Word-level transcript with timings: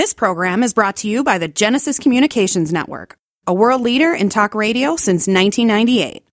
This 0.00 0.14
program 0.14 0.62
is 0.62 0.72
brought 0.72 0.96
to 0.96 1.08
you 1.08 1.22
by 1.22 1.36
the 1.36 1.46
Genesis 1.46 1.98
Communications 1.98 2.72
Network, 2.72 3.18
a 3.46 3.52
world 3.52 3.82
leader 3.82 4.14
in 4.14 4.30
talk 4.30 4.54
radio 4.54 4.96
since 4.96 5.28
1998. 5.28 6.26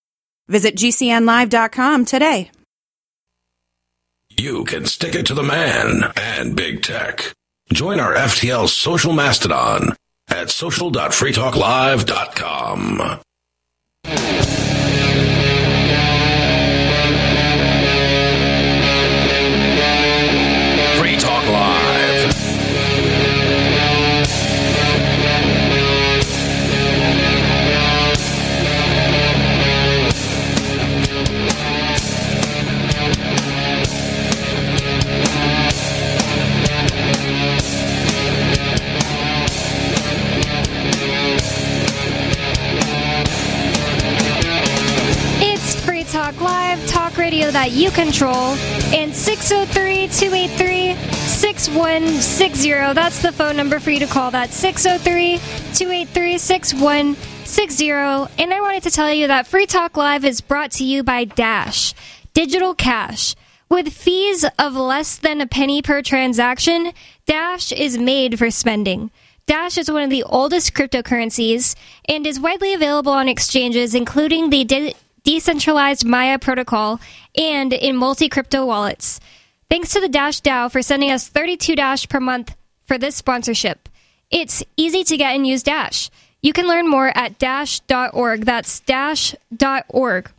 Visit 0.47 0.78
GCNlive.com 0.78 2.06
today. 2.06 2.50
You 4.30 4.64
can 4.64 4.85
stick 4.85 5.16
it 5.16 5.25
to 5.25 5.33
the 5.33 5.43
man 5.43 6.14
and 6.16 6.56
big 6.56 6.82
tech. 6.82 7.33
Join 7.74 8.00
our 8.00 8.16
FTL 8.16 8.70
social 8.70 9.11
mastodon 9.11 9.97
at 10.29 10.49
social.freetalklive.com. 10.49 13.20
that 47.57 47.71
you 47.71 47.89
control, 47.89 48.53
and 48.93 49.16
603 49.16 50.09
283 50.09 50.93
6160. 50.93 52.70
That's 52.93 53.23
the 53.23 53.31
phone 53.31 53.57
number 53.57 53.80
for 53.80 53.89
you 53.89 53.99
to 54.02 54.05
call. 54.05 54.30
That's 54.30 54.55
603 54.55 55.39
283 55.73 56.38
6160. 56.38 57.89
And 57.89 58.53
I 58.53 58.61
wanted 58.61 58.83
to 58.83 58.91
tell 58.91 59.11
you 59.11 59.25
that 59.25 59.47
Free 59.47 59.66
Talk 59.66 59.97
Live 59.97 60.23
is 60.23 60.39
brought 60.39 60.69
to 60.73 60.83
you 60.83 61.02
by 61.02 61.23
Dash, 61.23 61.95
Digital 62.36 62.75
Cash. 62.75 63.33
With 63.69 63.92
fees 63.92 64.45
of 64.59 64.75
less 64.75 65.17
than 65.17 65.42
a 65.42 65.47
penny 65.47 65.81
per 65.81 66.03
transaction, 66.03 66.92
Dash 67.25 67.71
is 67.71 67.97
made 67.97 68.38
for 68.38 68.52
spending. 68.52 69.09
Dash 69.47 69.80
is 69.80 69.89
one 69.89 70.03
of 70.03 70.11
the 70.11 70.21
oldest 70.21 70.75
cryptocurrencies 70.75 71.75
and 72.08 72.27
is 72.27 72.39
widely 72.39 72.75
available 72.75 73.14
on 73.14 73.27
exchanges, 73.27 73.95
including 73.95 74.52
the 74.52 74.94
decentralized 75.28 76.06
Maya 76.06 76.39
protocol 76.39 77.02
and 77.38 77.73
in 77.73 77.97
multi 77.97 78.30
crypto 78.30 78.66
wallets. 78.66 79.20
Thanks 79.70 79.92
to 79.92 80.00
the 80.00 80.08
Dash 80.08 80.39
DAO 80.39 80.72
for 80.72 80.81
sending 80.81 81.11
us 81.11 81.28
32 81.28 81.75
Dash 81.75 82.08
per 82.08 82.22
month 82.22 82.56
for 82.86 82.97
this 82.97 83.17
sponsorship. 83.17 83.89
It's 84.31 84.64
easy 84.78 85.03
to 85.03 85.17
get 85.17 85.36
and 85.36 85.45
use 85.45 85.64
Dash. 85.64 86.09
You 86.42 86.53
can 86.53 86.66
learn 86.66 86.88
more 86.89 87.11
at 87.14 87.38
dash.org. 87.39 88.45
That's 88.45 88.80
dash.org. 88.80 90.31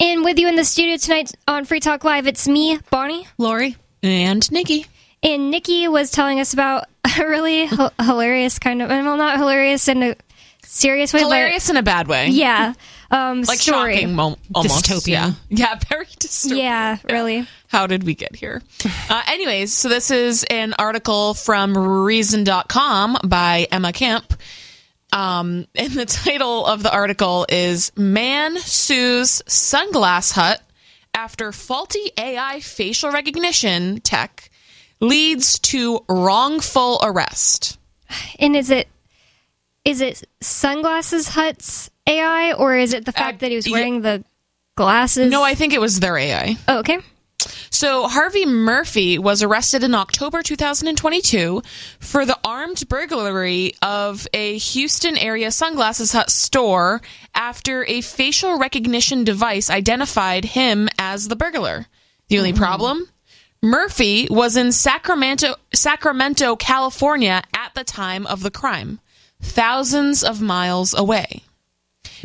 And 0.00 0.24
with 0.24 0.40
you 0.40 0.48
in 0.48 0.56
the 0.56 0.64
studio 0.64 0.96
tonight 0.96 1.30
on 1.46 1.64
Free 1.64 1.78
Talk 1.78 2.02
Live, 2.02 2.26
it's 2.26 2.48
me, 2.48 2.80
Bonnie. 2.90 3.28
Lori 3.38 3.76
and 4.02 4.50
Nikki. 4.50 4.86
And 5.22 5.52
Nikki 5.52 5.86
was 5.86 6.10
telling 6.10 6.40
us 6.40 6.52
about 6.54 6.86
a 7.18 7.24
really 7.24 7.62
h- 7.62 7.70
hilarious 8.02 8.58
kind 8.58 8.82
of, 8.82 8.88
well, 8.88 9.16
not 9.16 9.38
hilarious 9.38 9.86
in 9.86 10.02
a 10.02 10.16
serious 10.64 11.12
way, 11.12 11.20
Hilarious 11.20 11.70
in 11.70 11.76
a 11.76 11.82
bad 11.84 12.08
way. 12.08 12.28
yeah, 12.30 12.74
um, 13.14 13.42
Like 13.42 13.58
story. 13.58 13.94
shocking, 13.94 14.14
mo- 14.14 14.36
almost. 14.54 14.84
Dystopian. 14.86 15.06
Yeah. 15.08 15.32
yeah, 15.48 15.78
very 15.88 16.06
dystopian. 16.06 16.56
Yeah, 16.58 16.98
really. 17.08 17.46
How 17.68 17.86
did 17.86 18.04
we 18.04 18.14
get 18.14 18.34
here? 18.36 18.62
Uh, 19.08 19.22
anyways, 19.28 19.72
so 19.72 19.88
this 19.88 20.10
is 20.10 20.44
an 20.50 20.74
article 20.78 21.34
from 21.34 21.76
Reason.com 21.76 23.18
by 23.24 23.66
Emma 23.70 23.92
Camp. 23.92 24.34
Um, 25.12 25.66
and 25.76 25.92
the 25.92 26.06
title 26.06 26.66
of 26.66 26.82
the 26.82 26.92
article 26.92 27.46
is 27.48 27.92
Man 27.96 28.56
Sues 28.58 29.42
Sunglass 29.46 30.32
Hut 30.32 30.60
After 31.14 31.52
Faulty 31.52 32.10
AI 32.18 32.58
Facial 32.60 33.10
Recognition 33.12 34.00
Tech 34.00 34.50
Leads 35.00 35.58
to 35.60 36.04
Wrongful 36.08 36.98
Arrest. 37.02 37.78
And 38.38 38.56
is 38.56 38.70
it 38.70 38.88
is 39.84 40.00
it 40.00 40.24
sunglasses 40.40 41.28
huts 41.28 41.90
AI 42.06 42.52
or 42.52 42.76
is 42.76 42.92
it 42.92 43.04
the 43.04 43.12
fact 43.12 43.36
Uh, 43.36 43.38
that 43.40 43.50
he 43.50 43.56
was 43.56 43.66
yeah. 43.66 43.72
wearing 43.72 44.02
the 44.02 44.24
glasses? 44.76 45.30
No, 45.30 45.42
I 45.42 45.54
think 45.54 45.72
it 45.72 45.80
was 45.80 46.00
their 46.00 46.16
AI. 46.16 46.56
oh, 46.68 46.78
okay. 46.78 46.98
So 47.70 48.06
Harvey 48.08 48.46
Murphy 48.46 49.18
was 49.18 49.42
arrested 49.42 49.82
in 49.82 49.94
October 49.94 50.42
2022 50.42 51.60
for 51.98 52.24
the 52.24 52.38
armed 52.44 52.88
burglary 52.88 53.74
of 53.82 54.26
a 54.32 54.56
Houston 54.58 55.18
area 55.18 55.50
sunglasses 55.50 56.12
hut 56.12 56.30
store 56.30 57.02
after 57.34 57.84
a 57.86 58.00
facial 58.00 58.58
recognition 58.58 59.24
device 59.24 59.68
identified 59.70 60.44
him 60.44 60.88
as 60.98 61.28
the 61.28 61.36
burglar. 61.36 61.86
The 62.28 62.38
only 62.38 62.52
problem? 62.54 63.08
Murphy 63.60 64.28
was 64.30 64.56
in 64.56 64.72
Sacramento, 64.72 65.56
Sacramento, 65.74 66.56
California 66.56 67.42
at 67.54 67.74
the 67.74 67.84
time 67.84 68.26
of 68.26 68.42
the 68.42 68.50
crime, 68.50 69.00
thousands 69.40 70.22
of 70.22 70.40
miles 70.40 70.94
away. 70.94 71.42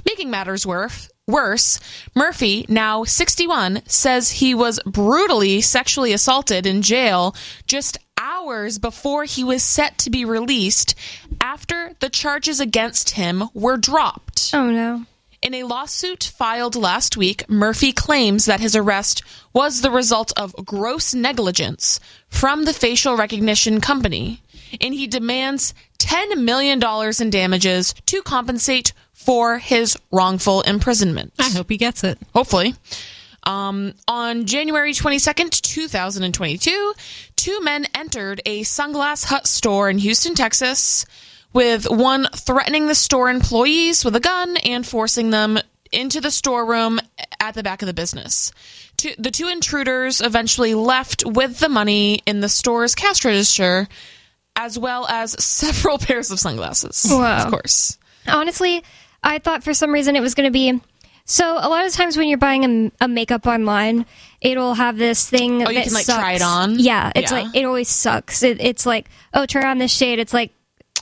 Making 0.09 0.31
matters 0.31 0.65
worse, 0.65 1.07
worse, 1.27 1.79
Murphy, 2.15 2.65
now 2.67 3.03
61, 3.03 3.83
says 3.85 4.31
he 4.31 4.55
was 4.55 4.79
brutally 4.83 5.61
sexually 5.61 6.13
assaulted 6.13 6.65
in 6.65 6.81
jail 6.81 7.35
just 7.67 7.99
hours 8.17 8.79
before 8.79 9.25
he 9.25 9.43
was 9.43 9.61
set 9.61 9.99
to 9.99 10.09
be 10.09 10.25
released 10.25 10.95
after 11.39 11.93
the 11.99 12.09
charges 12.09 12.59
against 12.59 13.11
him 13.11 13.43
were 13.53 13.77
dropped. 13.77 14.49
Oh 14.51 14.71
no. 14.71 15.05
In 15.43 15.53
a 15.53 15.63
lawsuit 15.63 16.23
filed 16.23 16.75
last 16.75 17.15
week, 17.15 17.47
Murphy 17.47 17.91
claims 17.91 18.45
that 18.45 18.59
his 18.59 18.75
arrest 18.75 19.21
was 19.53 19.81
the 19.81 19.91
result 19.91 20.33
of 20.35 20.55
gross 20.65 21.13
negligence 21.13 21.99
from 22.29 22.65
the 22.65 22.73
facial 22.73 23.15
recognition 23.15 23.79
company, 23.79 24.41
and 24.81 24.95
he 24.95 25.05
demands 25.05 25.75
$10 25.99 26.43
million 26.43 26.81
in 27.21 27.29
damages 27.29 27.93
to 28.07 28.23
compensate 28.23 28.91
for 29.19 29.59
his 29.59 29.97
wrongful 30.11 30.61
imprisonment. 30.61 31.33
I 31.37 31.49
hope 31.49 31.69
he 31.69 31.77
gets 31.77 32.03
it. 32.05 32.17
Hopefully. 32.33 32.73
Um, 33.43 33.93
on 34.07 34.45
January 34.45 34.93
22nd, 34.93 35.61
2022, 35.61 36.93
two 37.35 37.61
men 37.61 37.85
entered 37.93 38.41
a 38.45 38.61
Sunglass 38.61 39.25
Hut 39.25 39.45
store 39.45 39.89
in 39.89 39.97
Houston, 39.97 40.35
Texas, 40.35 41.05
with 41.51 41.89
one 41.89 42.27
threatening 42.33 42.87
the 42.87 42.95
store 42.95 43.29
employees 43.29 44.05
with 44.05 44.15
a 44.15 44.19
gun 44.21 44.55
and 44.57 44.85
forcing 44.87 45.31
them 45.31 45.59
into 45.91 46.21
the 46.21 46.31
storeroom 46.31 46.99
at 47.39 47.55
the 47.55 47.63
back 47.63 47.81
of 47.81 47.87
the 47.87 47.93
business. 47.93 48.51
Two, 48.97 49.11
the 49.17 49.31
two 49.31 49.47
intruders 49.47 50.21
eventually 50.21 50.75
left 50.75 51.25
with 51.25 51.59
the 51.59 51.69
money 51.69 52.21
in 52.25 52.39
the 52.39 52.49
store's 52.49 52.95
cash 52.95 53.25
register, 53.25 53.87
as 54.55 54.79
well 54.79 55.07
as 55.07 55.31
several 55.43 55.97
pairs 55.97 56.31
of 56.31 56.39
sunglasses. 56.39 57.05
Wow. 57.09 57.45
Of 57.45 57.51
course. 57.51 57.97
Honestly, 58.27 58.83
I 59.23 59.39
thought 59.39 59.63
for 59.63 59.73
some 59.73 59.91
reason 59.91 60.15
it 60.15 60.21
was 60.21 60.33
going 60.35 60.47
to 60.47 60.51
be. 60.51 60.81
So 61.25 61.45
a 61.53 61.69
lot 61.69 61.85
of 61.85 61.91
times 61.93 62.17
when 62.17 62.27
you're 62.27 62.37
buying 62.39 62.91
a, 63.01 63.05
a 63.05 63.07
makeup 63.07 63.45
online, 63.45 64.05
it'll 64.41 64.73
have 64.73 64.97
this 64.97 65.29
thing. 65.29 65.65
Oh, 65.65 65.69
you 65.69 65.83
can, 65.83 65.93
like, 65.93 66.05
sucks. 66.05 66.17
try 66.19 66.33
it 66.33 66.41
on? 66.41 66.79
Yeah, 66.79 67.11
it's 67.15 67.31
Yeah. 67.31 67.41
like 67.41 67.55
it 67.55 67.65
always 67.65 67.87
sucks. 67.89 68.41
It, 68.41 68.59
it's 68.59 68.85
like 68.85 69.09
oh, 69.33 69.45
try 69.45 69.69
on 69.69 69.77
this 69.77 69.91
shade. 69.93 70.17
It's 70.19 70.33
like 70.33 70.51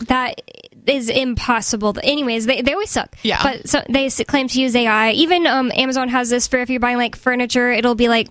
that 0.07 0.41
is 0.85 1.09
impossible. 1.09 1.95
Anyways, 2.03 2.45
they, 2.45 2.61
they 2.61 2.73
always 2.73 2.89
suck. 2.89 3.16
Yeah. 3.23 3.41
but 3.41 3.69
so 3.69 3.83
they 3.89 4.09
claim 4.09 4.47
to 4.50 4.61
use 4.61 4.75
AI. 4.75 5.11
Even 5.11 5.47
um, 5.47 5.72
Amazon 5.75 6.09
has 6.09 6.29
this 6.29 6.47
for 6.47 6.57
if 6.57 6.69
you're 6.69 6.79
buying 6.81 6.97
like 6.97 7.16
furniture, 7.16 7.72
it'll 7.72 7.95
be 7.95 8.09
like 8.09 8.27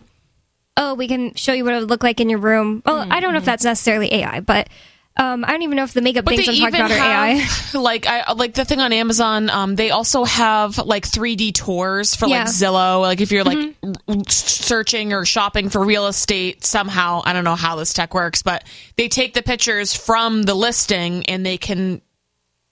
oh, 0.78 0.92
we 0.92 1.08
can 1.08 1.32
show 1.34 1.54
you 1.54 1.64
what 1.64 1.72
it 1.72 1.80
would 1.80 1.88
look 1.88 2.02
like 2.02 2.20
in 2.20 2.28
your 2.28 2.38
room. 2.38 2.82
Well, 2.84 3.06
I 3.10 3.20
don't 3.20 3.32
know 3.32 3.38
if 3.38 3.46
that's 3.46 3.64
necessarily 3.64 4.12
AI, 4.12 4.40
but 4.40 4.68
um, 5.18 5.44
I 5.44 5.48
don't 5.52 5.62
even 5.62 5.76
know 5.76 5.84
if 5.84 5.94
the 5.94 6.02
makeup 6.02 6.26
things 6.26 6.46
I'm 6.48 6.56
talking 6.56 6.74
about 6.74 6.90
are 6.90 6.94
AI. 6.94 7.46
like 7.74 8.06
I 8.06 8.32
like 8.32 8.54
the 8.54 8.64
thing 8.64 8.80
on 8.80 8.92
Amazon. 8.92 9.48
Um, 9.48 9.74
they 9.74 9.90
also 9.90 10.24
have 10.24 10.76
like 10.78 11.04
3D 11.08 11.54
tours 11.54 12.14
for 12.14 12.26
Yeah. 12.26 12.40
like 12.40 12.48
Zillow. 12.48 13.00
Like 13.00 13.20
if 13.20 13.32
you're 13.32 13.44
like 13.44 13.74
r- 13.82 14.14
searching 14.28 15.12
or 15.12 15.24
shopping 15.24 15.70
for 15.70 15.84
real 15.84 16.06
estate 16.06 16.64
somehow, 16.64 17.22
I 17.24 17.32
don't 17.32 17.44
know 17.44 17.54
how 17.54 17.76
this 17.76 17.92
tech 17.94 18.12
works, 18.12 18.42
but 18.42 18.64
they 18.96 19.08
take 19.08 19.32
the 19.32 19.42
pictures 19.42 19.94
from 19.94 20.42
the 20.42 20.54
listing 20.54 21.24
and 21.26 21.46
they 21.46 21.56
can 21.56 22.02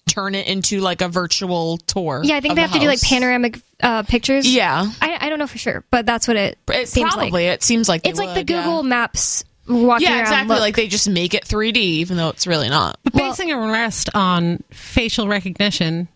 turn 0.07 0.35
it 0.35 0.47
into 0.47 0.81
like 0.81 1.01
a 1.01 1.09
virtual 1.09 1.79
tour. 1.79 2.21
Yeah, 2.25 2.37
I 2.37 2.41
think 2.41 2.57
they 2.57 2.63
the 2.63 2.69
have 2.69 2.73
to 2.73 2.79
do 2.79 2.87
like 2.87 3.01
panoramic 3.01 3.59
uh, 3.81 4.03
pictures. 4.03 4.47
Yeah, 4.47 4.91
I, 5.01 5.17
I 5.19 5.29
don't 5.31 5.39
know 5.39 5.47
for 5.47 5.57
sure, 5.59 5.83
but 5.91 6.05
that's 6.05 6.29
what 6.29 6.37
it, 6.37 6.59
it, 6.71 6.89
seems 6.89 7.15
probably 7.15 7.31
like. 7.31 7.55
it 7.55 7.63
seems 7.63 7.89
like 7.89 8.03
they 8.03 8.11
It's 8.11 8.19
like 8.19 8.35
the 8.35 8.41
would, 8.41 8.51
yeah. 8.51 8.65
Google 8.65 8.83
Maps 8.83 9.45
walking 9.67 10.07
Yeah, 10.07 10.15
around. 10.15 10.21
exactly. 10.23 10.49
look. 10.55 10.61
Like 10.61 10.77
they 10.77 10.89
just 10.89 11.09
make 11.09 11.35
it 11.35 11.45
3D, 11.45 11.77
even 11.77 12.17
though 12.17 12.29
it's 12.31 12.47
really 12.47 12.69
not. 12.69 12.99
But 13.05 13.15
basing 13.15 13.51
an 13.53 13.59
arrest 13.59 14.11
on 14.15 14.63
facial 14.71 15.29
recognition, 15.29 16.09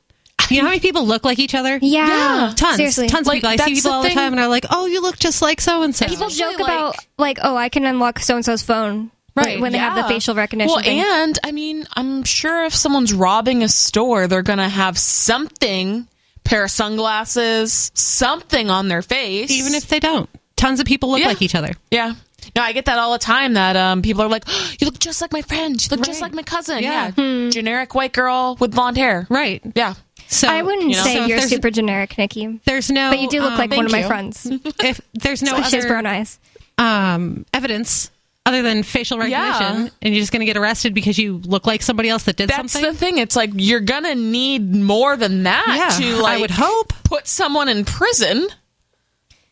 you 0.50 0.58
know 0.58 0.62
how 0.64 0.68
many 0.70 0.80
people 0.80 1.04
look 1.06 1.24
like 1.24 1.38
each 1.38 1.54
other? 1.54 1.78
yeah, 1.82 2.06
Yeah. 2.48 2.52
Tons, 2.56 2.76
seriously. 2.76 3.08
tons 3.08 3.26
Like, 3.26 3.42
of 3.44 3.50
people. 3.50 3.62
I 3.62 3.66
see 3.66 3.74
people 3.74 3.90
the 3.90 3.96
all 3.96 4.02
the 4.02 4.10
time, 4.10 4.32
and 4.32 4.40
are 4.40 4.48
like, 4.48 4.64
"Oh, 4.70 4.86
you 4.86 5.02
look 5.02 5.18
just 5.18 5.42
like 5.42 5.60
so 5.60 5.82
and 5.82 5.94
so." 5.94 6.06
People 6.06 6.26
Especially, 6.28 6.56
joke 6.56 6.60
about 6.66 6.96
like, 7.18 7.38
oh, 7.42 7.56
I 7.56 7.68
can 7.68 7.84
unlock 7.84 8.18
so 8.20 8.36
and 8.36 8.44
so's 8.44 8.62
phone 8.62 9.10
Right. 9.34 9.60
when 9.60 9.72
they 9.72 9.78
have 9.78 9.94
the 9.94 10.04
facial 10.04 10.34
recognition. 10.34 10.72
Well, 10.74 10.82
thing. 10.82 11.00
and 11.00 11.38
I 11.44 11.52
mean, 11.52 11.86
I'm 11.94 12.24
sure 12.24 12.64
if 12.64 12.74
someone's 12.74 13.12
robbing 13.12 13.62
a 13.62 13.68
store, 13.68 14.26
they're 14.26 14.42
gonna 14.42 14.68
have 14.68 14.98
something, 14.98 16.08
pair 16.44 16.64
of 16.64 16.70
sunglasses, 16.72 17.92
something 17.94 18.70
on 18.70 18.88
their 18.88 19.02
face. 19.02 19.50
Even 19.50 19.74
if 19.74 19.88
they 19.88 20.00
don't. 20.00 20.28
Tons 20.56 20.80
of 20.80 20.86
people 20.86 21.10
look 21.10 21.20
Yeah. 21.20 21.28
like 21.28 21.42
each 21.42 21.54
other. 21.54 21.72
yeah. 21.90 22.14
No, 22.56 22.62
I 22.62 22.72
get 22.72 22.86
that 22.86 22.98
all 22.98 23.12
the 23.12 23.18
time. 23.18 23.54
That 23.54 23.76
um, 23.76 24.02
people 24.02 24.22
are 24.22 24.28
like, 24.28 24.44
oh, 24.46 24.72
"You 24.80 24.86
look 24.86 24.98
just 24.98 25.20
like 25.20 25.32
my 25.32 25.42
friend. 25.42 25.80
You 25.82 25.96
look 25.96 26.04
just 26.06 26.20
like 26.20 26.32
my 26.34 26.42
cousin." 26.42 26.82
Yeah. 26.82 27.12
Yeah, 27.16 27.50
generic 27.50 27.94
white 27.94 28.12
girl 28.12 28.56
with 28.60 28.72
blonde 28.74 28.96
hair. 28.96 29.26
Right. 29.30 29.62
Yeah, 29.74 29.94
So 30.28 30.48
I 30.48 30.62
wouldn't 30.62 30.90
you 30.90 30.96
know, 30.96 31.02
say 31.04 31.14
so 31.16 31.24
you're 31.26 31.40
super 31.42 31.70
generic, 31.70 32.16
Nikki. 32.18 32.60
There's 32.64 32.90
no 32.90 33.10
But 33.10 33.20
you 33.20 33.28
do 33.28 33.40
look 33.42 33.52
um, 33.52 33.58
like 33.58 33.70
one 33.70 33.86
of 33.86 33.92
my 33.92 34.00
you. 34.00 34.06
friends. 34.06 34.46
if 34.82 35.00
there's 35.14 35.42
no 35.42 35.56
She 35.56 35.62
has 35.62 35.74
other 35.74 35.88
brown 35.88 36.06
eyes. 36.06 36.38
um, 36.78 37.44
evidence 37.52 38.10
other 38.46 38.62
than 38.62 38.82
facial 38.82 39.18
recognition, 39.18 39.84
Yeah. 39.84 39.88
and 40.00 40.14
you're 40.14 40.22
just 40.22 40.32
going 40.32 40.40
to 40.40 40.46
get 40.46 40.56
arrested 40.56 40.94
because 40.94 41.18
you 41.18 41.36
look 41.44 41.66
like 41.66 41.82
somebody 41.82 42.08
else 42.08 42.22
that 42.24 42.36
did 42.36 42.48
that's 42.48 42.72
something. 42.72 42.92
the 42.92 42.96
thing. 42.98 43.18
It's 43.18 43.36
like 43.36 43.50
you're 43.54 43.80
gonna 43.80 44.14
need 44.14 44.74
more 44.74 45.16
than 45.18 45.42
that 45.42 45.66
Yeah, 46.00 46.06
to 46.06 46.16
like 46.22 46.38
I 46.38 46.40
would 46.40 46.50
hope. 46.50 46.94
put 47.04 47.26
someone 47.26 47.68
in 47.68 47.84
prison. 47.84 48.48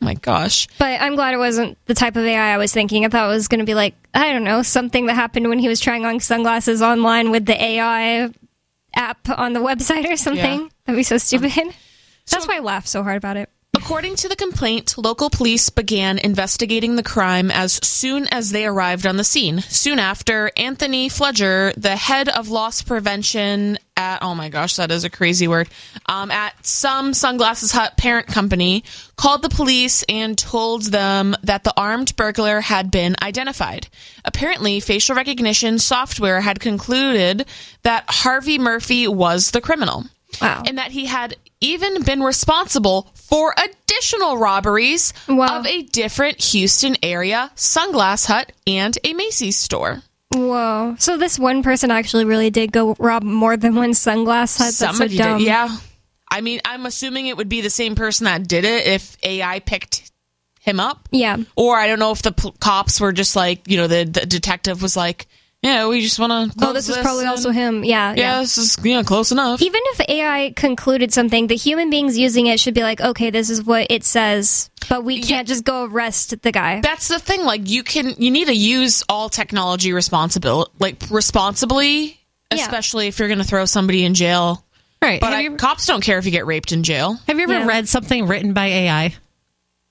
My 0.01 0.15
gosh. 0.15 0.69
But 0.79 1.01
I'm 1.01 1.15
glad 1.17 1.35
it 1.35 1.39
wasn't 1.39 1.79
the 1.87 1.95
type 1.95 2.17
of 2.17 2.25
AI 2.25 2.55
I 2.55 2.59
was 2.59 2.73
thinking. 2.73 3.05
I 3.05 3.09
thought 3.09 3.25
it 3.31 3.35
was 3.35 3.49
going 3.49 3.61
to 3.61 3.65
be 3.67 3.75
like, 3.75 3.95
I 4.15 4.33
don't 4.33 4.45
know, 4.45 4.63
something 4.63 5.07
that 5.07 5.15
happened 5.15 5.49
when 5.49 5.59
he 5.59 5.69
was 5.69 5.81
trying 5.81 6.05
on 6.05 6.21
sunglasses 6.21 6.83
online 6.83 7.31
with 7.31 7.47
the 7.47 7.61
AI 7.63 8.31
app 8.95 9.29
on 9.29 9.53
the 9.53 9.61
website 9.61 10.11
or 10.11 10.17
something. 10.17 10.61
Yeah. 10.63 10.69
That'd 10.87 10.99
be 10.99 11.03
so 11.03 11.19
stupid. 11.19 11.57
Um, 11.59 11.73
That's 12.31 12.45
So- 12.45 12.49
why 12.51 12.57
I 12.57 12.61
laughed 12.61 12.89
so 12.89 13.03
hard 13.03 13.17
about 13.17 13.37
it. 13.37 13.49
According 13.87 14.17
to 14.17 14.29
the 14.29 14.35
complaint, 14.35 14.99
local 14.99 15.31
police 15.31 15.71
began 15.71 16.19
investigating 16.19 16.97
the 16.97 17.05
crime 17.05 17.53
as 17.53 17.75
soon 17.87 18.27
as 18.33 18.51
they 18.51 18.67
arrived 18.67 19.07
on 19.07 19.17
the 19.17 19.23
scene. 19.23 19.61
Soon 19.61 20.01
after, 20.01 20.51
Anthony 20.57 21.09
Pfleger, 21.09 21.73
the 21.77 21.95
head 21.95 22.29
of 22.29 22.49
loss 22.49 22.83
prevention 22.83 23.79
at, 23.97 24.25
oh 24.25 24.35
my 24.35 24.49
gosh, 24.49 24.75
that 24.75 24.91
is 24.91 25.05
a 25.05 25.09
crazy 25.09 25.47
word, 25.47 25.69
um, 26.07 26.33
at 26.33 26.67
some 26.67 27.15
Sunglasses 27.15 27.71
Hut 27.71 27.97
parent 27.97 28.27
company, 28.27 28.83
called 29.15 29.43
the 29.43 29.49
police 29.49 30.05
and 30.09 30.37
told 30.37 30.87
them 30.87 31.37
that 31.45 31.63
the 31.63 31.73
armed 31.77 32.17
burglar 32.17 32.63
had 32.63 32.91
been 32.91 33.15
identified. 33.23 33.87
Apparently, 34.25 34.81
facial 34.81 35.15
recognition 35.15 35.79
software 35.79 36.41
had 36.41 36.59
concluded 36.59 37.47
that 37.85 38.03
Harvey 38.09 38.59
Murphy 38.59 39.07
was 39.07 39.53
the 39.53 39.61
criminal 39.61 40.07
Wow. 40.43 40.65
and 40.67 40.77
that 40.77 40.91
he 40.91 41.07
had 41.07 41.37
even 41.61 42.03
been 42.03 42.23
responsible 42.23 43.11
for 43.15 43.55
additional 43.57 44.37
robberies 44.39 45.13
Wow. 45.29 45.59
of 45.61 45.67
a 45.67 45.83
different 45.83 46.41
Houston 46.43 46.97
area 47.03 47.51
sunglass 47.57 48.27
hut 48.27 48.53
and 48.67 48.97
a 49.05 49.13
Macy's 49.15 49.57
store. 49.59 50.03
Whoa. 50.35 50.97
So 50.99 51.17
this 51.17 51.39
one 51.39 51.63
person 51.63 51.91
actually 51.91 52.25
really 52.25 52.51
did 52.51 52.73
go 52.73 52.95
rob 52.99 53.23
more 53.23 53.57
than 53.57 53.75
one 53.75 53.91
sunglass 53.93 54.59
hut. 54.59 54.67
That's 54.67 54.77
Somebody 54.77 55.17
so 55.17 55.23
dumb. 55.25 55.39
did, 55.39 55.47
yeah. 55.47 55.77
I 56.31 56.41
mean, 56.41 56.61
I'm 56.65 56.85
assuming 56.87 57.29
it 57.29 57.37
would 57.37 57.49
be 57.49 57.61
the 57.61 57.71
same 57.71 57.95
person 57.95 58.25
that 58.25 58.47
did 58.47 58.65
it 58.65 58.87
if 58.87 59.17
AI 59.23 59.61
picked 59.61 60.11
him 60.61 60.81
up. 60.81 61.09
Yeah. 61.13 61.37
Or 61.55 61.77
I 61.79 61.87
don't 61.87 62.01
know 62.01 62.11
if 62.11 62.23
the 62.23 62.33
p- 62.33 62.53
cops 62.61 63.01
were 63.01 63.13
just 63.13 63.37
like, 63.37 63.69
you 63.69 63.77
know, 63.77 63.87
the, 63.87 64.05
the 64.05 64.27
detective 64.27 64.83
was 64.83 64.97
like, 64.97 65.27
yeah, 65.67 65.89
we 65.89 66.01
just 66.01 66.19
want 66.19 66.53
to. 66.53 66.67
Oh, 66.67 66.73
this 66.73 66.89
is 66.89 66.97
probably 66.99 67.27
also 67.27 67.51
him. 67.51 67.83
Yeah. 67.85 68.15
Yeah, 68.17 68.41
this 68.41 68.57
is 68.57 68.77
yeah 68.85 69.03
close 69.03 69.33
enough. 69.33 69.61
Even 69.63 69.81
if 69.93 70.01
AI 70.09 70.53
concluded 70.55 71.13
something, 71.13 71.49
the 71.49 71.57
human 71.57 71.91
beings 71.91 72.17
using 72.17 72.47
it 72.47 72.61
should 72.61 72.75
be 72.75 72.83
like, 72.83 73.01
okay, 73.01 73.31
this 73.31 73.51
is 73.51 73.65
what 73.65 73.89
it 73.91 74.05
says, 74.05 74.71
but 74.89 75.05
we 75.05 75.21
can't 75.23 75.49
just 75.49 75.65
go 75.65 75.85
arrest 75.87 76.41
the 76.43 76.53
guy. 76.53 76.81
that's 76.81 77.09
the 77.09 77.19
thing 77.19 77.43
like 77.45 77.69
you 77.69 77.83
can 77.83 78.15
you 78.19 78.31
need 78.31 78.47
to 78.47 78.55
use 78.55 79.03
all 79.09 79.29
technology 79.29 79.93
responsible 79.93 80.71
like 80.79 81.03
responsibly 81.11 82.19
Yeah. 82.53 82.63
especially 82.63 83.09
if 83.09 83.19
you're 83.19 83.29
going 83.29 83.39
to 83.39 83.45
throw 83.45 83.65
somebody 83.65 84.05
in 84.05 84.15
jail 84.15 84.63
Right. 85.03 85.21
but 85.21 85.33
I, 85.33 85.41
you, 85.41 85.57
cops 85.57 85.87
don't 85.87 86.03
care 86.03 86.19
if 86.19 86.25
you 86.25 86.31
get 86.31 86.47
raped 86.47 86.71
in 86.73 86.83
jail 86.85 87.19
have 87.27 87.37
you 87.37 87.43
ever 87.45 87.53
Yeah. 87.61 87.67
read 87.67 87.89
something 87.89 88.27
written 88.29 88.53
by 88.55 88.67
AI? 88.67 89.15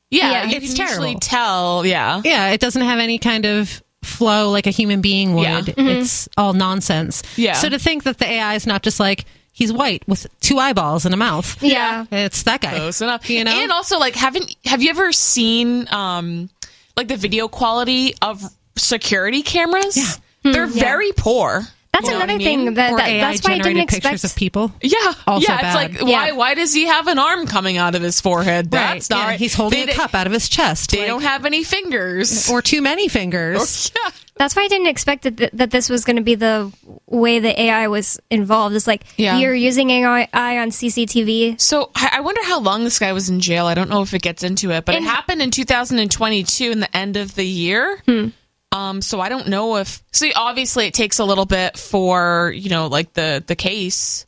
yeah, 0.10 0.32
Yeah. 0.32 0.46
you 0.46 0.58
It's 0.58 0.74
can 0.74 0.88
usually 0.88 1.16
terrible. 1.16 1.20
tell 1.20 1.86
yeah 1.86 2.22
Yeah, 2.24 2.52
it 2.52 2.62
doesn't 2.62 2.82
have 2.82 3.00
any 3.00 3.18
kind 3.20 3.46
of 3.46 3.84
flow 4.06 4.50
like 4.52 4.68
a 4.68 4.72
human 4.72 5.02
being 5.02 5.34
would. 5.36 5.44
Yeah. 5.68 5.74
It's 5.78 6.30
all 6.38 6.54
nonsense. 6.54 7.24
Yeah. 7.36 7.54
So 7.54 7.70
to 7.70 7.80
think 7.80 8.04
that 8.04 8.18
the 8.18 8.26
AI 8.26 8.56
is 8.56 8.66
not 8.68 8.84
just 8.84 9.00
like 9.00 9.26
he's 9.52 9.72
white 9.72 10.08
with 10.08 10.28
two 10.42 10.60
eyeballs 10.60 11.06
and 11.06 11.14
a 11.14 11.18
mouth. 11.18 11.62
yeah. 11.64 12.06
It's 12.12 12.44
that 12.44 12.62
guy. 12.62 12.76
close 12.76 13.02
enough 13.02 13.30
You 13.30 13.44
know? 13.44 13.52
and 13.52 13.72
also 13.72 13.98
like 14.00 14.16
haven't 14.16 14.56
have 14.66 14.82
you 14.82 14.90
ever 14.90 15.12
seen 15.12 15.88
um 15.94 16.50
like 16.98 17.08
the 17.08 17.18
video 17.18 17.48
quality 17.48 18.14
of 18.22 18.42
security 18.78 19.42
cameras 19.42 19.96
yeah. 20.44 20.52
they're 20.52 20.68
very 20.68 21.12
poor 21.14 21.62
That's 21.96 22.10
You 22.10 22.16
another 22.18 22.34
I 22.34 22.38
thing 22.40 22.66
that, 22.74 22.98
that 22.98 23.08
AI 23.08 23.20
that's 23.32 23.48
why 23.48 23.54
I 23.54 23.60
didn't 23.60 23.78
expect. 23.84 24.04
pictures 24.04 24.24
of 24.26 24.36
people. 24.36 24.70
yeah, 24.82 25.14
Also 25.26 25.48
yeah. 25.50 25.62
bad. 25.62 25.66
It's 25.92 25.94
like 25.96 26.02
why? 26.04 26.28
Yeah. 26.28 26.32
Why 26.34 26.54
does 26.54 26.74
he 26.74 26.88
have 26.88 27.08
an 27.08 27.18
arm 27.20 27.48
coming 27.48 27.78
out 27.78 27.96
of 27.96 28.02
his 28.02 28.20
forehead? 28.20 28.70
That's 28.70 29.10
right. 29.10 29.16
not 29.16 29.24
Yeah, 29.24 29.28
right. 29.30 29.40
He's 29.40 29.54
holding 29.54 29.86
They- 29.86 29.94
a 29.94 29.96
cup 29.96 30.14
out 30.14 30.28
of 30.28 30.34
his 30.34 30.50
chest. 30.50 30.92
They 30.92 31.00
like- 31.00 31.08
don't 31.08 31.22
have 31.22 31.46
any 31.46 31.64
fingers. 31.64 32.50
or 32.52 32.62
too 32.62 32.82
many 32.82 33.08
fingers. 33.08 33.92
yeah. 34.06 34.12
That's 34.38 34.54
why 34.54 34.64
I 34.64 34.68
didn't 34.68 34.88
expect 34.88 35.24
that, 35.24 35.38
th- 35.38 35.52
that 35.54 35.72
this 35.72 35.88
was 35.90 36.04
going 36.04 36.18
to 36.18 36.22
be 36.22 36.36
the 36.36 36.70
way 37.08 37.40
the 37.40 37.58
AI 37.58 37.88
was 37.88 38.20
involved. 38.30 38.76
It's 38.76 38.88
like 38.88 39.06
Yeah. 39.16 39.38
you're 39.38 39.56
using 39.56 39.90
AI 39.92 40.28
on 40.34 40.72
CCTV. 40.72 41.62
So 41.62 41.92
I 41.96 42.10
I 42.16 42.20
wonder 42.20 42.44
how 42.44 42.60
long 42.60 42.84
this 42.84 43.00
guy 43.00 43.14
was 43.14 43.30
in 43.30 43.40
jail. 43.40 43.66
I 43.68 43.74
don't 43.76 43.90
know 43.90 44.02
if 44.02 44.14
it 44.14 44.22
gets 44.22 44.44
into 44.44 44.72
it, 44.72 44.84
but 44.84 44.96
And- 44.96 45.06
it 45.06 45.08
happened 45.08 45.42
in 45.42 45.52
2022 45.52 46.72
in 46.72 46.82
the 46.82 46.98
end 46.98 47.16
of 47.16 47.36
the 47.36 47.46
year. 47.46 48.02
Hmm. 48.06 48.28
Um, 48.76 49.02
so 49.02 49.20
I 49.22 49.30
don't 49.30 49.48
know 49.48 49.78
if. 49.78 50.04
See, 50.12 50.34
obviously, 50.36 50.88
it 50.88 50.94
takes 50.94 51.20
a 51.20 51.26
little 51.26 51.46
bit 51.46 51.78
for 51.78 52.52
you 52.56 52.70
know, 52.70 52.88
like 52.88 53.14
the 53.14 53.44
the 53.46 53.56
case, 53.56 54.26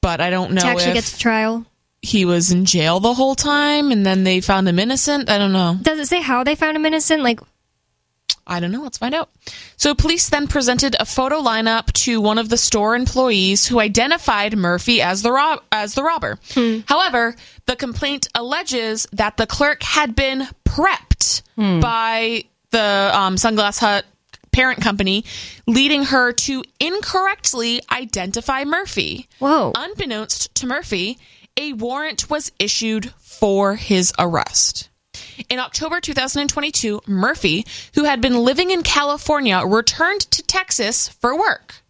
but 0.00 0.20
I 0.20 0.30
don't 0.30 0.52
know 0.52 0.60
to 0.62 0.66
actually 0.68 0.90
if 0.90 0.94
get 0.94 1.04
to 1.04 1.18
trial. 1.18 1.66
he 2.02 2.24
was 2.24 2.52
in 2.52 2.64
jail 2.64 3.00
the 3.00 3.14
whole 3.14 3.34
time 3.34 3.90
and 3.90 4.04
then 4.06 4.24
they 4.24 4.40
found 4.40 4.68
him 4.68 4.78
innocent. 4.78 5.28
I 5.28 5.38
don't 5.38 5.52
know. 5.52 5.76
Does 5.82 5.98
it 5.98 6.06
say 6.06 6.20
how 6.20 6.44
they 6.44 6.54
found 6.54 6.76
him 6.76 6.86
innocent? 6.86 7.22
Like, 7.22 7.40
I 8.46 8.58
don't 8.60 8.72
know. 8.72 8.82
Let's 8.82 8.98
find 8.98 9.14
out. 9.14 9.30
So, 9.76 9.94
police 9.94 10.28
then 10.28 10.46
presented 10.48 10.96
a 10.98 11.04
photo 11.04 11.40
lineup 11.40 11.92
to 12.04 12.20
one 12.20 12.38
of 12.38 12.48
the 12.48 12.56
store 12.56 12.94
employees 12.96 13.66
who 13.68 13.78
identified 13.80 14.56
Murphy 14.56 15.00
as 15.00 15.22
the 15.22 15.30
rob- 15.32 15.62
as 15.70 15.94
the 15.94 16.02
robber. 16.02 16.38
However, 16.86 17.34
the 17.66 17.76
complaint 17.76 18.28
alleges 18.34 19.06
that 19.12 19.36
the 19.36 19.46
clerk 19.46 19.82
had 19.82 20.14
been 20.16 20.48
prepped 20.64 21.42
by 21.56 22.44
the 22.72 23.10
um, 23.14 23.36
Sunglass 23.36 23.78
Hut 23.78 24.04
parent 24.52 24.82
company, 24.82 25.24
leading 25.66 26.04
her 26.04 26.32
to 26.32 26.62
incorrectly 26.78 27.80
identify 27.90 28.64
Murphy. 28.64 29.28
whoa. 29.38 29.72
Unbeknownst 29.74 30.54
to 30.56 30.66
Murphy, 30.66 31.18
a 31.56 31.72
warrant 31.72 32.28
was 32.28 32.52
issued 32.58 33.12
for 33.18 33.76
his 33.76 34.12
arrest. 34.18 34.90
In 35.48 35.58
October 35.58 36.00
2022, 36.00 37.00
Murphy, 37.06 37.66
who 37.94 38.04
had 38.04 38.20
been 38.20 38.36
living 38.36 38.70
in 38.70 38.82
California, 38.82 39.62
returned 39.64 40.20
to 40.32 40.42
Texas 40.42 41.08
for 41.08 41.36
work. 41.36 41.81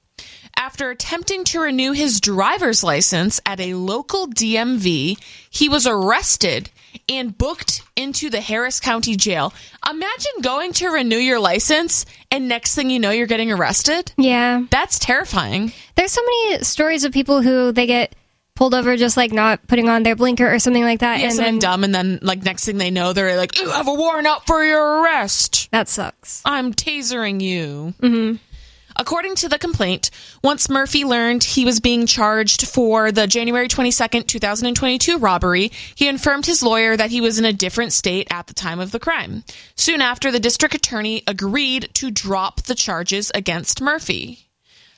After 0.62 0.90
attempting 0.90 1.42
to 1.46 1.58
renew 1.60 1.90
his 1.90 2.20
driver's 2.20 2.84
license 2.84 3.40
at 3.44 3.58
a 3.58 3.74
local 3.74 4.28
DMV, 4.28 5.18
he 5.50 5.68
was 5.68 5.88
arrested 5.88 6.70
and 7.08 7.36
booked 7.36 7.82
into 7.96 8.30
the 8.30 8.40
Harris 8.40 8.78
County 8.78 9.16
Jail. 9.16 9.52
Imagine 9.90 10.30
going 10.40 10.72
to 10.74 10.86
renew 10.90 11.16
your 11.16 11.40
license 11.40 12.06
and 12.30 12.46
next 12.46 12.76
thing 12.76 12.90
you 12.90 13.00
know, 13.00 13.10
you're 13.10 13.26
getting 13.26 13.50
arrested. 13.50 14.12
yeah. 14.16 14.62
That's 14.70 15.00
terrifying. 15.00 15.72
There's 15.96 16.12
so 16.12 16.22
many 16.22 16.62
stories 16.62 17.02
of 17.02 17.10
people 17.12 17.42
who 17.42 17.72
they 17.72 17.88
get 17.88 18.14
pulled 18.54 18.72
over 18.74 18.96
just 18.96 19.16
like 19.16 19.32
not 19.32 19.66
putting 19.66 19.88
on 19.88 20.04
their 20.04 20.14
blinker 20.14 20.48
or 20.48 20.60
something 20.60 20.84
like 20.84 21.00
that. 21.00 21.18
Yeah, 21.18 21.24
and 21.26 21.34
something 21.34 21.54
then 21.54 21.58
dumb, 21.58 21.82
and 21.82 21.92
then 21.92 22.20
like 22.22 22.44
next 22.44 22.66
thing 22.66 22.78
they 22.78 22.92
know, 22.92 23.12
they're 23.12 23.36
like, 23.36 23.58
"You 23.58 23.68
have 23.70 23.88
a 23.88 23.94
warrant 23.94 24.28
out 24.28 24.46
for 24.46 24.62
your 24.62 25.00
arrest. 25.02 25.68
that 25.72 25.88
sucks. 25.88 26.40
I'm 26.44 26.72
tasering 26.72 27.40
you." 27.40 27.94
Mm-hmm. 28.00 28.36
According 28.96 29.36
to 29.36 29.48
the 29.48 29.58
complaint, 29.58 30.10
once 30.42 30.68
Murphy 30.68 31.04
learned 31.04 31.44
he 31.44 31.64
was 31.64 31.80
being 31.80 32.06
charged 32.06 32.66
for 32.66 33.12
the 33.12 33.26
January 33.26 33.68
22nd, 33.68 34.26
2022 34.26 35.18
robbery, 35.18 35.72
he 35.94 36.08
informed 36.08 36.46
his 36.46 36.62
lawyer 36.62 36.96
that 36.96 37.10
he 37.10 37.20
was 37.20 37.38
in 37.38 37.44
a 37.44 37.52
different 37.52 37.92
state 37.92 38.28
at 38.30 38.46
the 38.46 38.54
time 38.54 38.80
of 38.80 38.90
the 38.90 39.00
crime. 39.00 39.44
Soon 39.76 40.00
after, 40.00 40.30
the 40.30 40.40
district 40.40 40.74
attorney 40.74 41.22
agreed 41.26 41.88
to 41.94 42.10
drop 42.10 42.62
the 42.62 42.74
charges 42.74 43.30
against 43.34 43.80
Murphy. 43.80 44.48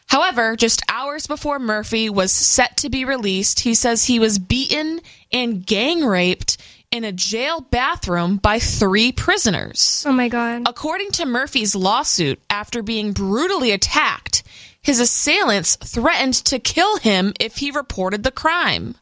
However, 0.09 0.55
just 0.55 0.83
hours 0.89 1.27
before 1.27 1.59
Murphy 1.59 2.11
was 2.11 2.31
set 2.31 2.77
to 2.79 2.91
be 2.91 3.05
released, 3.05 3.61
he 3.61 3.75
says 3.75 4.05
he 4.05 4.19
was 4.19 4.39
beaten 4.39 5.01
and 5.33 5.65
gang 5.67 6.05
raped 6.05 6.59
in 6.95 7.03
a 7.05 7.11
jail 7.13 7.61
bathroom 7.61 8.37
by 8.37 8.61
three 8.61 9.11
prisoners. 9.11 10.05
Oh 10.07 10.13
my 10.13 10.29
god. 10.29 10.63
According 10.67 11.11
to 11.13 11.27
Murphy's 11.27 11.75
lawsuit, 11.75 12.41
after 12.49 12.83
being 12.83 13.13
brutally 13.13 13.73
attacked, 13.73 14.45
his 14.81 15.01
assailants 15.01 15.75
threatened 15.77 16.35
to 16.35 16.61
kill 16.61 16.99
him 16.99 17.33
if 17.41 17.57
he 17.57 17.73
reported 17.73 18.23
the 18.23 18.31
crime. 18.31 18.95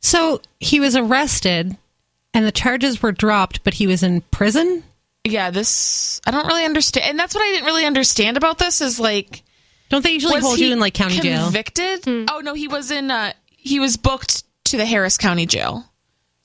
So 0.00 0.42
he 0.60 0.78
was 0.78 0.94
arrested 0.94 1.76
and 2.34 2.44
the 2.44 2.52
charges 2.52 3.02
were 3.02 3.12
dropped, 3.12 3.64
but 3.64 3.74
he 3.74 3.86
was 3.86 4.02
in 4.02 4.20
prison? 4.20 4.84
yeah, 5.26 5.50
this 5.50 6.20
I 6.26 6.30
don't 6.32 6.46
really 6.46 6.66
understand, 6.66 7.08
and 7.08 7.18
that's 7.18 7.34
what 7.34 7.42
I 7.42 7.50
didn't 7.52 7.64
really 7.64 7.86
understand 7.86 8.36
about 8.36 8.58
this 8.58 8.82
is 8.82 9.00
like 9.00 9.42
Don't 9.88 10.04
they 10.04 10.10
usually 10.10 10.38
hold 10.40 10.58
you 10.58 10.70
in 10.70 10.80
like 10.80 10.92
county 10.92 11.18
jail? 11.18 11.44
convicted? 11.44 12.02
Oh 12.30 12.40
no, 12.44 12.52
he 12.52 12.68
was 12.68 12.90
in. 12.90 13.10
Uh, 13.10 13.32
he 13.48 13.80
was 13.80 13.96
booked 13.96 14.44
to 14.64 14.76
the 14.76 14.84
Harris 14.84 15.16
County 15.16 15.46
Jail. 15.46 15.84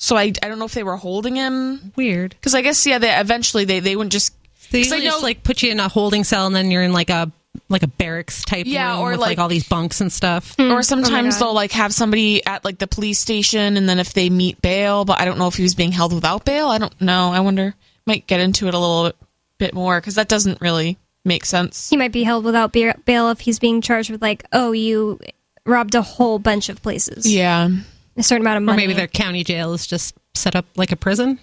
So 0.01 0.15
I, 0.17 0.31
I 0.41 0.47
don't 0.47 0.57
know 0.59 0.65
if 0.65 0.73
they 0.73 0.83
were 0.83 0.95
holding 0.97 1.35
him 1.35 1.91
Weird. 1.95 2.31
because 2.31 2.55
I 2.55 2.61
guess 2.61 2.85
yeah, 2.87 2.97
they 2.97 3.13
eventually 3.13 3.65
they 3.65 3.79
they 3.81 3.95
wouldn't 3.95 4.13
just. 4.13 4.33
They 4.71 4.83
'cause 4.83 4.91
I 4.93 4.95
usually 4.95 5.11
just 5.11 5.23
like 5.23 5.43
put 5.43 5.61
you 5.61 5.71
in 5.71 5.79
a 5.79 5.87
holding 5.89 6.23
cell 6.23 6.45
and 6.47 6.55
then 6.55 6.71
you're 6.71 6.83
in 6.83 6.93
like 6.93 7.09
a 7.09 7.31
like 7.67 7.83
a 7.83 7.87
barracks 7.87 8.43
type 8.45 8.65
Yeah, 8.67 8.91
room 8.93 8.99
or 9.01 9.11
with 9.11 9.19
like- 9.19 9.29
like, 9.29 9.39
all 9.39 9.47
these 9.49 9.67
bunks 9.67 9.99
and 10.01 10.11
stuff. 10.11 10.55
Hmm. 10.55 10.71
or 10.71 10.81
sometimes 10.83 11.35
oh 11.35 11.39
God. 11.39 11.45
they'll 11.47 11.53
like 11.53 11.71
have 11.73 11.93
somebody 11.93 12.45
at 12.45 12.63
like 12.63 12.77
the 12.77 12.87
police 12.87 13.19
station 13.19 13.75
and 13.77 13.89
then 13.89 13.99
if 13.99 14.13
they 14.13 14.29
meet 14.29 14.61
bail, 14.61 15.03
but 15.05 15.19
I 15.19 15.25
don't 15.25 15.37
know 15.37 15.47
if 15.47 15.55
he 15.55 15.63
was 15.63 15.75
being 15.75 15.91
held 15.91 16.13
without 16.13 16.45
bail. 16.45 16.67
I 16.69 16.77
don't 16.77 16.99
know. 17.01 17.31
I 17.33 17.39
wonder. 17.41 17.75
Might 18.05 18.25
get 18.27 18.39
into 18.39 18.67
it 18.67 18.73
a 18.73 18.79
little 18.79 19.11
bit 19.57 19.73
more 19.73 19.99
because 19.99 20.15
that 20.15 20.29
doesn't 20.29 20.61
really 20.61 20.97
make 21.25 21.43
sense. 21.45 21.89
He 21.89 21.97
might 21.97 22.11
be 22.13 22.23
held 22.23 22.45
without 22.45 22.71
bail 22.71 23.29
if 23.31 23.41
he's 23.41 23.59
being 23.59 23.81
charged 23.81 24.09
with 24.09 24.21
like, 24.21 24.45
oh, 24.53 24.71
you 24.71 25.19
robbed 25.65 25.93
a 25.95 26.01
whole 26.01 26.39
bunch 26.39 26.69
of 26.69 26.81
places. 26.81 27.25
Yeah. 27.31 27.69
A 28.19 28.23
certain 28.23 28.41
amount 28.43 28.57
of 28.57 28.63
money. 28.63 28.75
Or 28.77 28.81
maybe 28.81 28.93
their 28.93 29.07
county 29.07 29.43
jail 29.43 29.73
is 29.73 29.87
just 29.87 30.15
set 30.35 30.55
up 30.55 30.65
like 30.75 30.91
a 30.91 30.95
prison. 30.95 31.39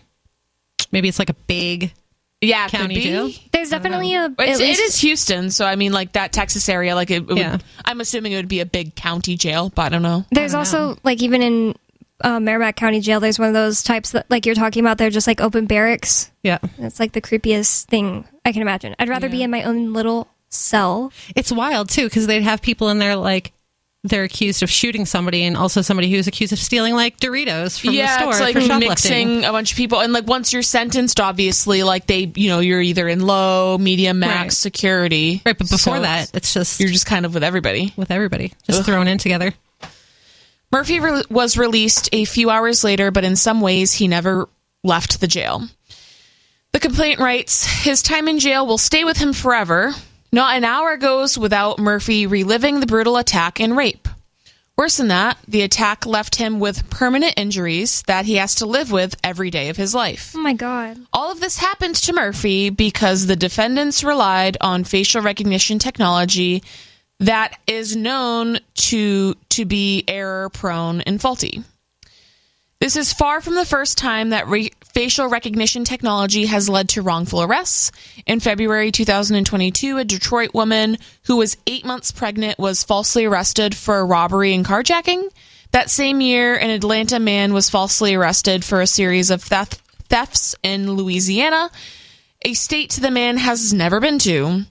Maybe 0.92 1.08
it's 1.08 1.18
like 1.18 1.30
a 1.30 1.34
big 1.46 1.92
Yeah, 2.40 2.68
county 2.68 3.00
jail. 3.00 3.30
There's 3.52 3.70
definitely 3.70 4.14
a. 4.14 4.26
It's, 4.38 4.60
least- 4.60 4.80
it 4.80 4.82
is 4.84 5.00
Houston, 5.00 5.50
so 5.50 5.64
I 5.66 5.76
mean, 5.76 5.92
like 5.92 6.12
that 6.12 6.32
Texas 6.32 6.68
area, 6.68 6.94
like 6.94 7.10
it, 7.10 7.16
it 7.22 7.26
would, 7.26 7.38
Yeah. 7.38 7.58
I'm 7.84 8.00
assuming 8.00 8.32
it 8.32 8.36
would 8.36 8.48
be 8.48 8.60
a 8.60 8.66
big 8.66 8.94
county 8.94 9.36
jail, 9.36 9.70
but 9.74 9.82
I 9.82 9.88
don't 9.88 10.02
know. 10.02 10.24
There's 10.30 10.54
also 10.54 10.98
like 11.02 11.22
even 11.22 11.42
in 11.42 11.74
uh, 12.22 12.40
Merrimack 12.40 12.76
County 12.76 13.00
Jail, 13.00 13.20
there's 13.20 13.38
one 13.38 13.48
of 13.48 13.54
those 13.54 13.82
types 13.82 14.12
that 14.12 14.30
like 14.30 14.46
you're 14.46 14.54
talking 14.54 14.80
about. 14.82 14.96
They're 14.98 15.10
just 15.10 15.26
like 15.26 15.40
open 15.40 15.66
barracks. 15.66 16.30
Yeah. 16.42 16.58
It's 16.78 16.98
like 17.00 17.12
the 17.12 17.20
creepiest 17.20 17.84
thing 17.86 18.26
I 18.44 18.52
can 18.52 18.62
imagine. 18.62 18.94
I'd 18.98 19.08
rather 19.10 19.28
be 19.28 19.42
in 19.42 19.50
my 19.50 19.64
own 19.64 19.92
little 19.92 20.28
cell. 20.48 21.12
It's 21.34 21.52
wild 21.52 21.90
too 21.90 22.04
because 22.04 22.26
they'd 22.26 22.42
have 22.42 22.62
people 22.62 22.88
in 22.88 22.98
there 22.98 23.16
like 23.16 23.52
they're 24.08 24.24
accused 24.24 24.62
of 24.62 24.70
shooting 24.70 25.04
somebody 25.06 25.44
and 25.44 25.56
also 25.56 25.82
somebody 25.82 26.10
who's 26.10 26.26
accused 26.26 26.52
of 26.52 26.58
stealing 26.58 26.94
like 26.94 27.18
Doritos 27.18 27.78
from 27.80 27.92
yeah, 27.94 28.06
the 28.06 28.18
store 28.20 28.30
it's 28.32 28.40
like 28.40 28.54
for 28.54 28.60
shoplifting. 28.60 28.88
mixing 28.88 29.44
a 29.44 29.52
bunch 29.52 29.72
of 29.72 29.76
people, 29.76 30.00
and 30.00 30.12
like 30.12 30.26
once 30.26 30.52
you're 30.52 30.62
sentenced, 30.62 31.20
obviously, 31.20 31.82
like 31.82 32.06
they, 32.06 32.32
you 32.34 32.48
know, 32.48 32.60
you're 32.60 32.80
either 32.80 33.08
in 33.08 33.20
low, 33.26 33.78
medium, 33.78 34.18
max 34.18 34.36
Right. 34.44 34.52
security, 34.52 35.42
Right, 35.44 35.56
but 35.56 35.68
before 35.68 35.96
So 35.96 36.00
that, 36.02 36.30
it's 36.34 36.52
just 36.54 36.80
you're 36.80 36.90
just 36.90 37.06
kind 37.06 37.24
of 37.26 37.34
with 37.34 37.44
everybody. 37.44 37.92
with 37.96 38.10
everybody 38.10 38.52
just 38.66 38.84
thrown 38.84 39.08
in 39.08 39.18
together. 39.18 39.52
Murphy 40.72 40.98
re- 41.00 41.22
was 41.30 41.56
released 41.56 42.08
a 42.12 42.24
few 42.24 42.50
hours 42.50 42.82
later, 42.82 43.10
but 43.10 43.24
in 43.24 43.36
some 43.36 43.60
ways, 43.60 43.92
he 43.92 44.08
never 44.08 44.48
left 44.82 45.20
the 45.20 45.26
jail. 45.28 45.62
The 46.72 46.80
complaint 46.80 47.20
writes 47.20 47.64
His 47.64 48.02
time 48.02 48.28
in 48.28 48.38
jail 48.38 48.66
will 48.66 48.76
stay 48.78 49.04
with 49.04 49.16
him 49.16 49.32
forever. 49.32 49.94
Not 50.32 50.56
an 50.56 50.64
hour 50.64 50.96
goes 50.96 51.38
without 51.38 51.78
Murphy 51.78 52.26
reliving 52.26 52.80
the 52.80 52.86
brutal 52.86 53.16
attack 53.16 53.60
and 53.60 53.76
rape. 53.76 54.08
Worse 54.76 54.98
than 54.98 55.08
that, 55.08 55.38
the 55.48 55.62
attack 55.62 56.04
left 56.04 56.36
him 56.36 56.60
with 56.60 56.90
permanent 56.90 57.34
injuries 57.38 58.02
that 58.02 58.26
he 58.26 58.34
has 58.34 58.56
to 58.56 58.66
live 58.66 58.92
with 58.92 59.16
every 59.24 59.48
day 59.50 59.70
of 59.70 59.78
his 59.78 59.94
life. 59.94 60.32
Oh 60.36 60.40
my 60.40 60.52
god. 60.52 60.98
All 61.14 61.32
of 61.32 61.40
this 61.40 61.56
happened 61.56 61.94
to 61.94 62.12
Murphy 62.12 62.68
because 62.68 63.26
the 63.26 63.36
defendants 63.36 64.04
relied 64.04 64.58
on 64.60 64.84
facial 64.84 65.22
recognition 65.22 65.78
technology 65.78 66.62
that 67.20 67.58
is 67.66 67.96
known 67.96 68.58
to 68.74 69.34
to 69.48 69.64
be 69.64 70.04
error 70.06 70.50
prone 70.50 71.00
and 71.00 71.22
faulty. 71.22 71.64
This 72.78 72.96
is 72.96 73.12
far 73.12 73.40
from 73.40 73.54
the 73.54 73.64
first 73.64 73.96
time 73.96 74.30
that 74.30 74.48
re- 74.48 74.70
facial 74.92 75.28
recognition 75.28 75.84
technology 75.84 76.44
has 76.44 76.68
led 76.68 76.90
to 76.90 77.00
wrongful 77.00 77.42
arrests. 77.42 77.90
In 78.26 78.38
February 78.38 78.92
2022, 78.92 79.96
a 79.96 80.04
Detroit 80.04 80.52
woman 80.52 80.98
who 81.24 81.38
was 81.38 81.56
eight 81.66 81.86
months 81.86 82.10
pregnant 82.10 82.58
was 82.58 82.84
falsely 82.84 83.24
arrested 83.24 83.74
for 83.74 84.06
robbery 84.06 84.52
and 84.52 84.64
carjacking. 84.64 85.30
That 85.72 85.88
same 85.88 86.20
year, 86.20 86.54
an 86.54 86.68
Atlanta 86.68 87.18
man 87.18 87.54
was 87.54 87.70
falsely 87.70 88.14
arrested 88.14 88.62
for 88.62 88.82
a 88.82 88.86
series 88.86 89.30
of 89.30 89.42
theft- 89.42 89.80
thefts 90.10 90.54
in 90.62 90.92
Louisiana, 90.92 91.70
a 92.44 92.52
state 92.52 92.90
the 92.92 93.10
man 93.10 93.38
has 93.38 93.72
never 93.72 94.00
been 94.00 94.18
to. 94.20 94.66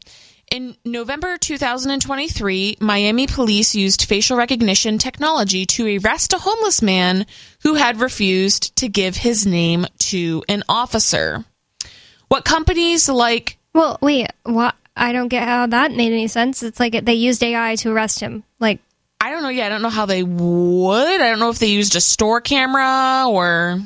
In 0.52 0.76
November 0.86 1.38
2023, 1.38 2.78
Miami 2.80 3.26
police 3.26 3.74
used 3.74 4.04
facial 4.06 4.38
recognition 4.38 4.98
technology 4.98 5.66
to 5.66 5.98
arrest 5.98 6.34
a 6.34 6.38
homeless 6.38 6.82
man 6.82 7.26
who 7.64 7.74
had 7.74 8.00
refused 8.00 8.76
to 8.78 8.88
give 8.88 9.16
his 9.18 9.46
name 9.46 9.88
to 9.98 10.44
an 10.48 10.64
officer. 10.70 11.44
What 12.28 12.46
companies 12.46 13.10
like 13.10 13.58
Well, 13.74 13.98
wait. 14.02 14.28
What? 14.44 14.76
I 14.96 15.12
don't 15.12 15.28
get 15.28 15.48
how 15.48 15.68
that 15.68 15.92
made 15.92 16.14
any 16.14 16.28
sense. 16.28 16.64
It's 16.64 16.80
like 16.80 17.04
they 17.04 17.16
used 17.16 17.44
AI 17.44 17.76
to 17.78 17.92
arrest 17.92 18.20
him. 18.20 18.44
Like, 18.60 18.80
I 19.20 19.32
don't 19.32 19.42
know. 19.42 19.50
Yeah, 19.50 19.66
I 19.66 19.70
don't 19.70 19.82
know 19.82 19.90
how 19.90 20.06
they 20.06 20.24
would. 20.24 21.22
I 21.22 21.30
don't 21.30 21.40
know 21.40 21.50
if 21.50 21.60
they 21.60 21.68
used 21.68 21.96
a 21.96 22.02
store 22.02 22.40
camera 22.40 23.26
or 23.28 23.82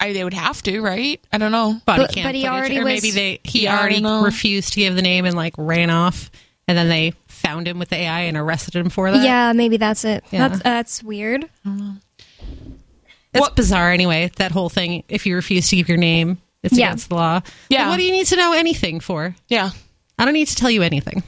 I, 0.00 0.12
they 0.12 0.24
would 0.24 0.34
have 0.34 0.62
to, 0.64 0.80
right? 0.80 1.20
I 1.32 1.38
don't 1.38 1.52
know. 1.52 1.80
Body 1.86 2.02
But- 2.04 2.12
cam 2.12 2.24
but 2.24 2.34
he 2.34 2.42
footage, 2.42 2.52
already 2.58 2.78
or 2.78 2.84
maybe 2.84 3.08
was- 3.08 3.14
they 3.14 3.40
he 3.44 3.62
Yeah, 3.64 3.78
already 3.78 4.02
refused 4.04 4.72
to 4.74 4.80
give 4.80 4.94
the 4.96 5.02
name 5.02 5.24
and 5.24 5.34
like 5.36 5.54
ran 5.56 5.88
off, 5.90 6.30
and 6.68 6.76
then 6.76 6.88
they 6.88 7.14
found 7.28 7.66
him 7.68 7.78
with 7.78 7.88
the 7.90 7.96
AI 7.96 8.20
and 8.22 8.36
arrested 8.36 8.74
him 8.76 8.90
for 8.90 9.10
that. 9.10 9.22
yeah, 9.24 9.52
maybe 9.52 9.76
that's 9.76 10.04
it. 10.04 10.24
Yeah. 10.30 10.48
That's 10.48 10.62
that's 10.62 11.02
weird. 11.02 11.48
it's 11.64 13.40
What- 13.40 13.56
bizarre 13.56 13.90
anyway. 13.92 14.30
That 14.36 14.52
whole 14.52 14.68
thing. 14.68 15.04
If 15.08 15.26
you 15.26 15.34
refuse 15.36 15.68
to 15.68 15.76
give 15.76 15.88
your 15.88 15.98
name, 15.98 16.38
it's 16.62 16.76
Yeah. 16.76 16.88
against 16.88 17.08
the 17.08 17.14
law. 17.16 17.40
Yeah. 17.68 17.84
But 17.84 17.90
what 17.90 17.96
do 17.98 18.02
you 18.04 18.12
need 18.12 18.26
to 18.26 18.36
know 18.36 18.52
anything 18.52 19.00
for? 19.00 19.34
Yeah. 19.48 19.70
I 20.18 20.24
don't 20.24 20.34
need 20.34 20.48
to 20.48 20.54
tell 20.54 20.70
you 20.70 20.82
anything, 20.82 21.22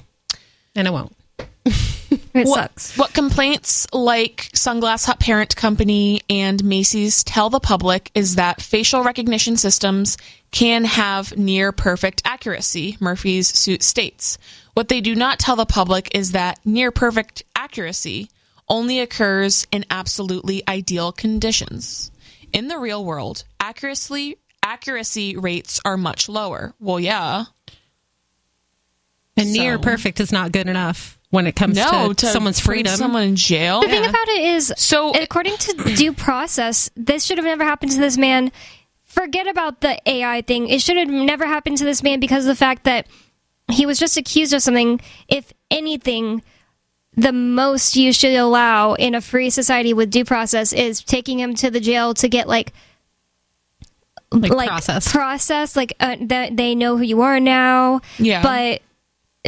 and 0.76 0.87
I 0.87 0.90
won't. 0.90 1.15
It 2.37 2.46
what, 2.46 2.78
sucks. 2.78 2.99
What 2.99 3.14
complaints 3.14 3.87
like 3.92 4.50
Sunglass 4.52 5.06
Hut 5.06 5.18
Parent 5.18 5.56
Company 5.56 6.20
and 6.28 6.62
Macy's 6.62 7.25
tell 7.25 7.49
the 7.49 7.61
public 7.61 8.11
is 8.14 8.37
that 8.37 8.61
facial 8.61 9.02
recognition 9.02 9.56
systems 9.56 10.18
can 10.50 10.85
have 10.85 11.37
near 11.37 11.73
perfect 11.73 12.20
accuracy, 12.26 12.99
Murphy's 13.00 13.49
suit 13.49 13.82
states. 13.82 14.37
What 14.75 14.88
they 14.88 15.00
do 15.00 15.14
not 15.14 15.38
tell 15.38 15.56
the 15.56 15.64
public 15.64 16.14
is 16.14 16.32
that 16.32 16.61
near 16.64 16.90
perfect 16.90 17.42
accuracy 17.54 18.28
only 18.68 19.00
occurs 19.00 19.66
in 19.73 19.87
absolutely 19.90 20.62
ideal 20.68 21.12
conditions. 21.12 22.11
In 22.52 22.68
the 22.68 22.78
real 22.78 23.04
world, 23.04 23.44
accuracy 23.61 24.37
accuracy 24.62 25.37
rates 25.37 25.80
are 25.85 25.96
much 25.96 26.28
lower. 26.28 26.75
Well, 26.80 27.00
yeah. 27.00 27.44
And 29.38 29.52
near 29.52 29.78
perfect 29.78 30.20
is 30.20 30.32
not 30.32 30.52
good 30.52 30.66
enough 30.66 31.15
when 31.30 31.47
it 31.47 31.56
comes 31.56 31.76
No, 31.76 32.09
to, 32.09 32.14
to 32.14 32.26
someone's 32.26 32.61
put 32.61 32.66
freedom. 32.66 32.95
someone 32.97 33.23
in 33.25 33.37
jail. 33.37 33.80
The 33.80 33.88
thing 33.88 34.04
about 34.06 34.28
it 34.28 34.40
is, 34.45 34.73
So- 34.76 35.11
according 35.11 35.56
to 35.56 35.95
due 35.97 36.12
process, 36.12 36.88
this 36.97 37.25
should 37.25 37.38
have 37.38 37.45
never 37.45 37.64
happened 37.64 37.92
to 37.92 37.99
this 38.00 38.16
man. 38.16 38.52
Forget 39.04 39.47
about 39.49 39.80
the 39.80 39.99
AI 40.09 40.42
thing. 40.42 40.68
It 40.68 40.83
should 40.83 40.97
have 40.97 41.09
never 41.09 41.47
happened 41.47 41.78
to 41.78 41.85
this 41.85 42.02
man 42.02 42.21
because 42.21 42.45
of 42.45 42.49
the 42.49 42.54
fact 42.54 42.85
that 42.85 43.06
he 43.71 43.87
was 43.87 43.99
just 43.99 44.16
accused 44.16 44.52
of 44.52 44.62
something. 44.62 45.00
If 45.28 45.52
anything, 45.71 46.42
the 47.16 47.33
most 47.33 47.97
you 47.97 48.12
should 48.12 48.35
allow 48.35 48.92
in 48.95 49.14
a 49.14 49.21
free 49.21 49.49
society 49.50 49.95
with 49.95 50.11
due 50.11 50.25
process 50.25 50.73
is 50.75 51.02
taking 51.02 51.40
him 51.40 51.54
to 51.54 51.71
the 51.71 51.80
jail 51.80 52.12
to 52.14 52.28
get 52.28 52.47
like 52.47 52.73
like, 54.33 54.68
process. 54.68 55.11
process 55.11 55.76
like 55.76 55.95
uh, 56.00 56.16
that 56.21 56.56
they 56.56 56.75
know 56.75 56.97
who 56.97 57.04
you 57.04 57.23
are 57.23 57.40
now 57.40 58.00
Yeah. 58.18 58.42
but 58.42 58.83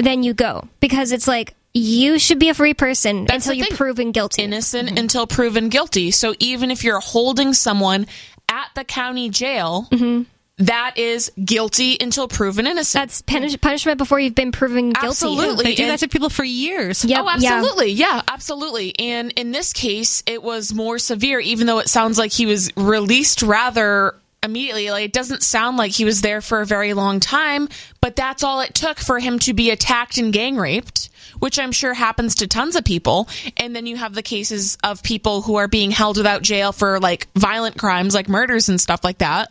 then 0.02 0.22
you 0.22 0.32
go 0.34 0.66
because 0.80 1.12
it's 1.12 1.26
like 1.28 1.54
you 1.74 2.18
should 2.18 2.38
be 2.38 2.48
a 2.48 2.54
free 2.54 2.74
person 2.74 3.24
That's 3.24 3.46
until 3.46 3.58
you're 3.58 3.76
proven 3.76 4.12
guilty 4.12 4.42
innocent 4.42 4.98
until 4.98 5.26
proven 5.26 5.68
guilty. 5.68 6.10
So 6.10 6.34
even 6.38 6.70
if 6.70 6.84
you're 6.84 7.00
holding 7.00 7.52
someone 7.52 8.06
at 8.48 8.70
the 8.74 8.84
county 8.84 9.28
jail, 9.28 9.86
mm-hmm. 9.90 10.22
that 10.64 10.96
is 10.96 11.30
guilty 11.44 11.98
until 12.00 12.26
proven 12.26 12.66
innocent. 12.66 13.02
that's 13.02 13.22
punish- 13.22 13.60
punishment 13.60 13.98
before 13.98 14.18
you've 14.18 14.34
been 14.34 14.52
proven 14.52 14.90
guilty 14.90 15.06
Absolutely. 15.06 15.64
they 15.64 15.74
do 15.74 15.82
and- 15.84 15.92
that 15.92 15.98
to 16.00 16.08
people 16.08 16.30
for 16.30 16.44
years. 16.44 17.04
Yep, 17.04 17.20
oh, 17.20 17.36
yeah. 17.38 17.52
absolutely. 17.54 17.92
Yeah. 17.92 18.22
absolutely. 18.28 18.98
And 18.98 19.32
in 19.36 19.52
this 19.52 19.72
case, 19.72 20.22
it 20.26 20.42
was 20.42 20.72
more 20.72 20.98
severe, 20.98 21.38
even 21.38 21.66
though 21.66 21.78
it 21.78 21.88
sounds 21.88 22.18
like 22.18 22.32
he 22.32 22.46
was 22.46 22.74
released 22.76 23.42
rather 23.42 24.14
immediately. 24.42 24.90
Like, 24.90 25.04
it 25.04 25.12
doesn't 25.12 25.42
sound 25.42 25.76
like 25.76 25.92
he 25.92 26.04
was 26.04 26.20
there 26.20 26.40
for 26.40 26.60
a 26.60 26.66
very 26.66 26.94
long 26.94 27.20
time, 27.20 27.68
but 28.00 28.16
that's 28.16 28.42
all 28.42 28.60
it 28.60 28.74
took 28.74 28.98
for 28.98 29.18
him 29.18 29.38
to 29.40 29.52
be 29.52 29.70
attacked 29.70 30.18
and 30.18 30.32
gang 30.32 30.56
raped, 30.56 31.08
which 31.38 31.58
I'm 31.58 31.72
sure 31.72 31.94
happens 31.94 32.36
to 32.36 32.46
tons 32.46 32.76
of 32.76 32.84
people. 32.84 33.28
And 33.56 33.74
then 33.74 33.86
you 33.86 33.96
have 33.96 34.14
the 34.14 34.22
cases 34.22 34.78
of 34.84 35.02
people 35.02 35.42
who 35.42 35.56
are 35.56 35.68
being 35.68 35.90
held 35.90 36.16
without 36.16 36.42
jail 36.42 36.72
for 36.72 37.00
like 37.00 37.28
violent 37.34 37.78
crimes, 37.78 38.14
like 38.14 38.28
murders 38.28 38.68
and 38.68 38.80
stuff 38.80 39.04
like 39.04 39.18
that. 39.18 39.50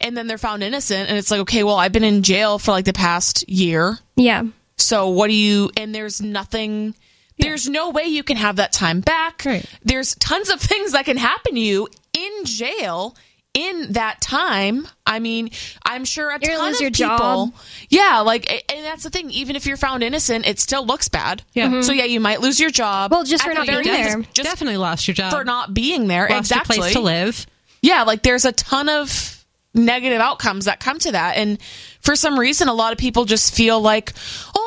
And 0.00 0.16
then 0.16 0.26
they're 0.26 0.36
found 0.36 0.62
innocent, 0.62 1.08
and 1.08 1.16
it's 1.16 1.30
like, 1.30 1.40
okay, 1.40 1.64
well, 1.64 1.76
I've 1.76 1.92
been 1.92 2.04
in 2.04 2.22
jail 2.22 2.58
for 2.58 2.70
like 2.72 2.84
the 2.84 2.92
past 2.92 3.48
year. 3.48 3.98
yeah 4.14 4.42
So 4.76 5.08
what 5.08 5.28
do 5.28 5.34
you? 5.34 5.70
And 5.76 5.94
there's 5.94 6.20
nothing. 6.20 6.94
There's 7.38 7.66
no 7.68 7.90
way 7.90 8.04
you 8.04 8.22
can 8.22 8.36
have 8.36 8.56
that 8.56 8.72
time 8.72 9.00
back. 9.00 9.42
Right. 9.46 9.64
There's 9.82 10.14
tons 10.16 10.50
of 10.50 10.60
things 10.72 10.92
that 10.92 11.06
can 11.06 11.16
happen 11.16 11.54
to 11.54 11.60
you 11.60 11.88
in 12.12 12.44
jail 12.44 13.16
in 13.56 13.92
that 13.92 14.20
time, 14.20 14.86
I 15.06 15.18
mean, 15.18 15.50
I'm 15.82 16.04
sure 16.04 16.28
a 16.30 16.38
You're 16.42 16.56
ton 16.56 16.66
lose 16.66 16.76
of 16.76 16.82
your 16.82 16.90
people. 16.90 17.46
job. 17.46 17.54
Yeah, 17.88 18.20
like, 18.20 18.50
and 18.72 18.84
that's 18.84 19.02
the 19.02 19.08
thing. 19.10 19.30
Even 19.30 19.56
if 19.56 19.64
you're 19.66 19.78
found 19.78 20.02
innocent, 20.02 20.46
it 20.46 20.60
still 20.60 20.84
looks 20.84 21.08
bad. 21.08 21.42
Yeah. 21.54 21.68
Mhm. 21.68 21.84
So 21.84 21.92
yeah, 21.92 22.04
you 22.04 22.20
might 22.20 22.42
lose 22.42 22.60
your 22.60 22.68
job. 22.70 23.10
Well, 23.12 23.24
just 23.24 23.42
for 23.42 23.54
not 23.54 23.66
being 23.66 23.82
there. 23.84 24.22
Just 24.34 24.48
Definitely 24.50 24.76
lost 24.76 25.08
your 25.08 25.14
job. 25.14 25.32
for 25.32 25.42
not 25.44 25.72
being 25.72 26.06
there. 26.06 26.28
lost 26.28 26.38
exactly. 26.50 26.76
your 26.76 26.82
place 26.82 26.92
to 26.92 27.00
live. 27.00 27.46
Yeah, 27.80 28.02
like 28.02 28.22
there's 28.22 28.44
a 28.44 28.52
ton 28.52 28.88
of 28.90 29.32
negative 29.72 30.20
outcomes 30.20 30.64
that 30.66 30.80
come 30.80 30.98
to 30.98 31.12
that. 31.12 31.36
And 31.36 31.58
for 32.00 32.14
some 32.16 32.38
reason, 32.38 32.68
a 32.68 32.74
lot 32.74 32.92
of 32.92 32.98
people 32.98 33.24
just 33.24 33.54
feel 33.54 33.80
like, 33.80 34.12
oh, 34.54 34.60
well, 34.64 34.65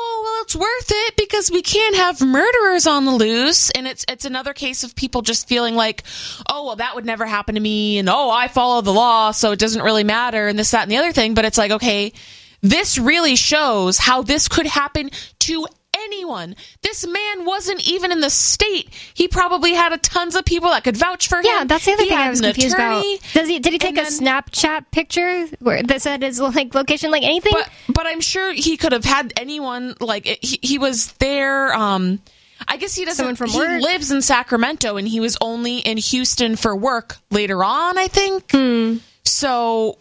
it's 0.49 0.55
worth 0.55 0.89
it 0.89 1.15
because 1.15 1.51
we 1.51 1.61
can't 1.61 1.95
have 1.95 2.21
murderers 2.21 2.87
on 2.87 3.05
the 3.05 3.11
loose. 3.11 3.69
And 3.69 3.85
it's, 3.85 4.03
it's 4.09 4.25
another 4.25 4.51
case 4.51 4.83
of 4.83 4.95
people 4.95 5.21
just 5.21 5.47
feeling 5.47 5.75
like, 5.75 6.01
oh, 6.49 6.65
well, 6.65 6.75
that 6.77 6.95
would 6.95 7.05
never 7.05 7.27
happen 7.27 7.53
to 7.53 7.61
me. 7.61 7.99
And 7.99 8.09
oh, 8.09 8.31
I 8.31 8.47
follow 8.47 8.81
the 8.81 8.91
law, 8.91 9.29
so 9.29 9.51
it 9.51 9.59
doesn't 9.59 9.83
really 9.83 10.03
matter. 10.03 10.47
And 10.47 10.57
this, 10.57 10.71
that, 10.71 10.81
and 10.81 10.91
the 10.91 10.97
other 10.97 11.11
thing. 11.11 11.35
But 11.35 11.45
it's 11.45 11.59
like, 11.59 11.69
okay, 11.69 12.13
this 12.61 12.97
really 12.97 13.35
shows 13.35 13.99
how 13.99 14.23
this 14.23 14.47
could 14.47 14.65
happen 14.65 15.11
to 15.41 15.67
anyone. 16.11 16.55
This 16.81 17.05
man 17.07 17.45
wasn't 17.45 17.87
even 17.87 18.11
in 18.11 18.19
the 18.19 18.29
state. 18.29 18.89
He 19.13 19.27
probably 19.27 19.73
had 19.73 19.93
a 19.93 19.97
tons 19.97 20.35
of 20.35 20.45
people 20.45 20.69
that 20.71 20.83
could 20.83 20.97
vouch 20.97 21.27
for 21.27 21.37
him. 21.37 21.45
Yeah, 21.45 21.63
that's 21.65 21.85
the 21.85 21.93
other 21.93 22.03
He 22.03 22.09
thing 22.09 22.17
I 22.17 22.29
was 22.29 22.39
an 22.39 22.45
confused 22.45 22.75
attorney, 22.75 23.15
about. 23.15 23.33
Does 23.33 23.47
he 23.47 23.59
did 23.59 23.73
he 23.73 23.79
take 23.79 23.97
a 23.97 24.03
then- 24.03 24.11
Snapchat 24.11 24.91
picture 24.91 25.45
where 25.59 25.83
that 25.83 26.01
said 26.01 26.23
his 26.23 26.39
like 26.39 26.73
location, 26.73 27.11
like 27.11 27.23
anything? 27.23 27.53
But 27.53 27.69
but 27.87 28.07
I'm 28.07 28.21
sure 28.21 28.51
he 28.53 28.77
could 28.77 28.91
have 28.91 29.05
had 29.05 29.33
anyone 29.37 29.95
like 29.99 30.27
it, 30.27 30.43
he, 30.43 30.59
he 30.61 30.77
was 30.77 31.11
there. 31.13 31.73
Um, 31.73 32.19
I 32.67 32.77
guess 32.77 32.93
he 32.95 33.05
doesn't. 33.05 33.17
Someone 33.17 33.35
from 33.35 33.49
he 33.51 33.57
work? 33.57 33.81
lives 33.81 34.11
in 34.11 34.21
Sacramento, 34.21 34.97
and 34.97 35.07
he 35.07 35.19
was 35.19 35.37
only 35.39 35.77
in 35.79 35.97
Houston 35.97 36.55
for 36.57 36.75
work 36.75 37.17
later 37.31 37.63
on. 37.63 37.97
I 37.97 38.07
think. 38.07 38.51
Hmm. 38.51 38.97
So, 39.25 39.97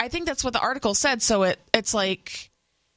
I 0.00 0.08
think 0.08 0.26
that's 0.26 0.42
what 0.42 0.52
the 0.52 0.60
article 0.60 0.94
said. 0.94 1.22
So 1.22 1.44
it 1.44 1.58
it's 1.72 1.94
like 1.94 2.50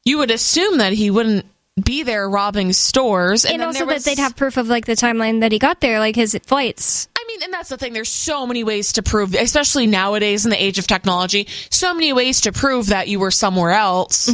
you 0.04 0.18
would 0.18 0.32
assume 0.32 0.80
that 0.80 0.94
he 0.94 1.10
wouldn't 1.12 1.46
be 1.82 2.04
there 2.04 2.30
robbing 2.30 2.74
stores, 2.74 3.46
and, 3.46 3.56
and 3.56 3.64
also 3.64 3.86
there 3.86 3.96
that 3.96 4.04
they'd 4.04 4.18
have 4.18 4.36
proof 4.36 4.58
of 4.58 4.68
like 4.68 4.86
the 4.86 4.94
timeline 4.94 5.42
that 5.42 5.52
he 5.52 5.60
got 5.60 5.80
there, 5.80 6.00
like 6.00 6.16
his 6.16 6.38
flights. 6.46 7.08
I 7.16 7.24
mean, 7.28 7.44
and 7.44 7.54
that's 7.54 7.70
the 7.70 7.78
thing. 7.78 7.94
There's 7.94 8.10
so 8.10 8.48
many 8.48 8.64
ways 8.64 8.94
to 8.94 9.04
prove, 9.04 9.36
especially 9.36 9.86
nowadays 9.86 10.46
in 10.46 10.50
the 10.50 10.62
age 10.62 10.80
of 10.80 10.88
technology, 10.88 11.48
so 11.70 11.94
many 11.94 12.14
ways 12.14 12.42
to 12.42 12.52
prove 12.52 12.88
that 12.88 13.08
you 13.08 13.20
were 13.20 13.32
somewhere 13.32 13.72
else. 13.72 14.34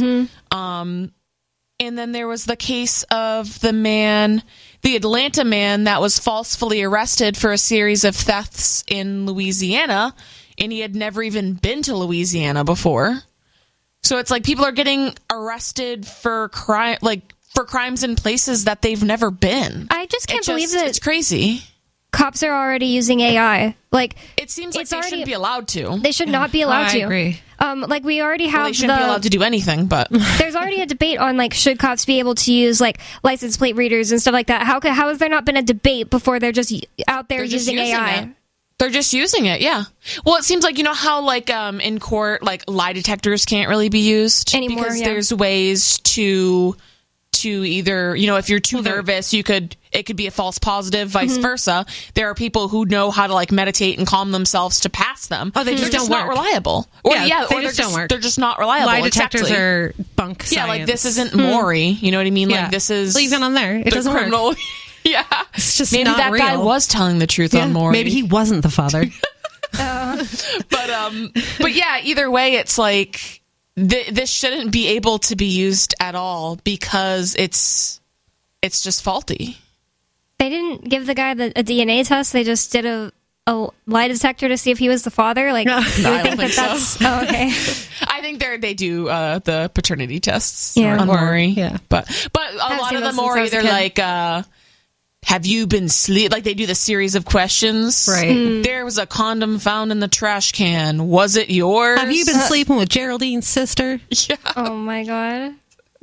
Um, 0.50 1.12
and 1.80 1.98
then 1.98 2.12
there 2.12 2.28
was 2.28 2.44
the 2.44 2.56
case 2.56 3.02
of 3.04 3.60
the 3.60 3.72
man, 3.72 4.42
the 4.82 4.96
Atlanta 4.96 5.44
man 5.44 5.84
that 5.84 6.00
was 6.00 6.18
falsely 6.18 6.82
arrested 6.82 7.36
for 7.36 7.52
a 7.52 7.58
series 7.58 8.04
of 8.04 8.14
thefts 8.14 8.84
in 8.86 9.26
Louisiana, 9.26 10.14
and 10.56 10.70
he 10.70 10.80
had 10.80 10.94
never 10.94 11.22
even 11.22 11.54
been 11.54 11.82
to 11.82 11.96
Louisiana 11.96 12.64
before. 12.64 13.22
So 14.04 14.18
it's 14.18 14.30
like 14.30 14.44
people 14.44 14.64
are 14.64 14.72
getting 14.72 15.14
arrested 15.32 16.06
for 16.06 16.48
crime, 16.50 16.98
like 17.02 17.22
for 17.54 17.64
crimes 17.64 18.04
in 18.04 18.16
places 18.16 18.64
that 18.64 18.82
they've 18.82 19.02
never 19.02 19.30
been. 19.30 19.86
I 19.90 20.06
just 20.06 20.28
can't 20.28 20.40
It 20.46 20.50
believe 20.50 20.64
just- 20.70 20.74
that 20.74 20.86
it's 20.86 20.98
crazy. 20.98 21.62
cops 22.12 22.42
are 22.44 22.52
already 22.52 22.86
using 22.86 23.18
AI. 23.20 23.74
Like 23.90 24.14
It 24.36 24.50
seems 24.50 24.74
like 24.76 24.82
It's 24.82 24.90
they 24.90 24.96
already- 24.98 25.10
shouldn't 25.10 25.26
be 25.26 25.32
allowed 25.32 25.68
to. 25.68 25.98
they 26.02 26.12
should 26.12 26.28
not 26.28 26.52
be 26.52 26.62
allowed 26.62 26.86
I 26.86 26.98
to. 26.98 27.00
agree. 27.02 27.40
Um, 27.58 27.80
like 27.88 28.04
we 28.04 28.20
already 28.20 28.46
have 28.48 28.60
Well, 28.60 28.66
they 28.66 28.72
shouldn't 28.72 28.98
the. 28.98 29.04
be 29.04 29.08
allowed 29.08 29.22
to 29.22 29.30
do 29.30 29.42
anything, 29.42 29.86
but 29.86 30.08
there's 30.38 30.54
already 30.56 30.80
a 30.82 30.86
debate 30.86 31.18
on 31.18 31.36
like 31.36 31.54
should 31.54 31.78
cops 31.78 32.04
be 32.04 32.18
able 32.18 32.34
to 32.34 32.52
use 32.52 32.80
like 32.80 32.98
license 33.22 33.56
plate 33.56 33.74
readers 33.76 34.10
and 34.12 34.20
stuff 34.20 34.32
like 34.34 34.48
that. 34.48 34.62
How 34.64 34.80
could, 34.80 34.92
how 34.92 35.08
has 35.08 35.18
there 35.18 35.28
not 35.28 35.44
been 35.44 35.56
a 35.56 35.62
debate 35.62 36.10
before 36.10 36.38
they're 36.40 36.52
just 36.52 36.72
out 37.08 37.28
there 37.28 37.38
they're 37.38 37.46
just 37.46 37.66
using, 37.66 37.78
using 37.78 37.94
AI? 37.94 38.14
it. 38.22 38.28
They're 38.78 38.90
just 38.90 39.12
using 39.12 39.46
it, 39.46 39.60
yeah. 39.60 39.84
Well, 40.24 40.36
it 40.36 40.44
seems 40.44 40.64
like 40.64 40.78
you 40.78 40.84
know 40.84 40.94
how 40.94 41.22
like 41.22 41.48
um 41.50 41.80
in 41.80 42.00
court 42.00 42.42
like 42.42 42.64
lie 42.68 42.92
detectors 42.92 43.44
can't 43.44 43.68
really 43.68 43.88
be 43.88 44.00
used 44.00 44.54
Anymore, 44.54 44.84
because 44.84 45.00
yeah. 45.00 45.06
there's 45.08 45.32
ways 45.32 45.98
to 46.00 46.76
to 47.32 47.48
either 47.64 48.14
you 48.14 48.26
know 48.28 48.36
if 48.36 48.48
you're 48.48 48.60
too 48.60 48.80
nervous 48.80 49.34
you 49.34 49.42
could 49.42 49.76
it 49.92 50.04
could 50.04 50.14
be 50.16 50.26
a 50.28 50.30
false 50.30 50.58
positive 50.60 51.08
Mm-hmm. 51.08 51.12
vice 51.28 51.36
versa 51.38 51.84
there 52.14 52.30
are 52.30 52.34
people 52.34 52.68
who 52.68 52.84
know 52.86 53.10
how 53.10 53.26
to 53.26 53.34
like 53.34 53.50
meditate 53.50 53.98
and 53.98 54.06
calm 54.06 54.30
themselves 54.30 54.80
to 54.80 54.88
pass 54.88 55.26
them 55.26 55.50
Oh, 55.56 55.64
they 55.64 55.72
just 55.74 55.90
they're 55.90 56.00
don't 56.00 56.10
not 56.10 56.28
work. 56.28 56.36
reliable 56.38 56.88
or 57.02 57.12
Yeah, 57.14 57.24
yeah, 57.26 57.46
they 57.50 57.56
or 57.56 57.62
just 57.62 57.76
they're 57.76 57.86
don't 57.86 57.94
work. 57.94 58.08
they're 58.08 58.18
just 58.20 58.38
not 58.38 58.60
reliable 58.60 58.86
Lie 58.86 59.00
detectors 59.02 59.42
exactly. 59.42 59.64
are 59.64 59.94
bunk 60.14 60.44
yeah 60.52 60.66
like 60.66 60.86
this 60.86 61.04
isn't 61.04 61.34
Maury 61.34 61.86
you 61.86 62.12
know 62.12 62.18
what 62.18 62.26
I 62.26 62.30
mean 62.30 62.50
Yeah. 62.50 62.62
like 62.62 62.70
this 62.70 62.88
is 62.90 63.14
Leave 63.16 63.32
it 63.32 63.42
on 63.42 63.54
there. 63.54 63.76
It 63.76 63.90
doesn't 63.90 64.12
work. 64.12 64.56
criminal 65.04 65.26
yeah 65.30 65.42
It's 65.54 65.76
just 65.76 65.92
maybe 65.92 66.04
not 66.04 66.16
that 66.18 66.32
guy 66.32 66.56
was 66.56 66.86
telling 66.86 67.18
the 67.18 67.26
truth 67.26 67.54
Yeah, 67.54 67.64
on 67.64 67.72
Maury 67.72 67.92
Maybe 67.92 68.10
he 68.10 68.22
wasn't 68.22 68.62
the 68.62 68.70
father. 68.70 69.04
but 69.76 70.90
um 70.90 71.32
but 71.58 71.72
yeah 71.72 71.98
either 72.02 72.30
way 72.30 72.54
it's 72.54 72.78
like 72.78 73.42
th- 73.76 74.08
this 74.10 74.30
shouldn't 74.30 74.70
be 74.70 74.88
able 74.88 75.18
to 75.18 75.34
be 75.36 75.46
used 75.46 75.94
at 75.98 76.14
all 76.14 76.56
because 76.64 77.34
it's 77.38 78.00
it's 78.62 78.82
just 78.82 79.02
faulty 79.02 79.56
They 80.38 80.48
didn't 80.48 80.88
give 80.88 81.06
the 81.06 81.14
guy 81.14 81.34
the, 81.34 81.46
a 81.58 81.64
DNA 81.64 82.06
test. 82.06 82.32
They 82.32 82.44
just 82.44 82.70
did 82.72 82.86
a, 82.86 83.12
a 83.46 83.68
lie 83.86 84.08
detector 84.08 84.48
to 84.48 84.56
see 84.56 84.70
if 84.70 84.78
he 84.78 84.88
was 84.88 85.02
the 85.02 85.10
father. 85.10 85.52
Like, 85.52 85.66
No. 85.66 85.78
you 85.80 86.02
No, 86.04 86.10
would 86.12 86.20
I 86.20 86.22
think 86.22 86.24
don't 86.24 86.36
that 86.36 86.50
think 86.50 86.54
that's 86.54 87.02
oh, 87.02 87.22
okay. 87.22 87.46
i 88.08 88.20
think 88.20 88.38
they 88.40 88.56
they 88.58 88.74
do 88.74 89.08
uh 89.08 89.40
the 89.40 89.70
paternity 89.74 90.20
tests 90.20 90.76
Yeah. 90.76 90.96
on 90.98 91.08
Or- 91.10 91.16
Maury 91.16 91.46
yeah. 91.46 91.78
but 91.88 92.06
but 92.32 92.54
a 92.54 92.58
Haven't 92.60 92.78
lot 92.78 92.94
of 92.94 93.00
the 93.00 93.06
them 93.06 93.14
since 93.14 93.16
Maury 93.16 93.48
they're 93.48 93.62
like 93.64 93.98
uh 93.98 94.42
have 95.24 95.46
you 95.46 95.66
been 95.66 95.88
sleep 95.88 96.30
like 96.32 96.44
they 96.44 96.54
do 96.54 96.66
the 96.66 96.74
series 96.74 97.14
of 97.14 97.24
questions 97.24 98.08
Right. 98.10 98.30
Hmm. 98.34 98.62
there 98.62 98.84
was 98.84 98.98
a 98.98 99.06
condom 99.06 99.58
found 99.58 99.90
in 99.92 100.00
the 100.00 100.08
trash 100.08 100.52
can 100.52 101.08
was 101.08 101.36
it 101.36 101.50
yours 101.50 101.98
Have 101.98 102.12
you 102.12 102.24
been 102.24 102.40
sleeping 102.48 102.76
with 102.76 102.88
Geraldine's 102.88 103.46
sister? 103.46 104.00
yeah 104.10 104.36
Oh 104.56 104.74
my 104.76 105.04
god. 105.04 105.54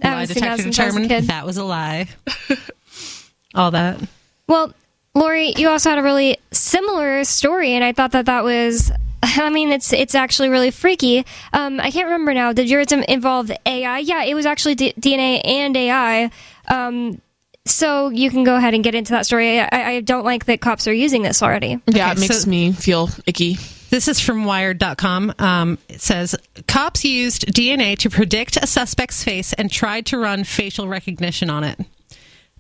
I 0.04 0.14
Lie 0.16 0.26
that 0.26 0.34
detector 0.34 0.64
since 0.64 0.78
was 0.78 0.86
a 0.88 0.90
determined 1.02 1.28
that 1.30 1.46
was 1.46 1.58
a 1.58 1.64
lie. 1.64 2.08
All 3.56 3.72
that. 3.72 4.00
Well, 4.48 4.74
Lori, 5.14 5.54
you 5.58 5.70
also 5.70 5.90
had 5.90 6.00
a 6.00 6.04
really 6.04 6.38
similar 6.52 7.24
story, 7.24 7.74
and 7.74 7.84
I 7.84 7.92
thought 7.94 8.12
that 8.14 8.26
that 8.26 8.44
was. 8.44 8.92
I 9.24 9.50
mean, 9.50 9.72
it's 9.72 9.94
it's 9.94 10.16
actually 10.16 10.50
really 10.50 10.72
freaky. 10.72 11.26
Um, 11.54 11.80
I 11.80 11.92
can't 11.92 12.06
remember 12.06 12.34
now. 12.34 12.54
Did 12.54 12.70
yours 12.70 12.92
im- 12.92 13.04
involve 13.04 13.52
AI? 13.66 14.00
Yeah, 14.00 14.24
it 14.24 14.34
was 14.34 14.46
actually 14.48 14.76
D- 14.76 14.94
DNA 15.00 15.42
and 15.46 15.76
AI. 15.78 16.32
Um, 16.68 17.22
so 17.66 18.10
you 18.10 18.30
can 18.30 18.44
go 18.44 18.56
ahead 18.56 18.74
and 18.74 18.84
get 18.84 18.96
into 18.96 19.12
that 19.12 19.26
story. 19.26 19.60
I, 19.60 19.68
I 19.72 20.02
don't 20.02 20.26
like 20.26 20.46
that 20.46 20.62
cops 20.62 20.88
are 20.88 20.94
using 20.94 21.22
this 21.22 21.42
already. 21.44 21.80
yeah 21.88 22.12
it 22.12 22.20
makes 22.20 22.42
so- 22.44 22.50
me 22.50 22.72
feel 22.72 23.10
icky 23.26 23.58
This 23.90 24.08
is 24.08 24.20
from 24.22 24.46
Wired.com. 24.46 25.34
Um, 25.38 25.78
it 25.90 26.00
says 26.02 26.34
cops 26.68 27.04
used 27.04 27.46
DNA 27.48 27.98
to 28.00 28.10
predict 28.10 28.56
a 28.58 28.66
suspect's 28.66 29.24
face 29.24 29.52
and 29.54 29.70
tried 29.70 30.06
to 30.08 30.18
run 30.18 30.44
facial 30.46 30.88
recognition 30.88 31.50
on 31.50 31.64
it. 31.66 31.78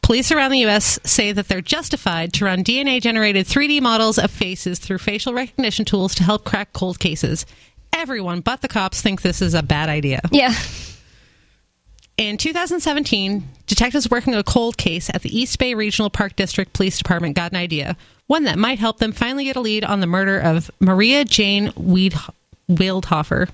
Police 0.03 0.31
around 0.31 0.51
the 0.51 0.59
U.S. 0.61 0.99
say 1.05 1.31
that 1.31 1.47
they're 1.47 1.61
justified 1.61 2.33
to 2.33 2.45
run 2.45 2.63
DNA 2.63 2.99
generated 2.99 3.45
3D 3.45 3.81
models 3.81 4.17
of 4.17 4.29
faces 4.29 4.77
through 4.79 4.97
facial 4.97 5.33
recognition 5.33 5.85
tools 5.85 6.15
to 6.15 6.23
help 6.23 6.43
crack 6.43 6.73
cold 6.73 6.99
cases. 6.99 7.45
Everyone 7.93 8.41
but 8.41 8.61
the 8.61 8.67
cops 8.67 9.01
think 9.01 9.21
this 9.21 9.41
is 9.41 9.53
a 9.53 9.61
bad 9.63 9.87
idea. 9.89 10.19
Yeah. 10.31 10.53
In 12.21 12.37
2017, 12.37 13.43
detectives 13.65 14.07
working 14.11 14.35
a 14.35 14.43
cold 14.43 14.77
case 14.77 15.09
at 15.11 15.23
the 15.23 15.35
East 15.35 15.57
Bay 15.57 15.73
Regional 15.73 16.11
Park 16.11 16.35
District 16.35 16.71
Police 16.71 16.99
Department 16.99 17.35
got 17.35 17.51
an 17.51 17.57
idea, 17.57 17.97
one 18.27 18.43
that 18.43 18.59
might 18.59 18.77
help 18.77 18.99
them 18.99 19.11
finally 19.11 19.45
get 19.45 19.55
a 19.55 19.59
lead 19.59 19.83
on 19.83 20.01
the 20.01 20.05
murder 20.05 20.39
of 20.39 20.69
Maria 20.79 21.25
Jane 21.25 21.73
Weed- 21.75 22.13
Weidhofer. 22.69 23.49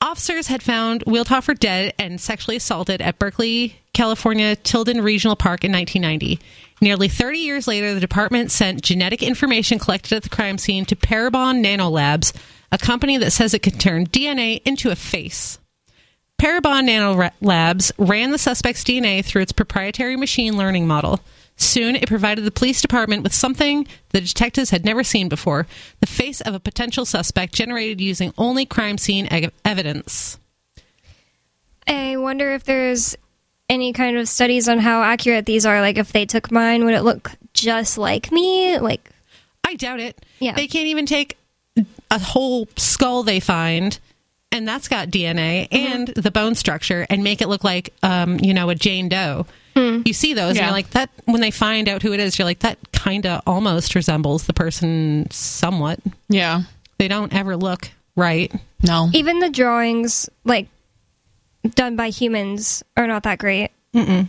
Officers 0.00 0.46
had 0.46 0.62
found 0.62 1.04
Weidhofer 1.04 1.58
dead 1.58 1.92
and 1.98 2.18
sexually 2.18 2.56
assaulted 2.56 3.02
at 3.02 3.18
Berkeley, 3.18 3.78
California 3.92 4.56
Tilden 4.56 5.02
Regional 5.02 5.36
Park 5.36 5.62
in 5.62 5.70
1990. 5.70 6.40
Nearly 6.80 7.08
30 7.08 7.38
years 7.38 7.68
later, 7.68 7.92
the 7.92 8.00
department 8.00 8.50
sent 8.50 8.80
genetic 8.80 9.22
information 9.22 9.78
collected 9.78 10.14
at 10.14 10.22
the 10.22 10.30
crime 10.30 10.56
scene 10.56 10.86
to 10.86 10.96
Parabon 10.96 11.62
Nanolabs, 11.62 12.32
a 12.72 12.78
company 12.78 13.18
that 13.18 13.32
says 13.32 13.52
it 13.52 13.62
can 13.62 13.76
turn 13.76 14.06
DNA 14.06 14.62
into 14.64 14.90
a 14.90 14.96
face. 14.96 15.58
Parabon 16.38 16.86
Nanolabs 16.88 17.90
ran 17.98 18.30
the 18.30 18.38
suspect's 18.38 18.84
DNA 18.84 19.24
through 19.24 19.42
its 19.42 19.52
proprietary 19.52 20.16
machine 20.16 20.56
learning 20.56 20.86
model. 20.86 21.20
Soon, 21.56 21.96
it 21.96 22.06
provided 22.06 22.44
the 22.44 22.52
police 22.52 22.80
department 22.80 23.24
with 23.24 23.34
something 23.34 23.88
the 24.10 24.20
detectives 24.20 24.70
had 24.70 24.84
never 24.84 25.02
seen 25.02 25.28
before 25.28 25.66
the 25.98 26.06
face 26.06 26.40
of 26.40 26.54
a 26.54 26.60
potential 26.60 27.04
suspect 27.04 27.52
generated 27.52 28.00
using 28.00 28.32
only 28.38 28.64
crime 28.64 28.96
scene 28.96 29.26
ev- 29.32 29.50
evidence. 29.64 30.38
I 31.88 32.16
wonder 32.16 32.52
if 32.52 32.62
there's 32.62 33.16
any 33.68 33.92
kind 33.92 34.16
of 34.16 34.28
studies 34.28 34.68
on 34.68 34.78
how 34.78 35.02
accurate 35.02 35.46
these 35.46 35.66
are. 35.66 35.80
Like, 35.80 35.98
if 35.98 36.12
they 36.12 36.24
took 36.24 36.52
mine, 36.52 36.84
would 36.84 36.94
it 36.94 37.02
look 37.02 37.32
just 37.54 37.98
like 37.98 38.30
me? 38.30 38.78
Like, 38.78 39.10
I 39.64 39.74
doubt 39.74 39.98
it. 39.98 40.24
Yeah. 40.38 40.54
They 40.54 40.68
can't 40.68 40.86
even 40.86 41.06
take 41.06 41.36
a 42.10 42.20
whole 42.20 42.68
skull 42.76 43.24
they 43.24 43.40
find, 43.40 43.98
and 44.52 44.66
that's 44.66 44.88
got 44.88 45.08
DNA 45.08 45.68
and 45.72 46.08
the 46.08 46.30
bone 46.30 46.54
structure, 46.54 47.06
and 47.10 47.22
make 47.24 47.40
it 47.42 47.48
look 47.48 47.64
like, 47.64 47.92
um, 48.02 48.38
you 48.40 48.54
know, 48.54 48.70
a 48.70 48.74
Jane 48.74 49.08
Doe. 49.08 49.46
You 49.76 50.12
see 50.12 50.34
those, 50.34 50.56
and 50.56 50.58
you're 50.58 50.72
like, 50.72 50.90
that, 50.90 51.08
when 51.26 51.40
they 51.40 51.52
find 51.52 51.88
out 51.88 52.02
who 52.02 52.12
it 52.12 52.18
is, 52.18 52.36
you're 52.36 52.44
like, 52.44 52.58
that 52.60 52.78
kind 52.90 53.24
of 53.26 53.42
almost 53.46 53.94
resembles 53.94 54.46
the 54.48 54.52
person 54.52 55.30
somewhat. 55.30 56.00
yeah 56.28 56.62
They 56.98 57.06
don't 57.06 57.32
ever 57.32 57.56
look 57.56 57.88
right. 58.16 58.52
No. 58.82 59.08
Even 59.12 59.38
the 59.38 59.50
drawings, 59.50 60.28
like 60.44 60.66
done 61.76 61.94
by 61.94 62.08
humans, 62.08 62.82
are 62.96 63.06
not 63.06 63.22
that 63.22 63.38
great. 63.38 63.70
Mm-mm. 63.94 64.26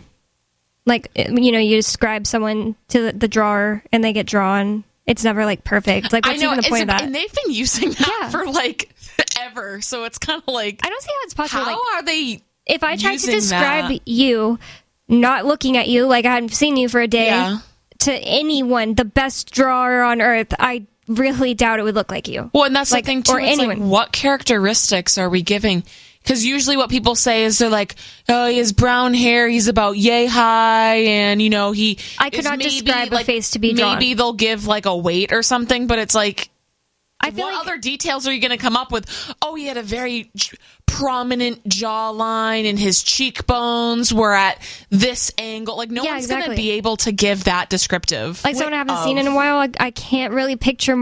Like 0.86 1.10
you 1.16 1.50
know, 1.50 1.58
you 1.58 1.74
describe 1.76 2.28
someone 2.28 2.76
to 2.88 3.02
the, 3.06 3.12
the 3.12 3.28
drawer 3.28 3.82
and 3.92 4.04
they 4.04 4.12
get 4.12 4.26
drawn. 4.26 4.84
It's 5.04 5.24
never 5.24 5.44
like 5.44 5.64
perfect. 5.64 6.12
Like 6.12 6.26
I 6.26 6.30
what's 6.30 6.42
know, 6.42 6.52
even 6.52 6.62
the 6.62 6.68
point 6.68 6.80
a- 6.80 6.82
of 6.84 6.88
that? 6.88 7.02
and 7.02 7.12
they've 7.14 7.32
been 7.44 7.52
using 7.52 7.90
that 7.90 8.18
Yeah. 8.22 8.28
for 8.30 8.46
like 8.46 8.90
ever. 9.38 9.80
So 9.80 10.04
it's 10.04 10.18
kind 10.18 10.42
of 10.46 10.52
like, 10.52 10.80
I 10.84 10.88
don't 10.88 11.02
see 11.02 11.10
how 11.10 11.24
it's 11.24 11.34
possible. 11.34 11.64
how 11.64 11.70
like, 11.70 11.94
are 11.94 12.02
they? 12.04 12.42
if 12.66 12.82
I 12.84 12.96
tried 12.96 13.18
to 13.18 13.30
describe 13.30 13.88
that? 13.90 14.06
you, 14.08 14.58
not 15.08 15.44
looking 15.44 15.76
at 15.76 15.88
you, 15.88 16.06
like 16.06 16.24
I 16.24 16.32
hadn't 16.34 16.50
seen 16.50 16.76
you 16.76 16.88
for 16.88 17.00
a 17.00 17.08
day, 17.08 17.26
Yeah. 17.26 17.58
to 18.00 18.12
anyone, 18.12 18.94
the 18.94 19.04
best 19.04 19.50
drawer 19.52 20.02
on 20.02 20.20
earth, 20.20 20.54
I 20.58 20.86
really 21.08 21.54
doubt 21.54 21.80
it 21.80 21.82
would 21.82 21.94
look 21.96 22.10
like 22.10 22.28
you. 22.28 22.50
Well, 22.52 22.64
and 22.64 22.76
that's 22.76 22.92
Like, 22.92 23.04
the 23.04 23.08
thing 23.08 23.22
too. 23.24 23.32
or 23.32 23.40
it's 23.40 23.58
like, 23.58 23.68
anyone. 23.70 23.88
what 23.88 24.12
characteristics 24.12 25.18
are 25.18 25.28
we 25.28 25.42
giving? 25.42 25.82
Because 26.22 26.44
usually, 26.44 26.76
what 26.76 26.90
people 26.90 27.14
say 27.14 27.44
is 27.44 27.56
they're 27.56 27.70
like, 27.70 27.94
"Oh, 28.28 28.46
he 28.46 28.58
has 28.58 28.74
brown 28.74 29.14
hair. 29.14 29.48
He's 29.48 29.68
about 29.68 29.96
yay 29.96 30.26
high, 30.26 30.96
and 30.96 31.40
you 31.40 31.48
know 31.48 31.72
he." 31.72 31.98
I 32.18 32.28
could 32.28 32.44
not 32.44 32.58
maybe, 32.58 32.68
describe 32.70 33.10
a 33.10 33.24
face 33.24 33.52
to 33.52 33.58
be 33.58 33.72
drawn. 33.72 33.94
Maybe 33.94 34.12
they'll 34.12 34.34
give 34.34 34.66
like 34.66 34.84
a 34.84 34.94
weight 34.94 35.32
or 35.32 35.42
something, 35.42 35.86
but 35.86 35.98
it's 35.98 36.14
like, 36.14 36.49
I 37.20 37.30
feel 37.30 37.44
what 37.44 37.54
like 37.54 37.66
other 37.66 37.78
details 37.78 38.26
are 38.26 38.32
you 38.32 38.40
going 38.40 38.50
to 38.50 38.56
come 38.56 38.76
up 38.76 38.90
with? 38.92 39.34
Oh, 39.42 39.54
he 39.54 39.66
had 39.66 39.76
a 39.76 39.82
very 39.82 40.30
prominent 40.90 41.62
jawline, 41.68 42.68
and 42.68 42.78
his 42.78 43.02
cheekbones 43.02 44.12
were 44.12 44.34
at 44.34 44.60
this 44.90 45.30
angle. 45.38 45.76
Like 45.76 45.90
no 45.90 46.02
Yeah, 46.02 46.12
one's 46.14 46.26
going 46.26 46.50
to 46.50 46.56
be 46.56 46.72
able 46.72 46.96
to 46.98 47.12
give 47.12 47.44
that 47.44 47.70
descriptive. 47.70 48.42
like 48.44 48.56
someone 48.56 48.74
I 48.74 48.78
haven't 48.78 48.96
of- 48.96 49.04
seen 49.04 49.18
in 49.18 49.26
a 49.26 49.34
while. 49.34 49.58
I, 49.58 49.68
I 49.78 49.90
can't 49.92 50.32
really 50.34 50.56
picture. 50.56 50.94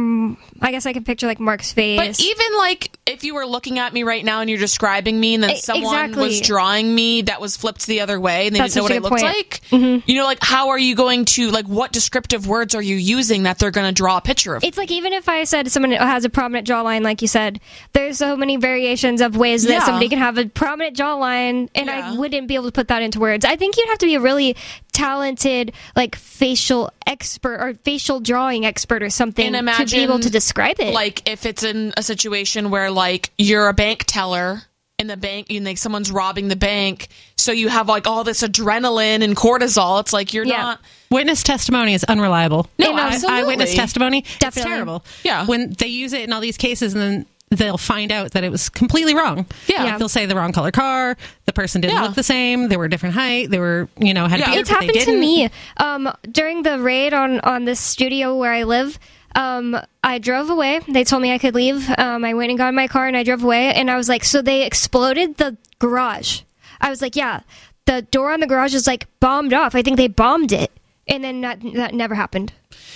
I 0.61 0.71
guess 0.71 0.87
I 0.87 0.93
can 0.93 1.05
picture 1.05 1.27
like 1.27 1.41
Mark's 1.41 1.73
face. 1.73 1.99
But 1.99 2.21
even 2.21 2.59
like 2.59 2.97
if 3.07 3.25
you 3.25 3.35
were 3.35 3.47
looking 3.47 3.79
at 3.79 3.93
me 3.93 4.03
right 4.03 4.25
now 4.25 4.41
and 4.41 4.51
you're 4.51 4.59
describing 4.59 5.19
me, 5.19 5.35
and 5.35 5.43
then 5.43 5.57
someone 5.57 6.15
was 6.17 6.41
drawing 6.41 6.95
me 6.95 7.23
that 7.23 7.41
was 7.41 7.57
flipped 7.57 7.87
the 7.87 8.01
other 8.01 8.21
way, 8.21 8.47
and 8.47 8.55
they 8.55 8.61
That's 8.61 8.75
didn't 8.75 8.89
know 8.91 8.95
what 9.09 9.15
I 9.15 9.17
looked 9.17 9.23
point. 9.23 9.61
Mm-hmm. 9.71 9.95
like. 9.95 10.09
You 10.09 10.15
know, 10.17 10.25
like 10.25 10.39
how 10.43 10.69
are 10.69 10.79
you 10.79 10.95
going 10.95 11.25
to 11.27 11.51
like 11.51 11.67
what 11.67 11.93
descriptive 11.93 12.47
words 12.47 12.75
are 12.75 12.83
you 12.83 12.97
using 12.97 13.45
that 13.45 13.59
they're 13.59 13.71
going 13.71 13.87
to 13.89 13.93
draw 13.95 14.19
a 14.19 14.21
picture 14.21 14.55
of? 14.55 14.65
it's 14.65 14.77
like 14.79 14.91
even 14.91 15.13
if 15.13 15.29
I 15.29 15.45
said 15.45 15.71
someone 15.71 15.93
has 15.93 16.25
a 16.25 16.29
prominent 16.31 16.67
jawline, 16.67 17.03
like 17.03 17.23
you 17.23 17.29
said, 17.29 17.61
there's 17.93 18.19
so 18.19 18.37
many 18.37 18.57
variations 18.57 19.21
of 19.21 19.37
ways 19.37 19.63
that 19.65 19.73
Yeah. 19.73 19.78
Somebody 19.85 20.09
can 20.09 20.19
have 20.19 20.39
a 20.39 20.47
prominent 20.47 20.97
jawline, 20.97 21.69
and 21.75 21.87
Yeah. 21.87 22.13
I 22.13 22.17
wouldn't 22.17 22.49
be 22.49 22.55
able 22.55 22.67
to 22.67 22.73
put 22.73 22.89
that 22.89 23.03
into 23.03 23.21
words. 23.21 23.45
I 23.45 23.57
think 23.57 23.77
you'd 23.77 23.89
have 23.89 23.99
to 23.99 24.07
be 24.07 24.15
a 24.15 24.21
really 24.21 24.57
talented, 24.93 25.73
like 25.97 26.17
facial 26.17 26.91
expert 27.07 27.59
or 27.61 27.75
facial 27.85 28.21
drawing 28.21 28.67
expert 28.67 29.03
or 29.03 29.11
something 29.11 29.47
and 29.47 29.55
to 29.55 29.59
imagine 29.61 29.99
be 29.99 30.03
able 30.03 30.19
to 30.21 30.31
describe 30.31 30.81
it. 30.81 30.93
Like 30.93 31.29
if 31.29 31.47
it's 31.47 31.63
in 31.63 31.93
a 31.97 32.03
situation 32.03 32.71
where 32.71 32.91
like 32.91 33.31
you're 33.39 33.69
a 33.69 33.73
bank 33.75 34.05
teller 34.07 34.63
in 34.99 35.07
the 35.07 35.17
bank, 35.17 35.51
you 35.51 35.61
like 35.61 35.79
someone's 35.79 36.11
robbing 36.11 36.49
the 36.49 36.57
bank, 36.57 37.07
so 37.37 37.53
you 37.53 37.69
have 37.69 37.89
like 37.89 38.09
all 38.09 38.25
this 38.25 38.43
adrenaline 38.43 39.23
and 39.23 39.37
cortisol. 39.37 40.01
It's 40.01 40.13
like 40.13 40.35
you're 40.35 40.45
Yeah. 40.45 40.63
not. 40.63 40.81
Witness 41.11 41.43
testimony 41.45 41.95
is 41.95 42.03
unreliable. 42.05 42.69
No, 42.79 42.91
And, 42.91 42.99
um, 42.99 43.07
absolutely. 43.07 43.43
Eyewitness 43.43 43.75
testimony, 43.75 44.25
it's 44.41 44.57
terrible. 44.57 45.05
Yeah. 45.23 45.47
When 45.47 45.71
they 45.79 45.87
use 45.87 46.13
it 46.13 46.23
in 46.23 46.33
all 46.33 46.41
these 46.41 46.57
cases 46.57 46.95
and 46.95 47.01
then 47.03 47.27
they'll 47.51 47.79
find 47.79 48.13
out 48.13 48.33
that 48.33 48.45
it 48.45 48.51
was 48.51 48.69
completely 48.69 49.15
wrong. 49.15 49.47
Yeah. 49.67 49.85
Yeah. 49.85 49.99
They'll 49.99 50.09
say 50.09 50.27
the 50.27 50.37
wrong 50.37 50.53
color 50.53 50.71
car, 50.71 51.17
the 51.47 51.53
person 51.53 51.81
didn't 51.81 51.97
Yeah. 51.97 52.03
look 52.03 52.15
the 52.15 52.23
same, 52.23 52.69
they 52.69 52.77
were 52.77 52.85
a 52.87 52.91
different 52.91 53.15
height, 53.15 53.51
they 53.51 53.59
were, 53.59 53.89
you 53.99 54.13
know, 54.15 54.27
had 54.27 54.41
Yeah. 54.41 54.47
beards, 54.53 54.61
it's 54.61 54.71
but 54.71 54.81
they 54.81 54.87
happened 54.87 55.01
to 55.01 55.05
didn't. 55.07 55.21
me 55.21 55.51
um, 55.79 56.13
during 56.31 56.63
the 56.63 56.79
raid 56.79 57.15
on 57.15 57.41
on 57.41 57.65
this 57.65 57.81
studio 57.81 58.37
where 58.37 58.53
I 58.53 58.65
live. 58.65 58.99
Um, 59.35 59.79
I 60.03 60.19
drove 60.19 60.51
away. 60.51 60.81
They 60.89 61.05
told 61.05 61.23
me 61.23 61.33
I 61.33 61.39
could 61.39 61.55
leave. 61.55 61.89
Um, 61.99 62.25
I 62.25 62.35
went 62.35 62.51
and 62.51 62.59
got 62.59 62.71
in 62.71 62.75
my 62.75 62.89
car 62.89 63.07
and 63.07 63.17
I 63.17 63.23
drove 63.23 63.45
away. 63.45 63.73
And 63.75 63.91
I 63.91 63.97
was 63.97 64.09
like, 64.09 64.25
so 64.25 64.41
they 64.43 64.65
exploded 64.65 65.37
the 65.37 65.57
garage. 65.79 66.41
I 66.81 66.89
was 66.91 67.03
like, 67.03 67.15
yeah, 67.15 67.41
the 67.85 68.03
door 68.03 68.33
on 68.33 68.41
the 68.41 68.47
garage 68.47 68.75
is 68.75 68.87
like 68.87 69.07
bombed 69.21 69.53
off. 69.53 69.75
I 69.75 69.83
think 69.83 69.97
they 69.97 70.09
bombed 70.09 70.51
it. 70.53 70.73
And 71.07 71.23
then 71.23 71.43
that, 71.43 71.61
that 71.75 71.95
never 71.95 72.15
happened. 72.15 72.53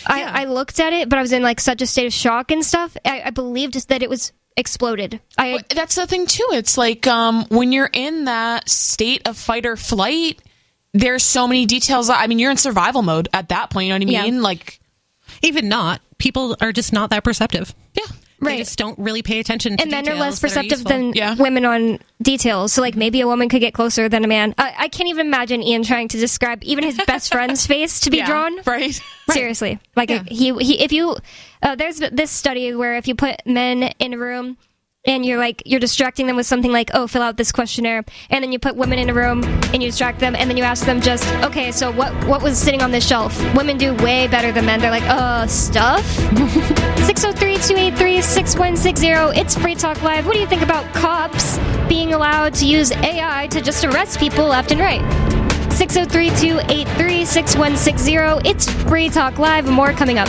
Yeah. 0.08 0.32
I, 0.34 0.42
I 0.42 0.44
looked 0.46 0.80
at 0.80 0.92
it, 0.92 1.08
but 1.08 1.18
I 1.18 1.22
was 1.22 1.32
in 1.32 1.42
like 1.42 1.60
such 1.60 1.80
a 1.82 1.86
state 1.86 2.06
of 2.06 2.12
shock 2.12 2.50
and 2.50 2.64
stuff. 2.64 2.96
I, 3.04 3.22
I 3.26 3.30
believed 3.30 3.88
that 3.88 4.02
it 4.02 4.10
was 4.10 4.32
exploded. 4.56 5.20
I 5.38 5.58
But 5.58 5.68
that's 5.70 5.94
the 5.94 6.06
thing 6.06 6.26
too. 6.26 6.46
It's 6.52 6.76
like 6.78 7.06
um, 7.06 7.44
when 7.48 7.72
you're 7.72 7.90
in 7.92 8.24
that 8.24 8.68
state 8.68 9.26
of 9.28 9.36
fight 9.36 9.66
or 9.66 9.76
flight, 9.76 10.40
there's 10.92 11.22
so 11.22 11.46
many 11.48 11.66
details. 11.66 12.10
I 12.10 12.26
mean, 12.26 12.38
you're 12.38 12.50
in 12.50 12.56
survival 12.56 13.02
mode 13.02 13.28
at 13.32 13.48
that 13.48 13.70
point. 13.70 13.86
You 13.88 13.92
know 13.98 14.04
what 14.04 14.08
I 14.08 14.12
Yeah. 14.12 14.22
mean? 14.30 14.42
Like, 14.42 14.78
Even 15.42 15.68
not, 15.68 16.00
people 16.18 16.56
are 16.60 16.72
just 16.72 16.92
not 16.92 17.10
that 17.10 17.24
perceptive. 17.24 17.74
Yeah, 18.42 18.48
They 18.48 18.52
Right. 18.54 18.58
just 18.58 18.78
don't 18.78 18.98
really 18.98 19.22
pay 19.22 19.38
attention 19.38 19.76
to 19.76 19.82
and 19.82 19.90
men 19.90 20.08
are 20.08 20.14
less 20.14 20.40
perceptive 20.40 20.70
useful. 20.80 20.90
than 20.90 21.12
Yeah. 21.14 21.34
women 21.36 21.64
on 21.64 21.98
details. 22.20 22.72
So, 22.72 22.80
like, 22.82 22.96
maybe 22.96 23.20
a 23.20 23.26
woman 23.26 23.48
could 23.48 23.60
get 23.60 23.72
closer 23.74 24.08
than 24.08 24.24
a 24.24 24.28
man. 24.28 24.54
I, 24.58 24.74
I 24.78 24.88
can't 24.88 25.08
even 25.08 25.26
imagine 25.26 25.62
Ian 25.62 25.82
trying 25.84 26.08
to 26.08 26.18
describe 26.18 26.62
even 26.64 26.84
his 26.84 26.98
best 27.06 27.32
friend's 27.32 27.66
face 27.66 28.00
to 28.00 28.10
be 28.10 28.18
Yeah, 28.18 28.26
drawn. 28.26 28.58
right? 28.66 29.00
Seriously, 29.30 29.78
like 29.96 30.10
he, 30.28 30.52
he, 30.58 30.80
if 30.82 30.92
you, 30.92 31.16
uh, 31.62 31.74
there's 31.76 31.98
this 31.98 32.30
study 32.30 32.74
where 32.74 32.96
if 32.96 33.06
you 33.08 33.14
put 33.14 33.36
men 33.46 33.84
in 33.98 34.12
a 34.14 34.18
room 34.18 34.56
and 35.04 35.26
you're 35.26 35.38
like 35.38 35.62
you're 35.66 35.80
distracting 35.80 36.28
them 36.28 36.36
with 36.36 36.46
something 36.46 36.70
like 36.70 36.90
oh 36.94 37.08
fill 37.08 37.22
out 37.22 37.36
this 37.36 37.52
questionnaire. 37.52 38.04
And 38.30 38.42
then 38.42 38.52
you 38.52 38.58
put 38.58 38.76
women 38.76 38.98
in 38.98 39.10
a 39.10 39.14
room 39.14 39.44
and 39.44 39.82
you 39.82 39.88
distract 39.88 40.20
them 40.20 40.34
and 40.36 40.48
then 40.48 40.56
you 40.56 40.64
ask 40.64 40.86
them 40.86 41.00
just 41.00 41.26
okay 41.44 41.72
so 41.72 41.90
what 41.90 42.12
what 42.26 42.42
was 42.42 42.58
sitting 42.58 42.82
on 42.82 42.90
this 42.90 43.06
shelf? 43.06 43.38
Women 43.54 43.78
do 43.78 43.94
way 43.96 44.28
better 44.28 44.52
than 44.52 44.66
men. 44.66 44.80
They're 44.80 44.90
like 44.90 45.02
uh 45.04 45.46
stuff? 45.46 46.02
603-283-6160 47.02 49.36
it's 49.36 49.56
free 49.56 49.74
talk 49.74 50.00
live. 50.02 50.24
What 50.26 50.34
do 50.34 50.40
you 50.40 50.46
think 50.46 50.62
about 50.62 50.84
cops 50.94 51.58
being 51.88 52.14
allowed 52.14 52.54
to 52.54 52.64
use 52.66 52.92
ai 52.92 53.48
to 53.48 53.60
just 53.60 53.84
arrest 53.84 54.20
people 54.20 54.46
left 54.46 54.70
and 54.70 54.80
right? 54.80 55.02
603-283-6160 55.72 58.46
it's 58.46 58.70
free 58.84 59.08
talk 59.08 59.38
live. 59.38 59.68
More 59.68 59.92
coming 59.92 60.18
up 60.18 60.28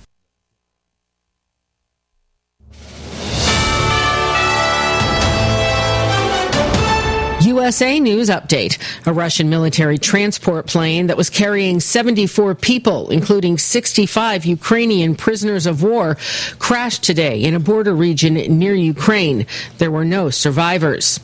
USA 7.61 7.99
News 7.99 8.27
update. 8.29 8.79
A 9.05 9.13
Russian 9.13 9.47
military 9.51 9.99
transport 9.99 10.65
plane 10.65 11.05
that 11.07 11.15
was 11.15 11.29
carrying 11.29 11.79
74 11.79 12.55
people, 12.55 13.11
including 13.11 13.59
65 13.59 14.45
Ukrainian 14.45 15.13
prisoners 15.13 15.67
of 15.67 15.83
war, 15.83 16.17
crashed 16.57 17.03
today 17.03 17.43
in 17.43 17.53
a 17.53 17.59
border 17.59 17.93
region 17.93 18.33
near 18.33 18.73
Ukraine. 18.73 19.45
There 19.77 19.91
were 19.91 20.05
no 20.05 20.31
survivors. 20.31 21.19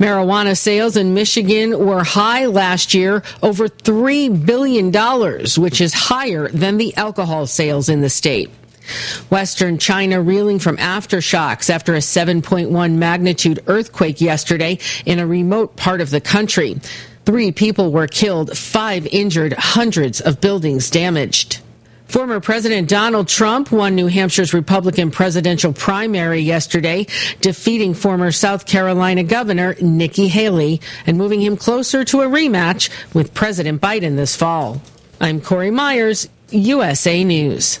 Marijuana 0.00 0.58
sales 0.58 0.96
in 0.96 1.14
Michigan 1.14 1.78
were 1.78 2.02
high 2.02 2.46
last 2.46 2.92
year, 2.92 3.22
over 3.40 3.68
$3 3.68 4.44
billion, 4.44 4.90
which 5.56 5.80
is 5.80 5.94
higher 5.94 6.48
than 6.48 6.78
the 6.78 6.96
alcohol 6.96 7.46
sales 7.46 7.88
in 7.88 8.00
the 8.00 8.10
state. 8.10 8.50
Western 9.30 9.78
China 9.78 10.20
reeling 10.20 10.58
from 10.58 10.76
aftershocks 10.76 11.70
after 11.70 11.94
a 11.94 11.98
7.1 11.98 12.92
magnitude 12.94 13.62
earthquake 13.66 14.20
yesterday 14.20 14.78
in 15.04 15.18
a 15.18 15.26
remote 15.26 15.76
part 15.76 16.00
of 16.00 16.10
the 16.10 16.20
country. 16.20 16.80
Three 17.24 17.50
people 17.50 17.90
were 17.90 18.06
killed, 18.06 18.56
five 18.56 19.06
injured, 19.06 19.52
hundreds 19.54 20.20
of 20.20 20.40
buildings 20.40 20.90
damaged. 20.90 21.60
Former 22.06 22.38
President 22.38 22.88
Donald 22.88 23.26
Trump 23.26 23.72
won 23.72 23.96
New 23.96 24.06
Hampshire's 24.06 24.54
Republican 24.54 25.10
presidential 25.10 25.72
primary 25.72 26.38
yesterday, 26.38 27.06
defeating 27.40 27.94
former 27.94 28.30
South 28.30 28.64
Carolina 28.64 29.24
Governor 29.24 29.74
Nikki 29.82 30.28
Haley 30.28 30.80
and 31.04 31.18
moving 31.18 31.40
him 31.40 31.56
closer 31.56 32.04
to 32.04 32.20
a 32.20 32.26
rematch 32.26 32.90
with 33.12 33.34
President 33.34 33.82
Biden 33.82 34.14
this 34.14 34.36
fall. 34.36 34.80
I'm 35.20 35.40
Corey 35.40 35.72
Myers, 35.72 36.28
USA 36.50 37.24
News. 37.24 37.80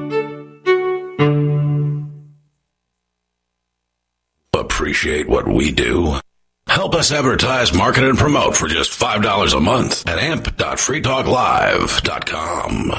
Appreciate 4.53 5.27
what 5.27 5.47
we 5.47 5.71
do? 5.71 6.19
Help 6.67 6.93
us 6.95 7.11
advertise, 7.11 7.73
market, 7.73 8.03
and 8.03 8.17
promote 8.17 8.57
for 8.57 8.67
just 8.67 8.99
$5 8.99 9.55
a 9.55 9.59
month 9.59 10.07
at 10.07 10.17
amp.freetalklive.com. 10.19 12.93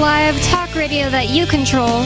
Live, 0.00 0.40
talk 0.44 0.74
radio 0.74 1.10
that 1.10 1.28
you 1.28 1.46
control. 1.46 2.04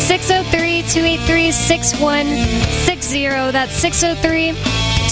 603 0.00 0.80
283 0.88 1.52
6160. 1.52 3.52
That's 3.52 3.74
603 3.74 4.52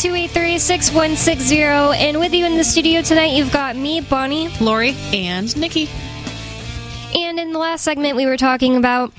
283 0.00 0.58
6160. 0.58 1.62
And 1.62 2.18
with 2.18 2.32
you 2.32 2.46
in 2.46 2.56
the 2.56 2.64
studio 2.64 3.02
tonight, 3.02 3.36
you've 3.36 3.52
got 3.52 3.76
me, 3.76 4.00
Bonnie. 4.00 4.48
Lori? 4.58 4.96
And 5.12 5.54
Nikki. 5.54 5.90
And 7.14 7.38
in 7.38 7.52
the 7.52 7.58
last 7.58 7.84
segment, 7.84 8.16
we 8.16 8.24
were 8.24 8.38
talking 8.38 8.76
about 8.76 9.12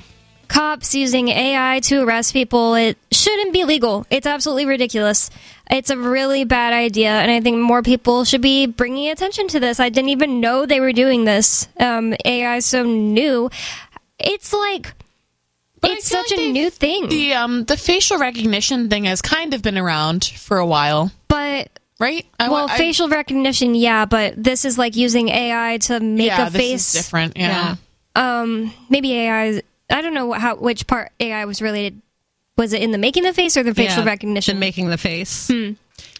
cops 0.47 0.93
using 0.95 1.27
AI 1.29 1.79
to 1.81 2.03
arrest 2.03 2.33
people. 2.33 2.75
It 2.75 2.97
shouldn't 3.11 3.53
be 3.53 3.63
legal. 3.63 4.05
It's 4.09 4.27
absolutely 4.27 4.65
ridiculous. 4.65 5.29
It's 5.69 5.89
a 5.89 5.97
really 5.97 6.43
bad 6.43 6.73
idea, 6.73 7.09
and 7.09 7.31
I 7.31 7.41
think 7.41 7.57
more 7.57 7.81
people 7.81 8.23
should 8.23 8.41
be 8.41 8.67
bringing 8.67 9.09
attention 9.09 9.47
to 9.49 9.59
this. 9.59 9.79
I 9.79 9.89
didn't 9.89 10.09
even 10.09 10.39
know 10.39 10.65
they 10.65 10.79
were 10.79 10.93
doing 10.93 11.25
this. 11.25 11.67
Um, 11.79 12.13
AI 12.23 12.57
is 12.57 12.65
so 12.65 12.83
new. 12.83 13.49
It's 14.19 14.53
like 14.53 14.93
But 15.81 15.91
it's 15.91 16.07
such 16.07 16.31
like 16.31 16.39
a 16.39 16.51
new 16.51 16.69
thing. 16.69 17.09
The 17.09 17.33
um 17.33 17.65
the 17.65 17.77
facial 17.77 18.17
recognition 18.17 18.89
thing 18.89 19.05
has 19.05 19.21
kind 19.21 19.53
of 19.53 19.61
been 19.61 19.77
around 19.77 20.23
for 20.25 20.57
a 20.57 20.65
while, 20.65 21.11
but 21.27 21.69
right? 21.99 22.25
I, 22.39 22.49
well, 22.49 22.67
I- 22.69 22.77
facial 22.77 23.09
recognition, 23.09 23.73
yeah, 23.75 24.05
but 24.05 24.35
this 24.41 24.65
is 24.65 24.77
like 24.77 24.95
using 24.95 25.29
AI 25.29 25.77
to 25.79 25.99
make 25.99 26.27
yeah, 26.27 26.47
a 26.47 26.51
face 26.51 26.93
different. 26.93 27.37
Yeah. 27.37 27.75
um 28.15 28.71
maybe 28.89 29.13
AI 29.13 29.45
is- 29.45 29.61
I 29.89 30.01
don't 30.01 30.13
know 30.13 30.33
how 30.33 30.55
which 30.55 30.87
part 30.87 31.11
AI 31.19 31.45
was 31.45 31.61
related. 31.61 32.01
Was 32.57 32.73
it 32.73 32.81
in 32.81 32.91
the 32.91 32.97
making 32.97 33.23
the 33.23 33.33
face 33.33 33.57
or 33.57 33.63
the 33.63 33.73
facial 33.73 34.03
Yeah, 34.03 34.09
recognition? 34.09 34.55
than 34.55 34.59
making 34.59 34.89
the 34.89 34.97
face. 34.97 35.47
Hmm. 35.49 35.71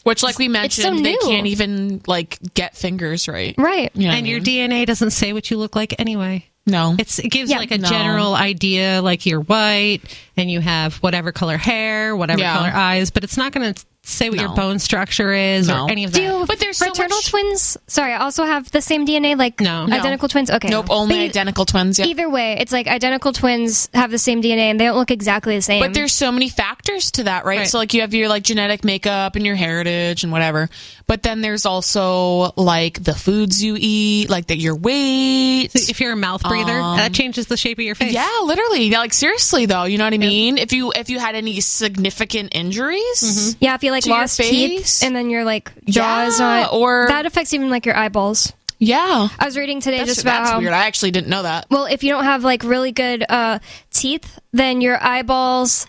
Which, 0.03 0.21
like 0.21 0.37
we 0.37 0.47
mentioned, 0.47 0.83
so 0.83 0.91
mentioned, 0.91 1.05
they 1.05 1.17
can't 1.27 1.47
even 1.47 2.01
like 2.05 2.37
get 2.53 2.75
fingers 2.77 3.27
right. 3.27 3.55
right. 3.57 3.89
You 3.95 4.07
know 4.07 4.13
And 4.13 4.25
I 4.25 4.29
your? 4.29 4.39
DNA 4.39 4.85
doesn't 4.85 5.11
say 5.11 5.33
what 5.33 5.49
you 5.49 5.57
look 5.57 5.75
like 5.75 5.99
anyway. 5.99 6.45
no. 6.67 6.95
It's 6.99 7.17
it 7.19 7.29
gives 7.29 7.49
Yeah. 7.49 7.57
like 7.57 7.71
a 7.71 7.77
No. 7.79 7.87
general 7.89 8.35
idea, 8.35 9.01
like 9.01 9.25
you're 9.25 9.39
white 9.41 10.01
and 10.37 10.49
you 10.51 10.59
have 10.59 10.95
whatever 10.97 11.31
color 11.31 11.57
hair, 11.57 12.15
whatever 12.15 12.39
Yeah. 12.41 12.55
color 12.55 12.71
eyes, 12.73 13.09
but 13.11 13.23
it's 13.23 13.37
not 13.37 13.51
going 13.51 13.73
to 13.73 13.85
say 14.07 14.29
what 14.29 14.39
your 14.39 14.49
bone 14.55 14.79
structure 14.79 15.33
is 15.33 15.67
No. 15.67 15.85
or 15.85 15.91
any 15.91 16.03
of 16.03 16.11
that. 16.13 16.19
Do 16.19 16.45
But 16.45 16.59
there's 16.59 16.77
so 16.77 16.85
fraternal 16.85 17.17
much- 17.17 17.29
twins? 17.29 17.77
Sorry, 17.87 18.13
I 18.13 18.17
also 18.17 18.45
have 18.45 18.69
the 18.71 18.81
same 18.81 19.05
DNA, 19.05 19.35
like 19.35 19.59
No. 19.59 19.85
No. 19.87 19.95
identical 19.95 20.27
twins. 20.29 20.49
Okay, 20.51 20.67
nope. 20.69 20.87
Only 20.89 21.15
But 21.15 21.23
identical 21.23 21.65
twins. 21.65 21.97
Yeah. 21.99 22.05
Either 22.05 22.29
way, 22.29 22.57
it's 22.59 22.71
like 22.71 22.87
identical 22.87 23.33
twins 23.33 23.89
have 23.93 24.11
the 24.11 24.17
same 24.19 24.41
DNA 24.41 24.69
and 24.69 24.79
they 24.79 24.85
don't 24.85 24.97
look 24.97 25.11
exactly 25.11 25.55
the 25.55 25.61
same. 25.61 25.81
But 25.81 25.93
there's 25.93 26.13
so 26.13 26.31
many 26.31 26.49
factors 26.49 27.11
to 27.11 27.23
that, 27.23 27.45
right? 27.45 27.59
Right. 27.59 27.67
So 27.67 27.77
like 27.77 27.93
you 27.93 28.01
have 28.01 28.13
your 28.13 28.29
like 28.29 28.43
genetic 28.43 28.83
makeup 28.83 29.35
and 29.35 29.45
your 29.45 29.55
heritage 29.55 30.23
and 30.23 30.31
whatever. 30.31 30.69
But 31.07 31.23
then 31.23 31.41
there's 31.41 31.65
also 31.65 32.51
like 32.55 33.03
the 33.03 33.15
foods 33.15 33.63
you 33.63 33.75
eat, 33.79 34.29
like 34.29 34.47
that 34.47 34.57
your 34.57 34.75
weight. 34.75 35.69
if 35.73 35.99
you're 35.99 36.13
a 36.13 36.15
mouth 36.17 36.43
breather, 36.43 36.79
Um, 36.79 36.97
that 36.97 37.13
changes 37.13 37.47
the 37.47 37.57
shape 37.57 37.79
of 37.79 37.85
your 37.85 37.95
face. 37.95 38.13
Yeah, 38.13 38.29
literally. 38.43 38.91
Like 38.91 39.13
seriously 39.13 39.65
though, 39.65 39.83
you 39.85 39.97
know 39.97 40.03
what 40.03 40.13
I 40.13 40.17
mean? 40.17 40.57
If 40.57 40.73
you 40.73 40.91
if 40.95 41.09
you 41.09 41.17
had 41.19 41.35
any 41.35 41.59
significant 41.61 42.49
injuries, 42.53 43.55
yeah, 43.59 43.75
if 43.75 43.83
you 43.83 43.91
like 43.95 44.05
lost 44.07 44.39
teeth 44.39 45.01
and 45.03 45.15
then 45.15 45.29
your 45.29 45.43
like 45.43 45.71
jaws 45.85 46.39
Yeah, 46.39 46.67
on, 46.67 46.79
or- 46.79 47.05
that 47.07 47.25
affects 47.25 47.53
even 47.53 47.69
like 47.69 47.85
your 47.85 47.95
eyeballs. 47.97 48.53
yeah. 48.77 49.27
I 49.39 49.45
was 49.45 49.57
reading 49.57 49.79
today 49.81 49.97
That's, 49.99 50.09
just 50.09 50.21
about 50.21 50.39
that's 50.39 50.51
how 50.51 50.59
weird. 50.59 50.73
I 50.73 50.85
actually 50.87 51.11
didn't 51.11 51.29
know 51.29 51.43
that. 51.43 51.65
well, 51.69 51.85
if 51.85 52.03
you 52.03 52.09
don't 52.11 52.23
have 52.25 52.43
like 52.43 52.63
really 52.63 52.91
good 52.91 53.25
uh, 53.27 53.59
teeth, 53.91 54.39
then 54.51 54.81
your 54.81 55.01
eyeballs 55.03 55.87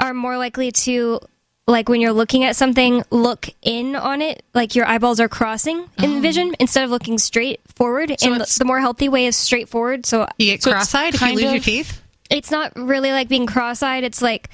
are 0.00 0.12
more 0.14 0.36
likely 0.38 0.72
to 0.72 1.20
like 1.68 1.88
when 1.88 2.00
you're 2.00 2.12
looking 2.12 2.44
at 2.44 2.54
something, 2.54 3.02
look 3.10 3.48
in 3.62 3.96
on 3.96 4.22
it, 4.22 4.44
like 4.54 4.76
your 4.76 4.86
eyeballs 4.86 5.18
are 5.18 5.28
crossing 5.28 5.84
in 6.00 6.22
vision 6.22 6.54
instead 6.60 6.84
of 6.84 6.90
looking 6.90 7.18
straight 7.18 7.60
forward. 7.74 8.12
Oh. 8.12 8.16
So 8.18 8.32
and 8.32 8.40
the 8.42 8.64
more 8.64 8.78
healthy 8.80 9.08
way 9.08 9.26
is 9.26 9.34
straight 9.36 9.68
forward. 9.68 10.06
So 10.06 10.28
You 10.38 10.52
get 10.52 10.62
So 10.62 10.70
cross-eyed 10.70 11.14
if 11.16 11.20
you 11.22 11.34
lose 11.34 11.42
your 11.52 11.60
teeth. 11.60 12.00
it's 12.30 12.50
not 12.52 12.72
really 12.76 13.10
like 13.10 13.28
being 13.28 13.46
cross-eyed 13.46 14.04
it's 14.04 14.20
like 14.22 14.48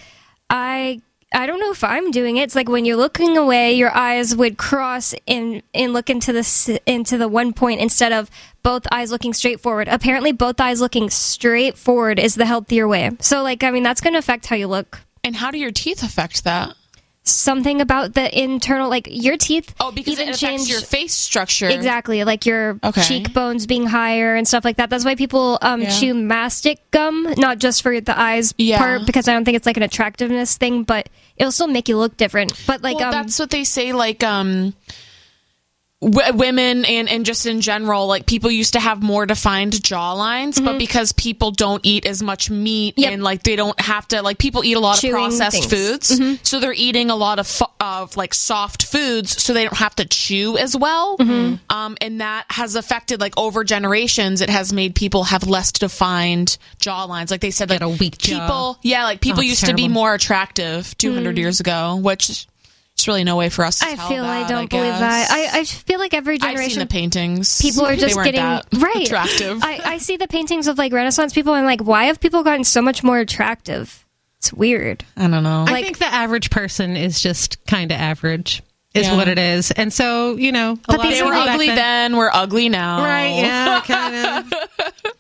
i 0.51 1.01
i 1.35 1.47
don't 1.47 1.61
know 1.61 1.71
if 1.71 1.85
i'm 1.85 2.11
doing 2.11 2.37
it. 2.37 2.43
It's 2.45 2.55
like 2.55 2.69
when 2.69 2.85
you're 2.85 2.97
looking 2.97 3.37
away 3.37 3.75
your 3.75 3.95
eyes 3.95 4.35
would 4.37 4.59
cross 4.59 5.15
and 5.27 5.63
and 5.75 5.93
look 5.93 6.11
into 6.11 6.33
the 6.33 6.81
into 6.87 7.19
the 7.19 7.29
one 7.29 7.53
point 7.53 7.81
instead 7.81 8.13
of 8.13 8.31
both 8.63 8.87
eyes 8.93 9.11
looking 9.11 9.33
straight 9.33 9.61
forward. 9.61 9.89
Apparently 9.89 10.33
both 10.33 10.61
eyes 10.61 10.81
looking 10.81 11.11
straight 11.11 11.77
forward 11.77 12.19
is 12.19 12.35
the 12.37 12.47
healthier 12.47 12.87
way. 12.87 13.11
So 13.21 13.43
like 13.43 13.63
i 13.65 13.71
mean 13.71 13.83
that's 13.83 14.01
going 14.01 14.15
to 14.15 14.19
affect 14.19 14.47
how 14.47 14.57
you 14.57 14.67
look. 14.67 15.01
And 15.25 15.37
how 15.37 15.51
do 15.51 15.59
your 15.59 15.71
teeth 15.71 16.03
affect 16.03 16.45
that? 16.45 16.75
Something 17.25 17.81
about 17.81 18.15
the 18.15 18.27
internal 18.43 18.89
like 18.89 19.07
your 19.11 19.37
teeth 19.37 19.75
Oh, 19.79 19.93
because 19.93 20.13
even 20.15 20.29
it 20.29 20.35
affects 20.35 20.41
change 20.41 20.69
your 20.69 20.81
face 20.81 21.15
structure. 21.15 21.69
Exactly, 21.69 22.25
like 22.25 22.47
your 22.47 22.79
Okay. 22.83 23.03
cheekbones 23.03 23.67
being 23.67 23.87
higher 23.87 24.35
and 24.35 24.47
stuff 24.47 24.65
like 24.65 24.79
that. 24.79 24.91
That's 24.91 25.05
why 25.05 25.15
people 25.15 25.59
um, 25.63 25.83
Yeah. 25.83 25.89
chew 25.91 26.15
mastic 26.15 26.79
gum, 26.91 27.33
not 27.37 27.59
just 27.59 27.83
for 27.83 28.01
the 28.01 28.19
eyes 28.19 28.55
Yeah. 28.59 28.79
part, 28.79 29.07
because 29.07 29.29
I 29.29 29.35
don't 29.35 29.45
think 29.45 29.57
it's 29.57 29.67
like 29.67 29.77
an 29.77 29.85
attractiveness 29.85 30.57
thing, 30.57 30.83
but 30.83 31.09
it'll 31.37 31.53
still 31.53 31.69
make 31.69 31.89
you 31.89 31.97
look 31.97 32.17
different. 32.17 32.53
But 32.67 32.83
like, 32.83 32.97
well, 32.97 33.07
um, 33.07 33.13
that's 33.13 33.39
what 33.39 33.51
they 33.51 33.63
say. 33.65 33.93
Like, 33.93 34.25
um, 34.25 34.75
w- 36.03 36.37
women 36.37 36.85
and 36.85 37.09
and 37.09 37.25
just 37.25 37.47
in 37.47 37.61
general, 37.61 38.07
like 38.07 38.27
people 38.27 38.51
used 38.51 38.73
to 38.75 38.81
have 38.81 39.03
more 39.03 39.25
defined 39.25 39.73
jawlines, 39.75 40.63
but 40.63 40.79
because 40.79 41.13
people 41.13 41.51
don't 41.53 41.81
eat 41.85 42.05
as 42.07 42.23
much 42.23 42.51
meat 42.51 42.95
Mm-hmm. 42.97 43.01
Yep. 43.03 43.13
and 43.13 43.23
like 43.23 43.43
they 43.45 43.57
don't 43.57 43.81
have 43.81 44.07
to, 44.09 44.23
like 44.23 44.39
people 44.39 44.65
eat 44.65 44.75
a 44.77 44.81
lot 44.81 44.99
Chewing 44.99 45.15
of 45.15 45.21
processed 45.21 45.71
things. 45.71 46.11
Mm-hmm. 46.11 46.25
foods, 46.35 46.49
so 46.49 46.61
they're 46.61 46.73
eating 46.75 47.11
a 47.11 47.17
lot 47.17 47.39
of 47.39 47.47
fu- 47.47 47.65
of 47.81 48.17
like 48.17 48.35
soft 48.35 48.85
foods, 48.85 49.43
so 49.43 49.53
they 49.55 49.63
don't 49.65 49.77
have 49.77 49.95
to 49.97 50.05
chew 50.05 50.57
as 50.59 50.77
well. 50.77 51.17
Mm-hmm. 51.19 51.55
Um, 51.75 51.97
and 52.01 52.21
that 52.21 52.47
has 52.51 52.75
affected 52.77 53.21
like 53.21 53.35
over 53.39 53.65
generations. 53.65 54.41
It 54.41 54.51
has 54.51 54.73
made 54.73 54.95
people 54.95 55.25
have 55.25 55.47
less 55.49 55.71
defined 55.73 56.59
jawlines. 56.81 57.31
Like 57.31 57.41
they 57.41 57.51
said, 57.51 57.71
like 57.71 57.81
Get 57.81 57.87
a 57.87 57.89
weak 57.89 58.19
jaw. 58.19 58.41
people, 58.41 58.79
yeah, 58.83 59.05
like 59.05 59.21
people 59.21 59.41
Oh, 59.41 59.43
used 59.43 59.65
to 59.67 59.75
be 59.75 59.89
more 59.89 60.13
attractive 60.15 60.97
200 60.99 61.39
years 61.39 61.61
ago, 61.61 61.97
which 61.97 62.47
there's 62.97 63.09
really 63.09 63.25
no 63.25 63.37
way 63.37 63.49
for 63.49 63.65
us 63.65 63.81
to. 63.81 63.87
I 63.87 63.95
tell 63.97 64.09
feel 64.09 64.25
I 64.25 64.47
don't 64.47 64.71
believe 64.71 64.93
that. 64.93 65.31
I, 65.31 65.61
I 65.61 65.65
feel 65.65 65.99
like 65.99 66.15
every 66.15 66.39
generation. 66.39 66.59
I've 66.59 66.71
seen 66.71 66.75
generation. 66.75 66.89
the 66.89 66.93
paintings. 66.93 67.61
People 67.61 67.87
are 67.87 67.97
just 67.97 68.15
weren't 68.15 68.27
getting 68.27 68.41
that 68.41 68.67
right 68.79 69.07
attractive. 69.07 69.63
I, 69.63 69.81
I 69.85 69.99
see 69.99 70.17
the 70.17 70.29
paintings 70.29 70.69
of 70.69 70.79
like 70.79 70.93
Renaissance 70.93 71.33
people. 71.33 71.55
and 71.55 71.61
I'm 71.61 71.67
like, 71.67 71.83
why 71.83 72.05
have 72.05 72.21
people 72.21 72.43
gotten 72.43 72.65
so 72.65 72.83
much 72.83 73.03
more 73.03 73.19
attractive? 73.19 74.07
It's 74.39 74.53
weird. 74.53 75.05
I 75.17 75.29
don't 75.29 75.45
know. 75.45 75.65
I 75.69 75.83
think 75.83 75.99
the 75.99 76.07
average 76.07 76.51
person 76.51 76.97
is 76.97 77.21
just 77.21 77.65
kind 77.67 77.93
of 77.93 77.99
average, 77.99 78.63
is 78.95 79.07
Yeah. 79.07 79.17
what 79.17 79.29
it 79.29 79.39
is. 79.39 79.71
And 79.71 79.93
so, 79.93 80.37
you 80.37 80.53
know, 80.53 80.79
But 80.87 80.99
lot 80.99 81.07
these 81.09 81.19
they 81.19 81.25
were 81.25 81.33
ugly 81.35 81.67
then. 81.69 82.17
We're 82.17 82.31
ugly 82.33 82.69
now. 82.69 83.03
Right, 83.03 83.37
yeah, 83.37 83.81
kind 83.85 84.15
of. 84.47 84.53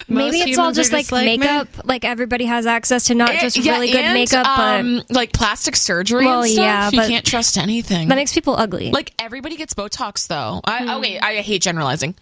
Maybe 0.08 0.38
it's 0.40 0.58
all 0.58 0.72
just 0.72 0.92
like, 0.92 1.10
makeup. 1.10 1.68
Like 1.84 2.04
everybody 2.04 2.44
has 2.44 2.66
access 2.66 3.04
to 3.04 3.14
not 3.14 3.30
And- 3.30 3.40
just 3.40 3.56
yeah, 3.56 3.72
really 3.74 3.90
good 3.90 4.04
and, 4.04 4.14
makeup, 4.14 4.44
but 4.44 4.80
um, 4.80 5.02
like 5.08 5.32
plastic 5.32 5.74
surgery 5.76 6.26
Well, 6.26 6.42
and 6.42 6.50
stuff. 6.52 6.92
yeah, 6.92 7.02
you 7.02 7.08
can't 7.08 7.24
trust 7.24 7.56
anything. 7.56 8.08
that 8.08 8.14
makes 8.16 8.32
people 8.34 8.54
ugly. 8.56 8.90
like 8.90 9.12
everybody 9.18 9.56
gets 9.56 9.72
Botox 9.74 10.26
though. 10.26 10.60
I, 10.64 10.96
okay, 10.98 11.18
I 11.18 11.36
hate 11.40 11.62
generalizing. 11.62 12.14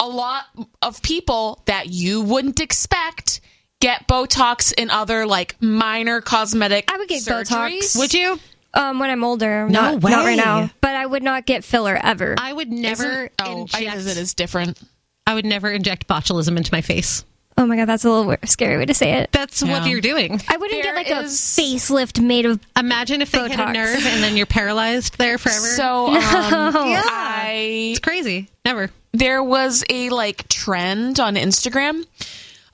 A 0.00 0.08
lot 0.08 0.44
of 0.82 1.02
people 1.02 1.62
that 1.66 1.88
you 1.90 2.20
wouldn't 2.22 2.60
expect 2.60 3.40
get 3.80 4.08
Botox 4.08 4.72
and 4.78 4.90
other 4.90 5.26
like 5.26 5.56
minor 5.60 6.20
cosmetic. 6.22 6.90
I 6.92 6.96
would 6.96 7.08
get 7.08 7.22
surgeries. 7.22 7.78
Botox. 7.80 7.98
Would 7.98 8.14
you? 8.14 8.40
Um, 8.74 8.98
when 8.98 9.10
I'm 9.10 9.22
older, 9.24 9.68
No 9.68 9.92
not, 9.92 10.02
not 10.02 10.24
right 10.24 10.36
now. 10.36 10.68
But 10.80 10.96
I 10.96 11.06
would 11.06 11.22
not 11.22 11.46
get 11.46 11.64
filler 11.64 11.98
ever. 12.02 12.34
I 12.38 12.52
would 12.52 12.72
Is 12.72 12.78
never 12.80 13.24
it- 13.24 13.32
oh, 13.40 13.60
inject. 13.62 13.74
I 13.76 13.84
guess 13.84 14.06
it 14.06 14.16
is 14.16 14.34
different. 14.34 14.80
I 15.26 15.34
would 15.34 15.44
never 15.46 15.70
inject 15.70 16.06
botulism 16.08 16.56
into 16.56 16.70
my 16.72 16.80
face. 16.80 17.24
oh 17.56 17.66
my 17.66 17.76
god, 17.76 17.86
that's 17.86 18.04
a 18.04 18.10
little 18.10 18.34
scary 18.46 18.76
way 18.76 18.84
to 18.86 18.94
say 18.94 19.12
it. 19.12 19.30
That's 19.32 19.62
what 19.62 19.86
you're 19.86 20.00
doing. 20.00 20.40
I 20.48 20.56
wouldn't 20.56 20.82
There 20.82 20.92
get 21.02 21.16
like 21.16 21.24
is- 21.24 21.56
a 21.56 21.62
facelift 21.62 22.20
made 22.20 22.46
of. 22.46 22.58
Imagine 22.76 23.22
if 23.22 23.30
they 23.30 23.38
hit 23.48 23.52
a 23.52 23.62
Botox. 23.62 23.72
nerve 23.74 24.04
and 24.06 24.22
then 24.24 24.36
you're 24.36 24.44
paralyzed 24.46 25.16
there 25.18 25.38
forever. 25.38 25.60
So 25.66 26.06
um, 26.08 26.18
I 26.18 27.90
it's 27.92 28.00
crazy. 28.00 28.48
Never. 28.64 28.90
there 29.12 29.42
was 29.42 29.84
a 29.88 30.10
like 30.10 30.48
trend 30.48 31.20
on 31.20 31.36
Instagram 31.36 32.04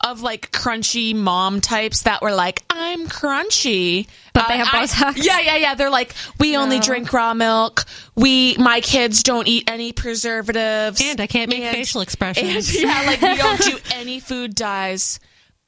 of 0.07 0.23
like 0.23 0.51
crunchy 0.51 1.15
mom 1.15 1.61
types 1.61 2.03
that 2.03 2.23
were 2.23 2.33
like, 2.35 2.63
I'm 2.71 3.07
crunchy. 3.07 4.09
But 4.33 4.49
they 4.49 4.57
have 4.57 4.69
I- 4.73 4.85
Botox? 4.87 5.23
yeah, 5.25 5.41
yeah, 5.41 5.57
yeah. 5.57 5.75
They're 5.75 5.91
like, 5.91 6.15
we 6.39 6.57
only 6.57 6.81
drink 6.81 7.13
raw 7.13 7.35
milk. 7.35 7.85
We, 8.15 8.57
my 8.57 8.81
kids 8.81 9.23
don't 9.23 9.47
eat 9.47 9.69
any 9.71 9.93
preservatives. 9.93 11.03
And 11.03 11.21
I 11.21 11.27
can't 11.27 11.51
make 11.51 11.63
facial 11.65 12.01
expressions. 12.03 12.75
And, 12.75 12.83
yeah, 12.83 13.03
like 13.07 13.21
we 13.21 13.37
don't 13.37 13.61
do 13.61 13.79
any 13.95 14.21
food 14.21 14.55
dyes. 14.55 15.21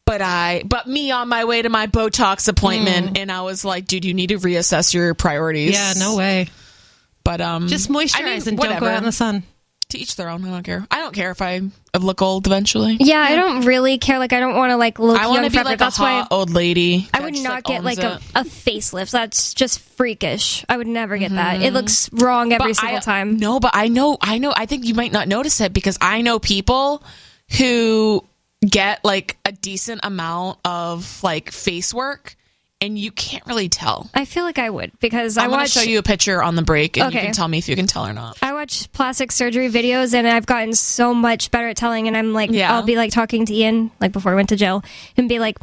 But 0.04 0.20
I, 0.20 0.62
but 0.66 0.88
me 0.88 1.12
on 1.12 1.28
my 1.28 1.44
way 1.44 1.62
to 1.62 1.68
my 1.68 1.86
Botox 1.86 2.48
appointment, 2.48 3.16
and 3.18 3.30
I 3.30 3.42
was 3.42 3.64
like, 3.64 3.86
dude, 3.86 4.04
you 4.04 4.14
need 4.14 4.28
to 4.30 4.38
reassess 4.38 4.92
your 4.92 5.14
priorities. 5.14 5.74
Yeah, 5.74 5.92
no 5.96 6.16
way. 6.16 6.48
But 7.22 7.40
um, 7.40 7.68
Just 7.68 7.88
moisturize 7.88 8.16
I 8.18 8.22
mean, 8.24 8.48
and 8.48 8.58
don't 8.58 8.80
go 8.80 8.86
out 8.88 8.98
in 8.98 9.04
the 9.04 9.12
sun. 9.12 9.44
To 9.92 9.98
each 9.98 10.16
their 10.16 10.30
own. 10.30 10.42
I 10.44 10.50
don't 10.50 10.62
care. 10.62 10.86
I 10.90 11.00
don't 11.00 11.14
care 11.14 11.30
if 11.30 11.42
I 11.42 11.60
look 11.98 12.22
old 12.22 12.46
eventually. 12.46 12.96
Yeah, 12.98 13.18
I 13.18 13.36
don't 13.36 13.66
really 13.66 13.98
care. 13.98 14.18
Like, 14.18 14.32
I 14.32 14.40
don't 14.40 14.56
want 14.56 14.70
to 14.70 14.78
like 14.78 14.98
look 14.98 15.18
I 15.18 15.24
young 15.24 15.30
want 15.30 15.44
to 15.44 15.50
be 15.50 15.54
forever. 15.54 15.68
like 15.68 15.78
That's 15.78 15.98
a 15.98 16.02
why 16.02 16.20
hot 16.20 16.28
old 16.30 16.48
lady. 16.48 17.08
I 17.12 17.18
that 17.18 17.24
would 17.24 17.34
just, 17.34 17.44
not 17.44 17.62
get 17.64 17.76
owns 17.76 17.84
like 17.84 17.98
a, 17.98 18.14
it. 18.14 18.22
a 18.34 18.44
facelift. 18.44 19.10
That's 19.10 19.52
just 19.52 19.80
freakish. 19.80 20.64
I 20.66 20.78
would 20.78 20.86
never 20.86 21.18
get 21.18 21.32
that. 21.32 21.56
It 21.56 21.66
mm-hmm. 21.66 21.74
looks 21.74 22.10
wrong 22.10 22.54
every 22.54 22.70
But 22.70 22.76
single 22.76 22.96
I, 22.96 23.00
time. 23.00 23.36
No, 23.36 23.60
but 23.60 23.72
I 23.74 23.88
know, 23.88 24.16
I 24.18 24.38
know. 24.38 24.54
I 24.56 24.64
think 24.64 24.86
you 24.86 24.94
might 24.94 25.12
not 25.12 25.28
notice 25.28 25.60
it 25.60 25.74
because 25.74 25.98
I 26.00 26.22
know 26.22 26.38
people 26.38 27.04
who 27.58 28.24
get 28.66 29.04
like 29.04 29.36
a 29.44 29.52
decent 29.52 30.00
amount 30.04 30.58
of 30.64 31.22
like 31.22 31.50
face 31.50 31.92
work, 31.92 32.34
and 32.82 32.98
you 32.98 33.12
can't 33.12 33.46
really 33.46 33.68
tell. 33.68 34.10
I 34.12 34.24
feel 34.24 34.44
like 34.44 34.58
I 34.58 34.68
would 34.68 34.98
because 34.98 35.38
I 35.38 35.46
going 35.46 35.60
watch 35.60 35.72
to 35.72 35.78
show 35.78 35.84
you 35.88 36.00
a 36.00 36.02
picture 36.02 36.42
on 36.42 36.56
the 36.56 36.62
break, 36.62 36.98
and 36.98 37.14
you 37.14 37.20
can 37.20 37.32
tell 37.32 37.46
me 37.48 37.58
if 37.58 37.68
you 37.68 37.76
can 37.76 37.86
tell 37.86 38.04
or 38.04 38.12
not. 38.12 38.36
I 38.42 38.52
watch 38.52 38.90
plastic 38.92 39.30
surgery 39.30 39.70
videos 39.70 40.12
and 40.14 40.26
I've 40.26 40.46
gotten 40.46 40.74
so 40.74 41.14
much 41.14 41.50
better 41.52 41.68
at 41.68 41.76
telling 41.76 42.08
and 42.08 42.16
I'm 42.16 42.32
like 42.32 42.50
Yeah. 42.50 42.74
I'll 42.74 42.82
be 42.82 42.96
like 42.96 43.12
talking 43.12 43.46
to 43.46 43.54
Ian 43.54 43.92
like 44.00 44.12
before 44.12 44.32
I 44.32 44.34
went 44.34 44.48
to 44.48 44.56
jail 44.56 44.82
and 45.16 45.28
be 45.28 45.38
like 45.38 45.58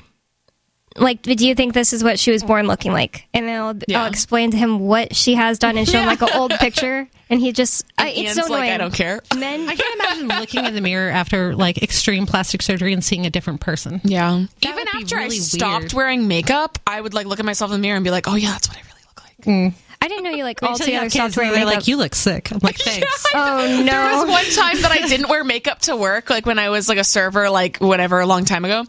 like 0.98 1.22
do 1.22 1.48
you 1.48 1.56
think 1.56 1.74
this 1.74 1.94
is 1.94 2.04
what 2.04 2.20
she 2.20 2.32
was 2.32 2.44
born 2.44 2.66
looking 2.68 2.92
like 2.92 3.28
and 3.34 3.48
then 3.48 3.62
I'll, 3.62 3.76
Yeah. 3.88 4.02
I'll 4.04 4.10
explain 4.10 4.52
to 4.52 4.58
him 4.58 4.80
what 4.80 5.16
she 5.16 5.36
has 5.36 5.60
done 5.60 5.78
and 5.78 5.88
show 5.88 6.00
him 6.00 6.08
like 6.08 6.22
an 6.22 6.30
old 6.34 6.52
picture 6.60 7.08
and 7.30 7.40
he 7.40 7.52
just 7.52 7.86
I, 7.98 8.10
it's 8.10 8.18
Ian's 8.20 8.36
so 8.36 8.42
like, 8.52 8.52
annoying 8.64 8.72
I 8.74 8.78
don't 8.78 8.94
care. 8.94 9.22
men 9.38 9.70
I 9.70 9.76
can't 9.76 9.96
imagine 10.00 10.28
looking 10.40 10.66
in 10.66 10.74
the 10.74 10.82
mirror 10.82 11.10
after 11.10 11.56
like 11.56 11.84
extreme 11.84 12.26
plastic 12.26 12.62
surgery 12.62 12.92
and 12.94 13.04
seeing 13.04 13.26
a 13.26 13.30
different 13.30 13.62
person. 13.62 14.02
Yeah. 14.04 14.46
That 14.62 14.68
Even 14.70 14.76
would 14.76 14.86
be 14.94 15.04
after 15.04 15.18
I 15.18 15.28
stopped 15.30 15.82
weird. 15.84 15.94
wearing 15.94 16.28
makeup, 16.28 16.80
I 16.88 17.00
would 17.00 17.14
like 17.14 17.28
look 17.28 17.40
at 17.40 17.46
myself 17.46 17.72
in 17.72 17.80
the 17.80 17.82
mirror 17.82 17.96
and 17.96 18.04
be 18.04 18.10
like, 18.12 18.28
"Oh 18.28 18.36
yeah, 18.36 18.52
that's 18.52 18.68
what 18.68 18.78
I 18.78 18.82
really 18.82 19.02
look 19.06 19.24
like." 19.24 19.46
Mm. 19.46 19.74
I 20.02 20.08
didn't 20.08 20.24
know 20.24 20.30
you 20.32 20.44
like 20.44 20.62
Until 20.62 20.70
you 20.88 20.94
altogether 20.96 21.04
have 21.04 21.12
stopped 21.12 21.26
kids 21.28 21.38
wearing 21.38 21.52
makeup 21.54 21.76
like, 21.76 21.88
you 21.88 21.98
look 21.98 22.16
sick. 22.16 22.52
I'm 22.52 22.60
like, 22.64 22.78
thanks. 22.80 23.26
oh 23.36 23.58
no. 23.58 23.84
There 23.84 23.86
no 23.86 24.24
was 24.24 24.30
one 24.30 24.46
time 24.66 24.82
that 24.82 24.92
I 24.92 25.08
didn't 25.08 25.30
wear 25.30 25.44
makeup 25.44 25.80
to 25.82 25.96
work, 25.96 26.30
like 26.32 26.46
when 26.48 26.58
I 26.58 26.70
was 26.70 26.90
like 26.90 26.98
a 26.98 27.04
server, 27.04 27.50
like 27.50 27.78
whatever, 27.78 28.20
a 28.22 28.26
long 28.26 28.46
time 28.46 28.66
ago. 28.66 28.86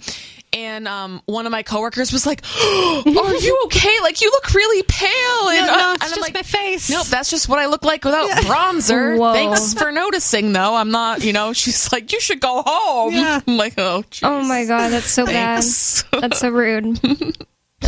And 0.52 0.88
um, 0.88 1.22
one 1.26 1.46
of 1.46 1.52
my 1.52 1.62
coworkers 1.62 2.12
was 2.12 2.26
like, 2.26 2.42
"Are 2.64 3.34
you 3.36 3.62
okay? 3.66 3.96
Like 4.02 4.20
you 4.20 4.30
look 4.32 4.52
really 4.52 4.82
pale." 4.82 5.48
And, 5.48 5.66
no, 5.66 5.72
uh, 5.72 5.94
it's 5.94 6.02
and 6.02 6.02
I'm 6.02 6.08
just 6.08 6.20
like, 6.20 6.34
my 6.34 6.42
face. 6.42 6.90
Nope, 6.90 7.06
that's 7.06 7.30
just 7.30 7.48
what 7.48 7.60
I 7.60 7.66
look 7.66 7.84
like 7.84 8.04
without 8.04 8.28
bronzer. 8.30 9.16
Whoa. 9.18 9.32
Thanks 9.32 9.74
for 9.74 9.92
noticing, 9.92 10.52
though. 10.52 10.74
I'm 10.74 10.90
not, 10.90 11.22
you 11.22 11.32
know. 11.32 11.52
She's 11.52 11.92
like, 11.92 12.12
"You 12.12 12.18
should 12.20 12.40
go 12.40 12.64
home." 12.66 13.14
Yeah. 13.14 13.40
I'm 13.46 13.56
like, 13.56 13.74
"Oh, 13.78 14.02
geez. 14.10 14.24
Oh 14.24 14.42
my 14.42 14.64
god, 14.64 14.88
that's 14.88 15.10
so 15.10 15.24
Thanks. 15.26 16.02
bad. 16.04 16.22
That's 16.22 16.40
so 16.40 16.48
rude. 16.50 16.98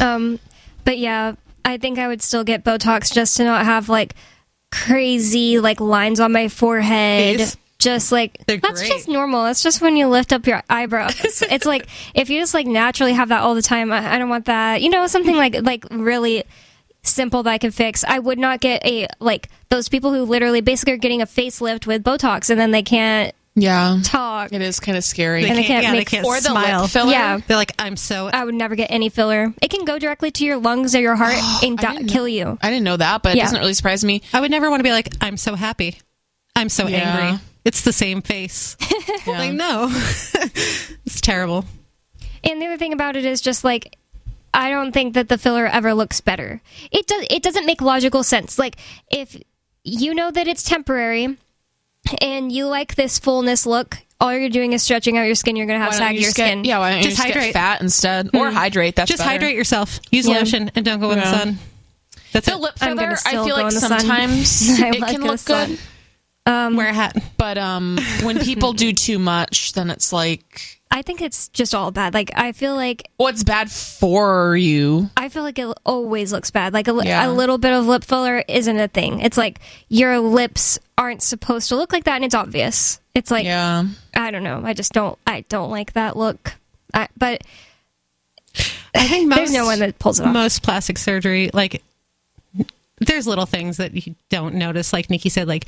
um, 0.00 0.38
but 0.84 0.98
yeah, 0.98 1.34
I 1.64 1.78
think 1.78 1.98
I 1.98 2.06
would 2.06 2.22
still 2.22 2.44
get 2.44 2.62
Botox 2.62 3.12
just 3.12 3.36
to 3.38 3.44
not 3.44 3.64
have 3.64 3.88
like 3.88 4.14
crazy 4.70 5.58
like 5.58 5.80
lines 5.80 6.20
on 6.20 6.30
my 6.32 6.46
forehead. 6.48 7.40
These? 7.40 7.56
Just 7.82 8.12
like 8.12 8.38
They're 8.46 8.58
that's 8.58 8.80
great. 8.80 8.92
just 8.92 9.08
normal. 9.08 9.42
That's 9.44 9.62
just 9.62 9.80
when 9.80 9.96
you 9.96 10.06
lift 10.06 10.32
up 10.32 10.46
your 10.46 10.62
eyebrows. 10.70 11.14
it's 11.42 11.66
like 11.66 11.86
if 12.14 12.30
you 12.30 12.38
just 12.40 12.54
like 12.54 12.66
naturally 12.66 13.12
have 13.12 13.30
that 13.30 13.42
all 13.42 13.54
the 13.56 13.62
time. 13.62 13.90
I, 13.92 14.14
I 14.14 14.18
don't 14.18 14.28
want 14.28 14.44
that. 14.46 14.82
You 14.82 14.88
know, 14.90 15.06
something 15.08 15.34
like 15.36 15.56
like 15.62 15.84
really 15.90 16.44
simple 17.02 17.42
that 17.42 17.50
I 17.50 17.58
can 17.58 17.72
fix. 17.72 18.04
I 18.04 18.20
would 18.20 18.38
not 18.38 18.60
get 18.60 18.86
a 18.86 19.08
like 19.18 19.48
those 19.68 19.88
people 19.88 20.12
who 20.12 20.22
literally 20.22 20.60
basically 20.60 20.92
are 20.92 20.98
getting 20.98 21.20
a 21.22 21.26
facelift 21.26 21.86
with 21.86 22.04
Botox 22.04 22.50
and 22.50 22.60
then 22.60 22.70
they 22.70 22.82
can't 22.82 23.34
yeah." 23.56 23.98
talk. 24.04 24.52
It 24.52 24.62
is 24.62 24.78
kind 24.78 24.96
of 24.96 25.02
scary. 25.02 25.44
And 25.44 25.58
they 25.58 25.64
can't 25.64 25.82
yeah, 25.82 25.90
make- 25.92 26.08
they 26.08 26.16
can't 26.18 26.24
or 26.26 26.36
the 26.36 26.50
smile. 26.50 26.82
lip 26.82 26.90
filler. 26.90 27.10
Yeah. 27.10 27.38
They're 27.44 27.56
like, 27.56 27.72
I'm 27.80 27.96
so. 27.96 28.28
I 28.32 28.44
would 28.44 28.54
never 28.54 28.76
get 28.76 28.92
any 28.92 29.08
filler. 29.08 29.52
It 29.60 29.70
can 29.72 29.84
go 29.84 29.98
directly 29.98 30.30
to 30.30 30.44
your 30.44 30.58
lungs 30.58 30.94
or 30.94 31.00
your 31.00 31.16
heart 31.16 31.34
and 31.64 31.84
I 31.84 32.04
kill 32.04 32.28
you. 32.28 32.58
I 32.62 32.70
didn't 32.70 32.84
know 32.84 32.96
that, 32.96 33.22
but 33.24 33.34
it 33.34 33.40
doesn't 33.40 33.58
really 33.58 33.74
surprise 33.74 34.04
me. 34.04 34.22
I 34.32 34.40
would 34.40 34.52
never 34.52 34.70
want 34.70 34.78
to 34.80 34.84
be 34.84 34.92
like, 34.92 35.08
I'm 35.20 35.36
so 35.36 35.56
happy. 35.56 35.98
I'm 36.54 36.68
so 36.68 36.86
Yeah. 36.86 37.18
angry. 37.18 37.40
It's 37.64 37.82
the 37.82 37.92
same 37.92 38.22
face. 38.22 38.76
Like, 39.26 39.52
no. 39.52 39.88
it's 39.92 41.20
terrible. 41.20 41.64
And 42.42 42.60
the 42.60 42.66
other 42.66 42.76
thing 42.76 42.92
about 42.92 43.14
it 43.16 43.24
is 43.24 43.40
just 43.40 43.62
like 43.62 43.96
I 44.52 44.70
don't 44.70 44.92
think 44.92 45.14
that 45.14 45.28
the 45.28 45.38
filler 45.38 45.66
ever 45.66 45.94
looks 45.94 46.20
better. 46.20 46.60
It 46.90 47.06
does. 47.06 47.24
It 47.30 47.42
doesn't 47.42 47.66
make 47.66 47.80
logical 47.80 48.22
sense. 48.24 48.58
Like 48.58 48.76
if 49.10 49.40
you 49.84 50.14
know 50.14 50.30
that 50.32 50.48
it's 50.48 50.62
temporary, 50.64 51.36
and 52.20 52.50
you 52.50 52.66
like 52.66 52.94
this 52.96 53.18
fullness 53.18 53.64
look, 53.64 53.98
all 54.20 54.32
you're 54.36 54.48
doing 54.50 54.72
is 54.72 54.82
stretching 54.82 55.16
out 55.18 55.22
your 55.24 55.34
skin. 55.36 55.54
You're 55.56 55.66
gonna 55.66 55.78
have 55.78 55.92
Why 55.92 55.98
don't 56.00 56.14
you 56.14 56.20
saggier 56.20 56.24
just 56.24 56.36
get- 56.36 56.46
skin. 56.48 56.64
yeah, 56.64 56.78
why 56.78 56.90
don't 56.90 56.98
you 56.98 57.04
Just 57.04 57.16
just, 57.16 57.26
hydrate. 57.28 57.44
get 57.46 57.52
fat 57.52 57.80
instead, 57.80 58.30
or 58.34 58.48
hmm. 58.50 58.56
hydrate? 58.56 58.96
That's 58.96 59.08
Just 59.08 59.20
better. 59.20 59.30
hydrate 59.30 59.56
yourself. 59.56 60.00
Use 60.10 60.26
Yeah. 60.28 60.38
lotion 60.38 60.70
and 60.74 60.84
don't 60.84 61.00
go 61.00 61.10
in 61.12 61.18
the 61.20 61.30
sun. 61.30 61.58
That's 62.32 62.46
The 62.46 62.52
it. 62.52 62.60
lip 62.60 62.74
I'm 62.80 62.96
filler, 62.98 63.16
I 63.26 63.30
feel 63.32 63.54
like 63.54 63.68
in 63.68 63.74
the 63.74 63.80
sun. 63.80 64.00
sometimes 64.00 64.78
it 64.80 65.00
like 65.00 65.12
can 65.12 65.22
look 65.22 65.38
sun. 65.38 65.70
good, 65.70 65.78
Wear 66.46 66.88
a 66.88 66.92
hat. 66.92 67.16
but 67.38 67.58
um, 67.58 67.98
when 68.22 68.38
people 68.40 68.72
do 68.72 68.92
too 68.94 69.18
much, 69.18 69.72
then 69.74 69.90
it's 69.90 70.12
like, 70.12 70.80
I 70.90 71.02
think 71.02 71.22
it's 71.22 71.48
just 71.48 71.74
all 71.74 71.90
bad. 71.90 72.12
Like 72.14 72.30
I 72.34 72.52
feel 72.52 72.74
like 72.74 73.08
what's 73.16 73.44
bad 73.44 73.70
for 73.70 74.56
you? 74.56 75.08
I 75.16 75.28
feel 75.28 75.42
like 75.42 75.58
it 75.58 75.66
always 75.86 76.32
looks 76.32 76.50
bad. 76.50 76.72
Like 76.74 76.88
a, 76.88 77.00
Yeah. 77.02 77.26
a 77.26 77.30
little 77.32 77.58
bit 77.58 77.72
of 77.72 77.86
lip 77.86 78.04
filler 78.04 78.44
isn't 78.48 78.78
a 78.78 78.88
thing. 78.88 79.20
It's 79.20 79.38
like 79.38 79.60
your 79.88 80.18
lips 80.18 80.78
aren't 80.98 81.22
supposed 81.22 81.68
to 81.70 81.76
look 81.76 81.92
like 81.92 82.04
that, 82.04 82.16
and 82.16 82.24
it's 82.24 82.34
obvious. 82.34 83.00
It's 83.14 83.30
like 83.30 83.44
Yeah, 83.44 83.84
I 84.14 84.30
don't 84.30 84.44
know. 84.44 84.60
I 84.64 84.74
just 84.74 84.92
don't. 84.92 85.18
I 85.26 85.44
don't 85.48 85.70
like 85.70 85.94
that 85.94 86.16
look. 86.16 86.54
I, 86.92 87.08
but 87.16 87.42
I 88.94 89.08
think 89.08 89.28
most, 89.30 89.36
There's 89.38 89.52
no 89.54 89.64
one 89.64 89.78
that 89.78 89.98
pulls 89.98 90.20
it 90.20 90.26
off. 90.26 90.32
Most 90.34 90.62
plastic 90.62 90.98
surgery, 90.98 91.50
like 91.54 91.82
there's 92.98 93.26
little 93.26 93.46
things 93.46 93.78
that 93.78 94.06
you 94.06 94.14
don't 94.28 94.56
notice, 94.56 94.92
like 94.92 95.08
Nikki 95.10 95.28
said, 95.30 95.48
like 95.48 95.66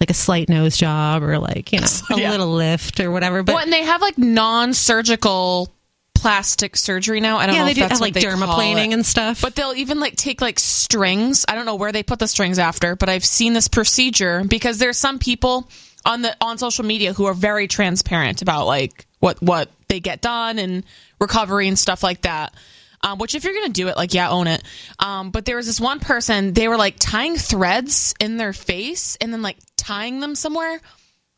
like 0.00 0.10
a 0.10 0.14
slight 0.14 0.48
nose 0.48 0.76
job 0.76 1.22
or 1.22 1.38
like 1.38 1.72
you 1.72 1.80
know 1.80 1.86
a 2.10 2.18
Yeah. 2.18 2.30
little 2.30 2.52
lift 2.52 3.00
or 3.00 3.10
whatever. 3.10 3.42
But 3.42 3.54
well, 3.54 3.62
and 3.64 3.72
they 3.72 3.84
have 3.84 4.00
like 4.00 4.16
non-surgical 4.18 5.68
plastic 6.14 6.76
surgery 6.76 7.20
now. 7.20 7.38
I 7.38 7.46
don't 7.46 7.54
yeah, 7.54 7.60
know 7.62 7.64
they 7.66 7.70
if 7.72 7.76
do 7.76 7.80
that's 7.82 7.92
have 7.92 8.00
like 8.00 8.14
dermaplaning 8.14 8.92
and 8.92 9.04
stuff. 9.04 9.40
But 9.40 9.54
they'll 9.54 9.74
even 9.74 10.00
like 10.00 10.16
take 10.16 10.40
like 10.40 10.58
strings. 10.58 11.44
I 11.48 11.54
don't 11.54 11.66
know 11.66 11.76
where 11.76 11.92
they 11.92 12.02
put 12.02 12.18
the 12.18 12.28
strings 12.28 12.58
after, 12.58 12.96
but 12.96 13.08
I've 13.08 13.24
seen 13.24 13.52
this 13.54 13.68
procedure 13.68 14.44
because 14.44 14.78
there's 14.78 14.98
some 14.98 15.18
people 15.18 15.68
on 16.04 16.22
the 16.22 16.36
on 16.40 16.58
social 16.58 16.84
media 16.84 17.12
who 17.12 17.24
are 17.26 17.34
very 17.34 17.68
transparent 17.68 18.42
about 18.42 18.66
like 18.66 19.06
what 19.20 19.40
what 19.42 19.70
they 19.88 20.00
get 20.00 20.20
done 20.20 20.58
and 20.58 20.84
recovery 21.20 21.68
and 21.68 21.78
stuff 21.78 22.02
like 22.02 22.22
that. 22.22 22.54
Um, 23.02 23.18
which 23.18 23.34
if 23.34 23.44
you're 23.44 23.54
gonna 23.54 23.70
do 23.70 23.88
it, 23.88 23.96
like 23.96 24.12
yeah, 24.12 24.28
own 24.28 24.46
it. 24.46 24.62
Um, 24.98 25.30
but 25.30 25.46
there 25.46 25.56
was 25.56 25.64
this 25.64 25.80
one 25.80 26.00
person, 26.00 26.52
they 26.52 26.68
were 26.68 26.76
like 26.76 26.96
tying 26.98 27.36
threads 27.36 28.14
in 28.20 28.36
their 28.36 28.52
face 28.52 29.16
and 29.22 29.32
then 29.32 29.40
like 29.40 29.56
tying 29.80 30.20
them 30.20 30.34
somewhere, 30.34 30.80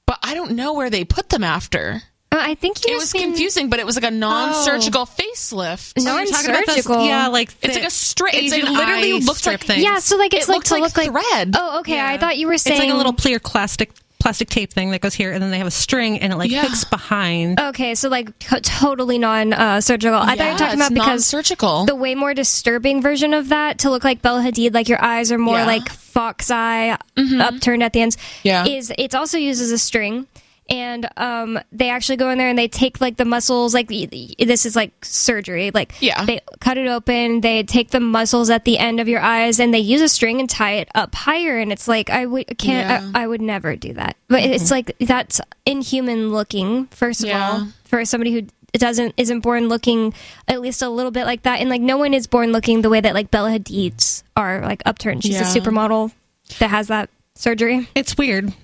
but 0.07 0.19
I 0.23 0.35
don't 0.35 0.53
know 0.53 0.75
where 0.75 0.91
they 0.91 1.05
put 1.05 1.29
them 1.31 1.45
after. 1.45 2.03
uh, 2.33 2.37
I 2.41 2.55
think 2.55 2.85
you 2.87 2.93
It 2.93 2.97
was 2.97 3.05
just 3.05 3.15
mean 3.15 3.31
confusing, 3.31 3.71
but 3.71 3.79
it 3.79 3.87
was 3.87 3.95
like 3.97 4.05
a 4.05 4.11
non-surgical 4.11 5.07
facelift. 5.07 5.93
Oh, 5.99 6.03
you're 6.19 6.27
talking 6.27 6.53
those- 6.53 6.67
non-surgical. 6.67 7.05
yeah, 7.07 7.29
like 7.29 7.51
It's 7.63 7.75
like 7.77 7.87
a 7.87 7.91
straight. 7.91 8.35
It's 8.35 8.53
Asian 8.55 8.73
like 8.73 8.87
literally 8.87 9.21
looks 9.21 9.47
like 9.47 9.65
things. 9.65 9.83
Yeah, 9.85 9.99
so 9.99 10.17
like 10.17 10.33
it's 10.35 10.47
It 10.47 10.49
like 10.49 10.57
looks 10.57 10.69
to 10.69 10.75
like 10.75 10.83
look 10.83 10.97
like 10.97 11.11
thread. 11.11 11.55
Oh, 11.57 11.81
okay. 11.81 12.01
I 12.01 12.19
thought 12.19 12.37
you 12.39 12.47
were 12.49 12.59
saying 12.59 12.77
It's 12.81 12.87
like 12.87 12.95
a 12.95 12.97
little 12.97 13.13
clear 13.13 13.39
plastic 13.39 13.93
plastic 14.23 14.49
tape 14.49 14.73
thing 14.73 14.91
that 14.93 15.01
goes 15.01 15.15
here, 15.15 15.33
and 15.33 15.43
then 15.43 15.51
they 15.51 15.59
have 15.59 15.67
a 15.67 15.71
string, 15.71 16.19
and 16.21 16.33
it 16.33 16.37
like 16.37 16.51
Yeah. 16.51 16.63
hooks 16.63 16.85
behind. 16.85 17.61
Okay, 17.61 17.95
so 17.95 18.09
like 18.09 18.31
totally 18.39 19.19
non-surgical. 19.19 20.19
Uh, 20.19 20.25
I 20.25 20.37
thought 20.37 20.45
you 20.47 20.53
were 20.53 20.59
talking 20.59 20.81
about 20.81 20.95
because 20.95 21.07
non-surgical. 21.33 21.87
the 21.87 21.95
way 21.97 22.15
more 22.15 22.33
disturbing 22.33 23.03
version 23.03 23.35
of 23.35 23.49
that 23.51 23.79
to 23.81 23.91
look 23.91 24.05
like 24.05 24.23
Bella 24.23 24.43
Hadid, 24.43 24.73
like 24.75 24.89
your 24.89 25.03
eyes 25.05 25.33
are 25.33 25.39
more 25.39 25.59
Yeah. 25.59 25.67
like 25.67 25.89
fox 25.91 26.51
eye, 26.51 26.97
mm-hmm. 27.17 27.41
upturned 27.41 27.83
at 27.83 27.93
the 27.93 28.01
ends. 28.01 28.17
Yeah. 28.43 28.65
is 28.67 28.93
it's 28.97 29.15
also 29.15 29.39
used 29.39 29.61
as 29.61 29.71
a 29.73 29.79
string. 29.79 30.27
And 30.71 31.09
um, 31.19 31.59
they 31.73 31.91
actually 31.91 32.17
go 32.17 32.31
in 32.31 32.39
there 32.39 32.49
and 32.49 32.59
they 32.59 32.69
take 32.69 33.01
like 33.01 33.17
the 33.17 33.25
muscles, 33.25 33.75
like 33.75 33.91
y- 33.91 34.09
y- 34.11 34.29
this 34.39 34.65
is 34.65 34.75
like 34.77 34.93
surgery. 35.05 35.71
Like 35.71 35.93
Yeah. 36.01 36.25
they 36.25 36.41
cut 36.61 36.79
it 36.79 36.87
open, 36.87 37.41
they 37.43 37.63
take 37.65 37.91
the 37.91 38.01
muscles 38.01 38.49
at 38.49 38.65
the 38.65 38.79
end 38.79 38.99
of 39.01 39.09
your 39.09 39.21
eyes, 39.21 39.59
and 39.61 39.75
they 39.75 39.81
use 39.81 40.01
a 40.01 40.09
string 40.09 40.41
and 40.41 40.49
tie 40.49 40.75
it 40.75 40.89
up 40.95 41.15
higher. 41.15 41.59
And 41.59 41.73
it's 41.73 41.89
like 41.89 42.09
I 42.11 42.25
would 42.27 42.57
can't, 42.59 42.89
Yeah. 42.89 43.11
I, 43.21 43.25
I 43.25 43.27
would 43.27 43.43
never 43.43 43.77
do 43.77 43.93
that. 43.95 44.17
But 44.29 44.45
it's 44.45 44.71
like 44.71 44.97
that's 44.99 45.41
inhuman 45.67 46.31
looking. 46.31 46.87
First 46.87 47.23
of 47.23 47.29
Yeah. 47.29 47.51
all, 47.51 47.69
for 47.85 48.05
somebody 48.05 48.33
who 48.33 48.47
doesn't 48.79 49.13
isn't 49.19 49.41
born 49.41 49.69
looking 49.69 50.15
at 50.49 50.61
least 50.63 50.81
a 50.81 50.89
little 50.89 51.11
bit 51.11 51.27
like 51.27 51.43
that, 51.43 51.61
and 51.61 51.69
like 51.69 51.83
no 51.83 51.99
one 51.99 52.15
is 52.15 52.27
born 52.27 52.53
looking 52.53 52.81
the 52.83 52.89
way 52.89 53.01
that 53.01 53.13
like 53.15 53.31
Bella 53.31 53.51
Hadid's 53.51 54.25
are 54.37 54.63
like 54.63 54.81
upturned. 54.87 55.23
She's 55.25 55.35
Yeah. 55.35 55.43
a 55.43 55.55
supermodel 55.55 56.13
that 56.61 56.71
has 56.71 56.87
that 56.89 57.11
surgery. 57.35 57.89
It's 57.95 58.17
weird. 58.17 58.55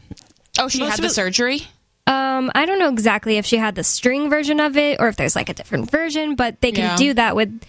oh, 0.59 0.68
she 0.68 0.78
most 0.80 0.90
had 0.92 1.01
the 1.01 1.07
it- 1.07 1.11
surgery. 1.11 1.62
Um, 2.09 2.50
I 2.54 2.64
don't 2.66 2.78
know 2.78 2.88
exactly 2.88 3.36
if 3.36 3.44
she 3.46 3.56
had 3.59 3.74
the 3.74 3.84
string 3.84 4.30
version 4.30 4.61
of 4.61 4.76
it 4.76 4.98
or 5.00 5.09
if 5.09 5.16
there's 5.16 5.36
like 5.36 5.48
a 5.48 5.54
different 5.54 5.90
version, 5.90 6.34
but 6.36 6.61
they 6.61 6.72
can 6.72 6.84
Yeah. 6.84 6.96
do 6.96 7.14
that 7.14 7.36
with. 7.36 7.61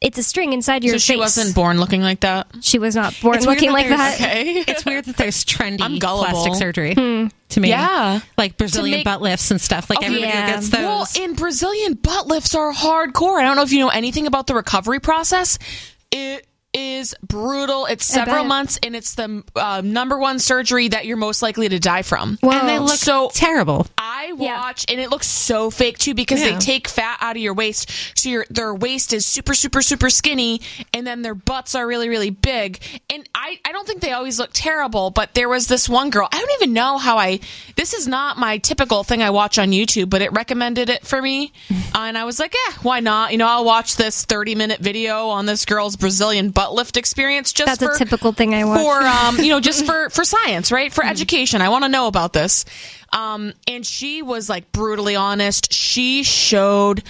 It's 0.00 0.18
a 0.18 0.22
string 0.24 0.52
inside 0.52 0.82
your 0.82 0.94
So 0.94 0.98
she 0.98 1.12
face. 1.12 1.20
wasn't 1.20 1.54
born 1.54 1.78
looking 1.78 2.02
like 2.02 2.20
that. 2.20 2.48
She 2.60 2.80
was 2.80 2.96
not 2.96 3.14
born 3.22 3.36
It's 3.36 3.46
looking 3.46 3.68
that 3.68 3.72
like 3.74 3.88
that. 3.90 4.14
Okay. 4.20 4.64
It's 4.66 4.84
weird 4.84 5.04
that 5.04 5.16
there's 5.16 5.44
trendy 5.44 5.80
I'm 5.80 6.00
gullible. 6.00 6.30
plastic 6.32 6.54
surgery 6.56 6.94
Hmm. 6.94 7.26
to 7.50 7.60
me. 7.60 7.68
Yeah. 7.68 8.18
like 8.36 8.56
Brazilian 8.56 8.98
make- 8.98 9.04
butt 9.04 9.22
lifts 9.22 9.52
and 9.52 9.60
stuff. 9.60 9.88
Like 9.88 10.00
Oh, 10.02 10.06
everybody 10.06 10.26
yeah. 10.32 10.54
gets 10.56 10.70
those. 10.70 10.80
Well, 10.80 11.06
and 11.20 11.36
Brazilian 11.36 11.94
butt 11.94 12.26
lifts 12.26 12.52
are 12.56 12.72
hardcore. 12.72 13.38
I 13.38 13.42
don't 13.44 13.54
know 13.54 13.62
if 13.62 13.70
you 13.72 13.78
know 13.78 13.90
anything 13.90 14.26
about 14.26 14.48
the 14.48 14.54
recovery 14.56 14.98
process. 14.98 15.56
It 16.10 16.46
is 16.74 17.14
brutal. 17.22 17.86
It's 17.86 18.04
several 18.04 18.44
months, 18.44 18.78
and 18.82 18.96
it's 18.96 19.14
the 19.14 19.42
uh, 19.56 19.82
number 19.84 20.18
one 20.18 20.38
surgery 20.38 20.88
that 20.88 21.04
you're 21.06 21.16
most 21.16 21.42
likely 21.42 21.68
to 21.68 21.78
die 21.78 22.02
from. 22.02 22.38
and 22.42 22.68
they 22.68 22.78
look 22.78 22.96
So- 22.96 23.30
terrible. 23.34 23.86
I 24.22 24.34
Yeah. 24.38 24.60
watch 24.60 24.84
and 24.88 25.00
it 25.00 25.10
looks 25.10 25.26
so 25.26 25.70
fake 25.70 25.98
too 25.98 26.14
because 26.14 26.40
Yeah. 26.40 26.52
they 26.52 26.58
take 26.58 26.86
fat 26.88 27.18
out 27.20 27.36
of 27.36 27.42
your 27.42 27.54
waist. 27.54 27.90
So 28.14 28.28
your 28.28 28.46
their 28.50 28.74
waist 28.74 29.12
is 29.12 29.26
super, 29.26 29.54
super, 29.54 29.82
super 29.82 30.10
skinny 30.10 30.60
and 30.94 31.06
then 31.06 31.22
their 31.22 31.34
butts 31.34 31.74
are 31.74 31.86
really, 31.86 32.08
really 32.08 32.30
big. 32.30 32.78
And 33.10 33.28
I, 33.34 33.58
I 33.64 33.72
don't 33.72 33.86
think 33.86 34.00
they 34.00 34.12
always 34.12 34.38
look 34.38 34.50
terrible, 34.52 35.10
but 35.10 35.34
there 35.34 35.48
was 35.48 35.66
this 35.66 35.88
one 35.88 36.10
girl. 36.10 36.28
I 36.30 36.38
don't 36.38 36.50
even 36.62 36.72
know 36.72 36.98
how 36.98 37.18
I 37.18 37.40
this 37.76 37.94
is 37.94 38.06
not 38.06 38.38
my 38.38 38.58
typical 38.58 39.02
thing 39.04 39.22
I 39.22 39.30
watch 39.30 39.58
on 39.58 39.70
YouTube, 39.70 40.08
but 40.10 40.22
it 40.22 40.32
recommended 40.32 40.88
it 40.88 41.04
for 41.06 41.20
me. 41.20 41.52
Uh, 41.70 41.74
and 42.02 42.16
I 42.18 42.24
was 42.24 42.38
like, 42.38 42.54
yeah, 42.54 42.74
why 42.82 43.00
not? 43.00 43.32
You 43.32 43.38
know, 43.38 43.48
I'll 43.48 43.64
watch 43.64 43.96
this 43.96 44.24
30 44.24 44.54
minute 44.54 44.80
video 44.80 45.28
on 45.28 45.46
this 45.46 45.64
girl's 45.64 45.96
Brazilian 45.96 46.50
butt 46.50 46.72
lift 46.74 46.96
experience 46.96 47.52
just 47.52 47.66
That's 47.66 47.82
a 47.82 47.88
for 47.92 47.98
typical 47.98 48.32
thing 48.32 48.54
I 48.54 48.64
watch. 48.64 48.80
for 48.80 49.02
um, 49.02 49.38
you 49.38 49.48
know, 49.50 49.60
just 49.60 49.84
for 49.86 50.10
for 50.10 50.24
science, 50.24 50.70
right? 50.70 50.92
For 50.92 51.04
education. 51.04 51.60
I 51.60 51.68
want 51.70 51.84
to 51.84 51.88
know 51.88 52.06
about 52.06 52.32
this. 52.32 52.64
Um, 53.12 53.52
and 53.66 53.84
she 53.86 54.22
was 54.22 54.48
like 54.48 54.72
brutally 54.72 55.16
honest. 55.16 55.72
She 55.72 56.22
showed 56.22 57.02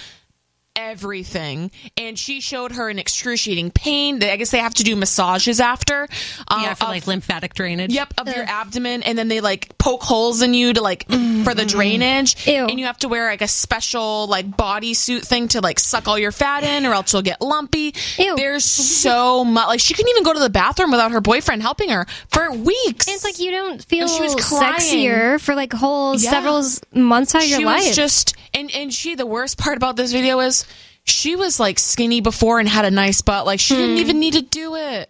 everything 0.75 1.69
and 1.97 2.17
she 2.17 2.41
showed 2.41 2.71
her 2.71 2.89
an 2.89 2.97
excruciating 2.97 3.69
pain 3.71 4.21
i 4.23 4.35
guess 4.37 4.51
they 4.51 4.57
have 4.57 4.73
to 4.73 4.83
do 4.83 4.95
massages 4.95 5.59
after 5.59 6.07
uh, 6.47 6.59
yeah, 6.63 6.73
for 6.73 6.85
of- 6.85 6.89
like 6.89 7.07
lymphatic 7.07 7.53
drainage. 7.53 7.91
Yep, 7.93 8.13
of 8.17 8.27
your 8.27 8.43
abdomen, 8.45 9.03
and 9.03 9.17
then 9.17 9.27
they 9.27 9.39
like 9.41 9.77
poke 9.77 10.03
holes 10.03 10.41
in 10.41 10.53
you 10.53 10.73
to 10.73 10.81
like 10.81 11.05
for 11.43 11.53
the 11.53 11.65
drainage. 11.65 12.47
Ew. 12.47 12.65
And 12.67 12.79
you 12.79 12.85
have 12.85 12.97
to 12.99 13.07
wear 13.07 13.27
like 13.29 13.41
a 13.41 13.47
special 13.47 14.27
like 14.27 14.49
bodysuit 14.49 15.25
thing 15.25 15.47
to 15.49 15.61
like 15.61 15.79
suck 15.79 16.07
all 16.07 16.17
your 16.17 16.31
fat 16.31 16.63
in, 16.63 16.85
or 16.85 16.93
else 16.93 17.13
you'll 17.13 17.21
get 17.21 17.41
lumpy. 17.41 17.93
Ew. 18.17 18.35
There's 18.35 18.65
so 18.65 19.43
much. 19.45 19.67
Like 19.67 19.79
she 19.79 19.93
couldn't 19.93 20.09
even 20.09 20.23
go 20.23 20.33
to 20.33 20.39
the 20.39 20.49
bathroom 20.49 20.91
without 20.91 21.11
her 21.11 21.21
boyfriend 21.21 21.61
helping 21.61 21.89
her 21.89 22.05
for 22.31 22.51
weeks. 22.51 23.07
It's 23.07 23.23
like 23.23 23.39
you 23.39 23.51
don't 23.51 23.83
feel 23.83 24.07
she 24.07 24.21
was 24.21 24.35
crying. 24.35 24.75
sexier 24.75 25.39
for 25.41 25.55
like 25.55 25.73
whole 25.73 26.15
Yeah. 26.17 26.29
several 26.31 26.63
months 26.93 27.35
out 27.35 27.43
of 27.43 27.49
your 27.49 27.59
she 27.59 27.65
life. 27.65 27.93
just 27.93 28.35
and 28.53 28.69
and 28.73 28.93
she 28.93 29.15
the 29.15 29.25
worst 29.25 29.57
part 29.57 29.77
about 29.77 29.95
this 29.95 30.11
video 30.11 30.39
is 30.39 30.62
she 31.05 31.35
was 31.35 31.59
like 31.59 31.79
skinny 31.79 32.21
before 32.21 32.59
and 32.59 32.67
had 32.69 32.85
a 32.85 32.91
nice 32.91 33.21
butt. 33.21 33.45
Like 33.45 33.59
she 33.59 33.75
Hmm. 33.75 33.81
didn't 33.81 33.97
even 33.97 34.19
need 34.19 34.33
to 34.33 34.41
do 34.41 34.75
it. 34.75 35.09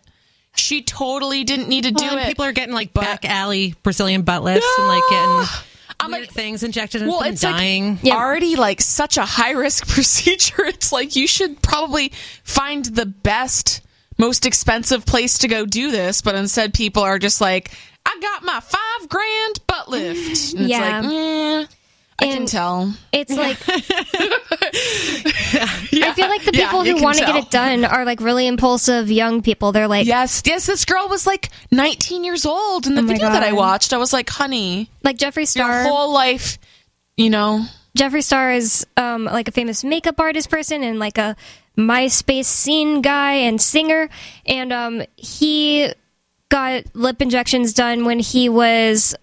She 0.56 0.84
totally 0.84 1.44
didn't 1.44 1.68
need 1.68 1.84
to 1.86 1.92
do 1.92 2.04
Well, 2.06 2.12
and 2.14 2.22
it. 2.22 2.28
people 2.28 2.46
are 2.46 2.52
getting 2.52 2.76
like 2.76 2.94
back 2.94 3.26
alley 3.26 3.76
Brazilian 3.84 4.22
butt 4.22 4.44
lifts 4.44 4.68
and 4.78 4.88
like 4.88 5.04
getting 5.10 5.46
I'm 6.00 6.12
weird 6.12 6.24
like- 6.24 6.32
things 6.32 6.64
injected 6.64 7.02
into 7.02 7.12
well 7.12 7.22
them, 7.22 7.34
it's 7.34 7.42
dying. 7.42 8.00
like 8.04 8.14
already 8.14 8.56
like 8.56 8.82
such 8.82 9.18
a 9.18 9.26
high 9.26 9.52
risk 9.52 9.88
procedure. 9.94 10.66
It's 10.66 10.92
like 10.92 11.16
you 11.16 11.28
should 11.28 11.62
probably 11.62 12.12
find 12.44 12.86
the 12.86 13.06
best 13.08 13.82
most 14.20 14.46
expensive 14.46 15.06
place 15.08 15.40
to 15.40 15.48
go 15.48 15.66
do 15.66 15.90
this 15.90 16.22
but 16.22 16.36
instead 16.36 16.72
people 16.72 17.02
are 17.02 17.18
just 17.18 17.42
like 17.42 17.72
i 18.06 18.16
got 18.22 18.44
my 18.44 18.60
five 18.60 19.10
grand 19.10 19.60
butt 19.66 19.90
lift. 19.90 20.54
And 20.54 20.68
Yeah. 20.70 21.00
it's 21.00 21.08
like 21.08 21.16
eh, 21.16 21.66
i 22.20 22.26
can 22.26 22.46
tell 22.46 22.94
It's 23.12 23.32
like 23.36 23.58
I 25.96 26.14
feel 26.16 26.28
like 26.30 26.44
the 26.44 26.52
Yeah, 26.54 26.66
people 26.66 26.84
who 26.84 27.02
want 27.02 27.18
to 27.18 27.26
get 27.26 27.36
it 27.36 27.50
done 27.52 27.86
are 27.86 28.06
like 28.06 28.20
really 28.22 28.48
impulsive 28.48 29.10
young 29.12 29.42
people. 29.42 29.72
They're 29.72 29.88
like 29.88 30.06
Yes, 30.08 30.42
yes, 30.46 30.66
this 30.66 30.86
girl 30.86 31.08
was 31.08 31.26
like 31.28 31.50
19 31.72 32.24
years 32.24 32.46
old 32.46 32.88
in 32.88 32.96
the 32.96 33.02
Oh 33.02 33.06
video 33.06 33.30
that 33.30 33.44
I 33.44 33.52
watched. 33.54 33.94
I 33.94 33.98
was 33.98 34.14
like, 34.14 34.30
honey, 34.30 34.90
like 35.04 35.18
Jeffree 35.18 35.38
your 35.38 35.46
Star. 35.66 35.84
whole 35.84 36.14
life, 36.14 36.58
you 37.18 37.30
know. 37.30 37.66
Jeffree 37.98 38.24
Star 38.24 38.52
is 38.52 38.86
um, 38.98 39.26
like 39.26 39.48
a 39.48 39.52
famous 39.52 39.84
makeup 39.84 40.20
artist 40.20 40.50
person 40.50 40.84
and 40.84 40.98
like 41.00 41.18
a 41.18 41.36
MySpace 41.78 42.46
scene 42.46 43.02
guy 43.02 43.34
and 43.34 43.62
singer. 43.62 44.10
And 44.46 44.74
um, 44.74 45.04
he 45.16 45.94
got 46.50 46.84
lip 46.96 47.22
injections 47.22 47.74
done 47.74 48.06
when 48.06 48.20
he 48.20 48.50
was 48.50 49.16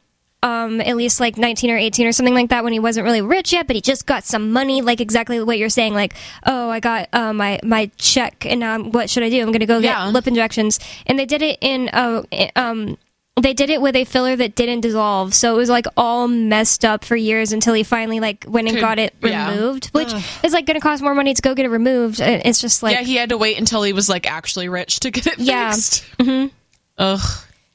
um, 0.42 0.80
at 0.80 0.96
least 0.96 1.20
like 1.20 1.36
19 1.36 1.70
or 1.70 1.76
18 1.76 2.06
or 2.06 2.12
something 2.12 2.34
like 2.34 2.48
that 2.48 2.64
when 2.64 2.72
he 2.72 2.78
wasn't 2.78 3.04
really 3.04 3.20
rich 3.20 3.52
yet, 3.52 3.66
but 3.66 3.76
he 3.76 3.82
just 3.82 4.06
got 4.06 4.24
some 4.24 4.52
money, 4.52 4.80
like 4.80 5.00
exactly 5.00 5.42
what 5.42 5.58
you're 5.58 5.68
saying, 5.68 5.92
like, 5.94 6.14
oh, 6.46 6.70
I 6.70 6.80
got 6.80 7.08
uh, 7.12 7.32
my 7.32 7.60
my 7.62 7.90
check, 7.96 8.46
and 8.46 8.60
now 8.60 8.74
I'm, 8.74 8.90
what 8.90 9.10
should 9.10 9.22
I 9.22 9.28
do? 9.30 9.38
I'm 9.40 9.48
going 9.48 9.60
to 9.60 9.66
go 9.66 9.80
get 9.80 9.88
Yeah. 9.90 10.08
lip 10.08 10.26
injections, 10.26 10.80
and 11.06 11.18
they 11.18 11.26
did 11.26 11.42
it 11.42 11.58
in 11.60 11.88
uh, 11.90 12.22
um. 12.56 12.96
They 13.40 13.54
did 13.54 13.70
it 13.70 13.80
with 13.80 13.96
a 13.96 14.04
filler 14.04 14.36
that 14.36 14.54
didn't 14.54 14.80
dissolve, 14.82 15.32
so 15.32 15.54
it 15.54 15.56
was 15.56 15.70
like 15.70 15.86
all 15.96 16.28
messed 16.28 16.84
up 16.84 17.06
for 17.06 17.16
years 17.16 17.52
until 17.52 17.72
he 17.72 17.84
finally 17.84 18.20
like 18.20 18.44
went 18.46 18.68
and 18.68 18.78
got 18.78 18.98
it 18.98 19.14
yeah. 19.22 19.50
removed, 19.52 19.86
which 19.94 20.12
is 20.42 20.52
like 20.52 20.66
going 20.66 20.74
to 20.74 20.80
cost 20.80 21.02
more 21.02 21.14
money 21.14 21.32
to 21.32 21.40
go 21.40 21.54
get 21.54 21.64
it 21.64 21.70
removed. 21.70 22.20
It's 22.20 22.60
just 22.60 22.82
like 22.82 22.96
yeah, 22.96 23.02
he 23.02 23.14
had 23.14 23.30
to 23.30 23.38
wait 23.38 23.56
until 23.58 23.82
he 23.82 23.94
was 23.94 24.10
like 24.10 24.30
actually 24.30 24.68
rich 24.68 25.00
to 25.00 25.10
get 25.10 25.26
it 25.26 25.38
Yeah. 25.38 25.70
fixed. 25.70 26.04
Mm-hmm. 26.18 26.48
Ugh, 26.98 27.20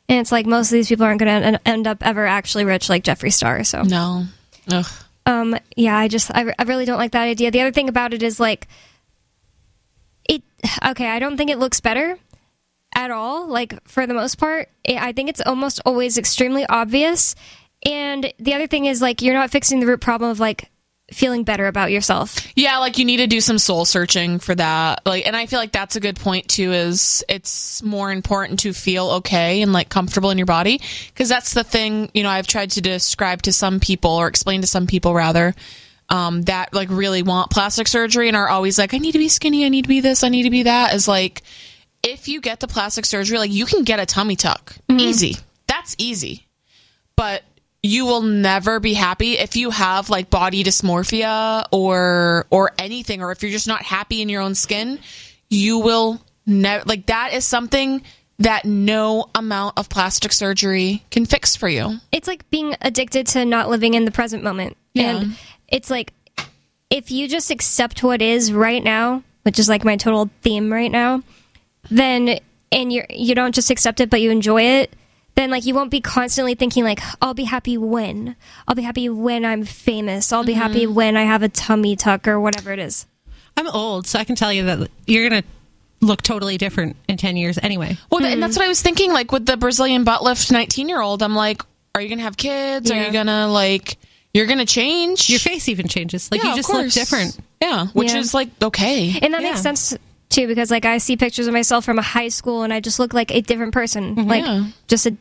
And 0.07 0.19
it's 0.19 0.31
like 0.31 0.45
most 0.45 0.67
of 0.67 0.73
these 0.73 0.87
people 0.87 1.05
aren't 1.05 1.19
going 1.19 1.53
to 1.53 1.67
end 1.67 1.87
up 1.87 2.05
ever 2.05 2.25
actually 2.25 2.65
rich 2.65 2.89
like 2.89 3.03
Jeffree 3.03 3.33
Star. 3.33 3.63
So, 3.63 3.81
no. 3.81 4.25
Ugh. 4.71 4.85
um, 5.25 5.57
yeah, 5.75 5.97
I 5.97 6.07
just, 6.07 6.29
I, 6.33 6.53
I 6.59 6.63
really 6.63 6.85
don't 6.85 6.99
like 6.99 7.11
that 7.13 7.23
idea. 7.23 7.51
The 7.51 7.61
other 7.61 7.71
thing 7.71 7.89
about 7.89 8.13
it 8.13 8.21
is 8.21 8.39
like, 8.39 8.67
it, 10.29 10.43
okay, 10.85 11.07
I 11.07 11.19
don't 11.19 11.37
think 11.37 11.49
it 11.49 11.57
looks 11.57 11.79
better 11.79 12.17
at 12.93 13.11
all. 13.11 13.47
Like, 13.47 13.87
for 13.87 14.05
the 14.05 14.13
most 14.13 14.37
part, 14.37 14.69
I 14.87 15.09
I 15.09 15.11
think 15.11 15.29
it's 15.29 15.41
almost 15.45 15.81
always 15.85 16.17
extremely 16.17 16.65
obvious. 16.67 17.35
And 17.83 18.31
the 18.39 18.53
other 18.53 18.67
thing 18.67 18.85
is 18.85 19.01
like, 19.01 19.21
you're 19.21 19.33
not 19.33 19.51
fixing 19.51 19.79
the 19.79 19.87
root 19.87 20.01
problem 20.01 20.31
of 20.31 20.39
like 20.39 20.69
feeling 21.11 21.43
better 21.43 21.67
about 21.67 21.91
yourself. 21.91 22.35
Yeah, 22.55 22.79
like 22.79 22.97
you 22.97 23.05
need 23.05 23.17
to 23.17 23.27
do 23.27 23.39
some 23.39 23.59
soul 23.59 23.85
searching 23.85 24.39
for 24.39 24.55
that. 24.55 25.05
Like, 25.05 25.27
and 25.27 25.35
I 25.35 25.45
feel 25.45 25.59
like 25.59 25.71
that's 25.71 25.95
a 25.95 25.99
good 25.99 26.15
point 26.15 26.47
too. 26.47 26.71
Is 26.71 27.23
it's 27.29 27.83
more 27.83 28.11
important 28.11 28.61
to 28.61 28.73
feel 28.73 29.09
okay 29.11 29.61
and 29.61 29.71
like 29.71 29.89
comfortable 29.89 30.31
in 30.31 30.37
your 30.37 30.45
body 30.45 30.81
because 31.07 31.29
that's 31.29 31.53
the 31.53 31.63
thing. 31.63 32.09
You 32.13 32.23
know, 32.23 32.29
I've 32.29 32.47
tried 32.47 32.71
to 32.71 32.81
describe 32.81 33.43
to 33.43 33.53
some 33.53 33.79
people 33.79 34.11
or 34.11 34.27
explain 34.27 34.61
to 34.61 34.67
some 34.67 34.87
people 34.87 35.13
rather 35.13 35.53
um, 36.09 36.43
that 36.43 36.73
like 36.73 36.89
really 36.89 37.23
want 37.23 37.51
plastic 37.51 37.87
surgery 37.87 38.27
and 38.27 38.37
are 38.37 38.47
always 38.47 38.77
like, 38.77 38.93
I 38.93 38.97
need 38.97 39.13
to 39.13 39.19
be 39.19 39.29
skinny, 39.29 39.65
I 39.65 39.69
need 39.69 39.83
to 39.83 39.89
be 39.89 40.01
this, 40.01 40.23
I 40.23 40.29
need 40.29 40.43
to 40.43 40.49
be 40.49 40.63
that. 40.63 40.93
Is 40.93 41.07
like, 41.07 41.41
if 42.03 42.27
you 42.27 42.41
get 42.41 42.59
the 42.59 42.67
plastic 42.67 43.05
surgery, 43.05 43.37
like 43.37 43.51
you 43.51 43.65
can 43.65 43.83
get 43.83 43.99
a 43.99 44.05
tummy 44.05 44.35
tuck, 44.35 44.75
easy. 44.89 45.37
That's 45.67 45.95
easy, 45.97 46.47
but 47.15 47.43
you 47.85 48.05
will 48.05 48.21
never 48.21 48.79
be 48.79 48.93
happy 48.93 49.37
if 49.37 49.55
you 49.55 49.69
have 49.69 50.09
like 50.09 50.29
body 50.29 50.63
dysmorphia 50.63 51.65
or 51.71 52.45
or 52.49 52.71
anything 52.79 53.21
or 53.21 53.31
if 53.31 53.41
you're 53.41 53.51
just 53.51 53.67
not 53.67 53.81
happy 53.81 54.21
in 54.21 54.29
your 54.29 54.41
own 54.41 54.55
skin 54.55 54.99
you 55.49 55.79
will 55.79 56.19
never 56.45 56.83
like 56.85 57.05
that 57.05 57.33
is 57.33 57.45
something 57.45 58.01
that 58.39 58.65
no 58.65 59.29
amount 59.33 59.77
of 59.77 59.87
plastic 59.87 60.33
surgery 60.33 61.03
can 61.09 61.25
fix 61.25 61.55
for 61.55 61.69
you 61.69 61.99
it's 62.11 62.27
like 62.27 62.49
being 62.49 62.75
addicted 62.81 63.27
to 63.27 63.45
not 63.45 63.69
living 63.69 63.93
in 63.93 64.05
the 64.05 64.11
present 64.11 64.43
moment. 64.43 64.77
Yeah. 64.93 65.17
And 65.17 65.37
it's 65.67 65.89
like 65.89 66.13
if 66.89 67.11
you 67.11 67.27
just 67.27 67.51
accept 67.51 68.03
what 68.03 68.21
is 68.21 68.51
right 68.51 68.83
now, 68.83 69.23
which 69.43 69.59
is 69.59 69.69
like 69.69 69.83
my 69.83 69.97
total 69.97 70.29
theme 70.41 70.71
right 70.71 70.91
now, 70.91 71.21
then 71.91 72.39
and 72.71 72.91
you 72.91 73.03
you 73.09 73.35
don't 73.35 73.53
just 73.53 73.69
accept 73.69 73.99
it 73.99 74.09
but 74.09 74.21
you 74.21 74.31
enjoy 74.31 74.61
it, 74.61 74.93
then 75.35 75.51
like 75.51 75.65
you 75.65 75.75
won't 75.75 75.91
be 75.91 76.01
constantly 76.01 76.55
thinking 76.55 76.83
like 76.83 76.99
I'll 77.21 77.33
be 77.33 77.43
happy 77.43 77.77
when. 77.77 78.35
I'll 78.67 78.75
be 78.75 78.83
happy 78.83 79.09
when 79.09 79.45
I'm 79.45 79.63
famous. 79.65 80.31
I'll 80.31 80.43
be 80.43 80.53
mm-hmm. 80.53 80.61
happy 80.61 80.87
when 80.87 81.17
I 81.17 81.23
have 81.23 81.43
a 81.43 81.49
tummy 81.49 81.95
tuck 81.95 82.27
or 82.27 82.39
whatever 82.39 82.71
it 82.71 82.79
is. 82.79 83.05
I'm 83.57 83.67
old, 83.67 84.05
so 84.07 84.19
I 84.19 84.25
can 84.25 84.35
tell 84.35 84.51
you 84.51 84.65
that 84.65 84.89
you're 85.07 85.29
going 85.29 85.41
to 85.41 85.47
look 86.01 86.21
totally 86.21 86.57
different 86.57 86.97
in 87.07 87.17
10 87.17 87.37
years 87.37 87.57
anyway. 87.63 87.97
well 88.11 88.23
and 88.23 88.43
that's 88.43 88.55
mm-hmm. 88.55 88.59
what 88.59 88.65
i 88.65 88.67
was 88.67 88.81
thinking 88.81 89.11
like 89.13 89.31
with 89.31 89.45
the 89.45 89.55
brazilian 89.55 90.03
butt 90.03 90.21
lift 90.21 90.51
19 90.51 90.89
year 90.89 91.01
old 91.01 91.23
i'm 91.23 91.33
like 91.33 91.63
are 91.95 92.01
you 92.01 92.09
gonna 92.09 92.21
have 92.21 92.35
kids 92.35 92.91
are 92.91 93.01
you 93.01 93.11
gonna 93.11 93.47
like 93.47 93.97
you're 94.35 94.47
gonna 94.47 94.65
change 94.65 95.29
Your 95.29 95.39
face 95.39 95.69
even 95.69 95.87
changes. 95.87 96.29
Like 96.29 96.43
Yeah, 96.43 96.49
you 96.49 96.55
just 96.57 96.69
look 96.69 96.91
different. 96.91 97.39
yeah 97.61 97.87
which 97.87 98.11
Yeah. 98.11 98.19
is 98.19 98.33
like 98.33 98.49
okay 98.61 99.17
And 99.21 99.33
that 99.33 99.41
Yeah. 99.41 99.51
makes 99.51 99.61
sense 99.61 99.97
too 100.27 100.45
because 100.45 100.69
like 100.69 100.83
I 100.83 100.97
see 100.97 101.15
pictures 101.15 101.47
of 101.47 101.53
myself 101.53 101.85
from 101.85 101.97
a 101.97 102.01
high 102.01 102.27
school 102.27 102.63
and 102.63 102.73
I 102.73 102.81
just 102.81 102.99
look 102.99 103.13
like 103.13 103.31
a 103.31 103.39
different 103.39 103.73
person. 103.73 104.17
Mm-hmm. 104.17 104.29
Like 104.29 104.43
Yeah. 104.43 104.67
just 104.89 105.05
a 105.05 105.15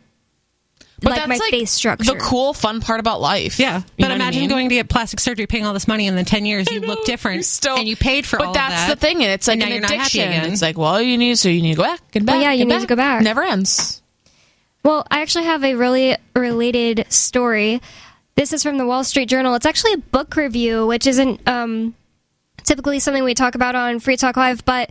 but 1.04 1.10
like 1.10 1.26
that's 1.26 1.40
my 1.40 1.50
face 1.50 1.70
structure. 1.70 2.12
the 2.12 2.18
cool 2.18 2.52
fun 2.54 2.80
part 2.80 2.98
about 3.00 3.20
life 3.20 3.58
Yeah. 3.60 3.78
You 3.78 3.84
But 3.98 4.02
know 4.02 4.04
what 4.06 4.10
I 4.12 4.14
imagine 4.16 4.40
mean? 4.40 4.50
going 4.50 4.68
to 4.70 4.74
get 4.74 4.88
plastic 4.88 5.20
surgery, 5.20 5.46
paying 5.46 5.64
all 5.66 5.72
this 5.72 5.86
money, 5.86 6.08
and 6.08 6.16
then 6.18 6.24
10 6.24 6.44
years 6.46 6.68
you 6.72 6.80
look 6.80 7.04
different. 7.04 7.36
You're 7.36 7.42
still- 7.44 7.76
and 7.76 7.86
you 7.88 7.94
paid 7.96 8.26
for 8.26 8.38
but 8.38 8.44
all 8.46 8.50
of 8.50 8.54
that's 8.54 8.86
that. 8.88 8.98
the 8.98 9.06
thing 9.06 9.22
and 9.22 9.30
it's 9.32 9.46
like 9.46 9.54
and 9.54 9.64
an 9.64 9.68
you're 9.70 9.80
not 9.80 9.90
happy 9.90 10.18
addiction 10.20 10.28
again. 10.28 10.52
it's 10.52 10.62
like 10.62 10.76
well 10.76 11.00
you 11.00 11.16
need 11.16 11.38
so 11.38 11.48
you 11.48 11.62
need 11.62 11.72
to 11.72 11.76
go 11.76 11.82
back 11.84 12.00
and 12.16 12.26
back 12.26 12.34
Well, 12.34 12.42
yeah, 12.42 12.52
you 12.52 12.62
and 12.62 12.70
need 12.70 12.80
to 12.80 12.86
go 12.86 12.96
back. 12.96 13.22
never 13.22 13.42
ends 13.42 14.02
Well, 14.82 15.06
I 15.10 15.22
actually 15.22 15.44
have 15.44 15.64
a 15.64 15.74
really 15.76 16.16
related 16.36 17.06
story. 17.08 17.80
This 18.36 18.52
is 18.52 18.62
from 18.62 18.78
the 18.78 18.86
Wall 18.86 19.04
Street 19.04 19.28
Journal. 19.28 19.54
It's 19.54 19.64
actually 19.64 19.92
a 19.94 19.98
book 19.98 20.34
review, 20.36 20.86
which 20.86 21.06
isn't 21.06 21.46
um, 21.48 21.94
typically 22.64 22.98
something 22.98 23.22
we 23.24 23.32
talk 23.34 23.54
about 23.54 23.74
on 23.76 24.00
Free 24.00 24.16
Talk 24.16 24.36
Live, 24.36 24.64
but 24.64 24.90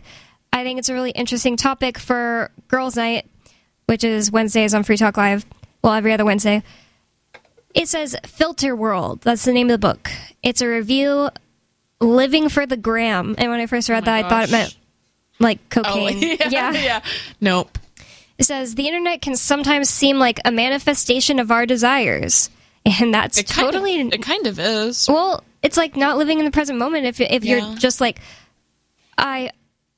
I 0.52 0.64
think 0.64 0.78
it's 0.78 0.88
a 0.88 0.94
really 0.94 1.10
interesting 1.10 1.56
topic 1.56 1.98
for 1.98 2.50
Girls 2.68 2.96
Night, 2.96 3.26
which 3.86 4.02
is 4.02 4.32
Wednesdays 4.32 4.72
on 4.74 4.82
Free 4.82 4.96
Talk 4.96 5.16
Live. 5.16 5.44
Well, 5.84 5.92
every 5.92 6.14
other 6.14 6.24
Wednesday. 6.24 6.62
It 7.74 7.88
says 7.88 8.16
Filter 8.24 8.74
World. 8.74 9.20
That's 9.20 9.44
the 9.44 9.52
name 9.52 9.68
of 9.68 9.78
the 9.78 9.86
book. 9.86 10.10
It's 10.42 10.62
a 10.62 10.66
review, 10.66 11.28
Living 12.00 12.48
for 12.48 12.64
the 12.64 12.78
Gram. 12.78 13.34
And 13.36 13.50
when 13.50 13.60
I 13.60 13.66
first 13.66 13.90
read 13.90 14.04
oh 14.04 14.06
that, 14.06 14.24
I 14.24 14.28
thought 14.30 14.44
it 14.48 14.50
meant 14.50 14.76
like 15.40 15.58
oh 15.76 15.82
cocaine. 15.82 16.38
yeah 16.48 16.72
yeah 16.72 17.00
nope 17.40 17.76
It 18.38 18.44
says 18.44 18.76
the 18.76 18.86
internet 18.86 19.20
can 19.20 19.36
sometimes 19.36 19.90
seem 19.90 20.18
like 20.18 20.40
a 20.46 20.50
manifestation 20.50 21.38
of 21.38 21.50
our 21.50 21.66
desires, 21.66 22.48
and 22.86 23.12
that's 23.12 23.36
it 23.36 23.46
totally 23.48 24.00
of, 24.00 24.12
it 24.14 24.22
kind 24.22 24.46
of 24.46 24.58
is 24.58 25.06
well. 25.06 25.44
It's 25.62 25.76
like 25.76 25.96
not 25.96 26.16
living 26.16 26.38
in 26.38 26.46
the 26.46 26.50
present 26.50 26.78
moment. 26.78 27.04
If 27.04 27.20
if 27.20 27.44
Yeah. 27.44 27.56
you're 27.58 27.76
just 27.76 28.00
like, 28.00 28.20
I, 29.18 29.50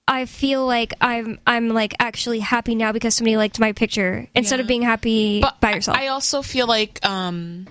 I 0.09 0.27
feel 0.27 0.65
like 0.67 0.95
I'm 1.01 1.41
I'm 1.47 1.69
like 1.69 1.95
actually 1.99 2.39
happy 2.41 2.75
now 2.75 2.93
because 2.93 3.15
somebody 3.17 3.37
liked 3.37 3.59
my 3.59 3.73
picture 3.73 4.29
instead 4.35 4.61
of 4.61 4.67
being 4.69 4.83
happy 4.83 5.41
but 5.41 5.61
by 5.61 5.75
yourself. 5.75 5.97
I 5.97 6.05
I 6.05 6.09
also 6.09 6.43
feel 6.43 6.67
like 6.69 7.05
um, 7.05 7.67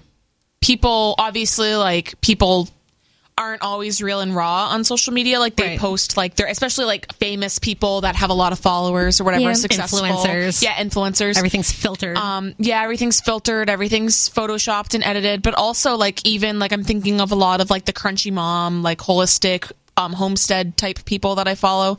people, 0.62 1.16
obviously, 1.18 1.76
like 1.76 2.20
people 2.22 2.68
aren't 3.38 3.62
always 3.62 4.02
real 4.02 4.22
and 4.22 4.34
raw 4.34 4.68
on 4.70 4.84
social 4.86 5.14
media. 5.14 5.40
Like 5.40 5.56
they 5.58 5.68
Right. 5.70 5.80
post 5.80 6.16
like 6.18 6.36
they're 6.36 6.48
especially 6.48 6.86
like 6.86 7.14
famous 7.16 7.60
people 7.60 8.02
that 8.02 8.16
have 8.16 8.30
a 8.30 8.34
lot 8.34 8.52
of 8.54 8.60
followers 8.60 9.20
or 9.20 9.26
whatever, 9.26 9.44
Yeah. 9.44 9.54
successful 9.54 10.00
Influencers. 10.00 10.62
Yeah, 10.64 10.74
influencers. 10.76 11.38
Everything's 11.38 11.72
filtered. 11.72 12.18
Um, 12.18 12.54
yeah, 12.58 12.82
everything's 12.82 13.20
filtered, 13.22 13.70
everything's 13.70 14.30
photoshopped 14.30 14.94
and 14.94 15.04
edited, 15.04 15.42
but 15.42 15.54
also 15.54 15.96
like 15.96 16.26
even 16.26 16.60
like 16.60 16.72
I'm 16.72 16.84
thinking 16.84 17.20
of 17.22 17.32
a 17.32 17.36
lot 17.36 17.60
of 17.62 17.70
like 17.70 17.86
the 17.86 17.94
crunchy 17.94 18.32
mom, 18.32 18.84
like 18.84 19.00
holistic, 19.00 19.70
um, 19.98 20.14
homestead 20.14 20.78
type 20.78 21.06
people 21.06 21.36
that 21.36 21.48
I 21.48 21.56
follow. 21.56 21.98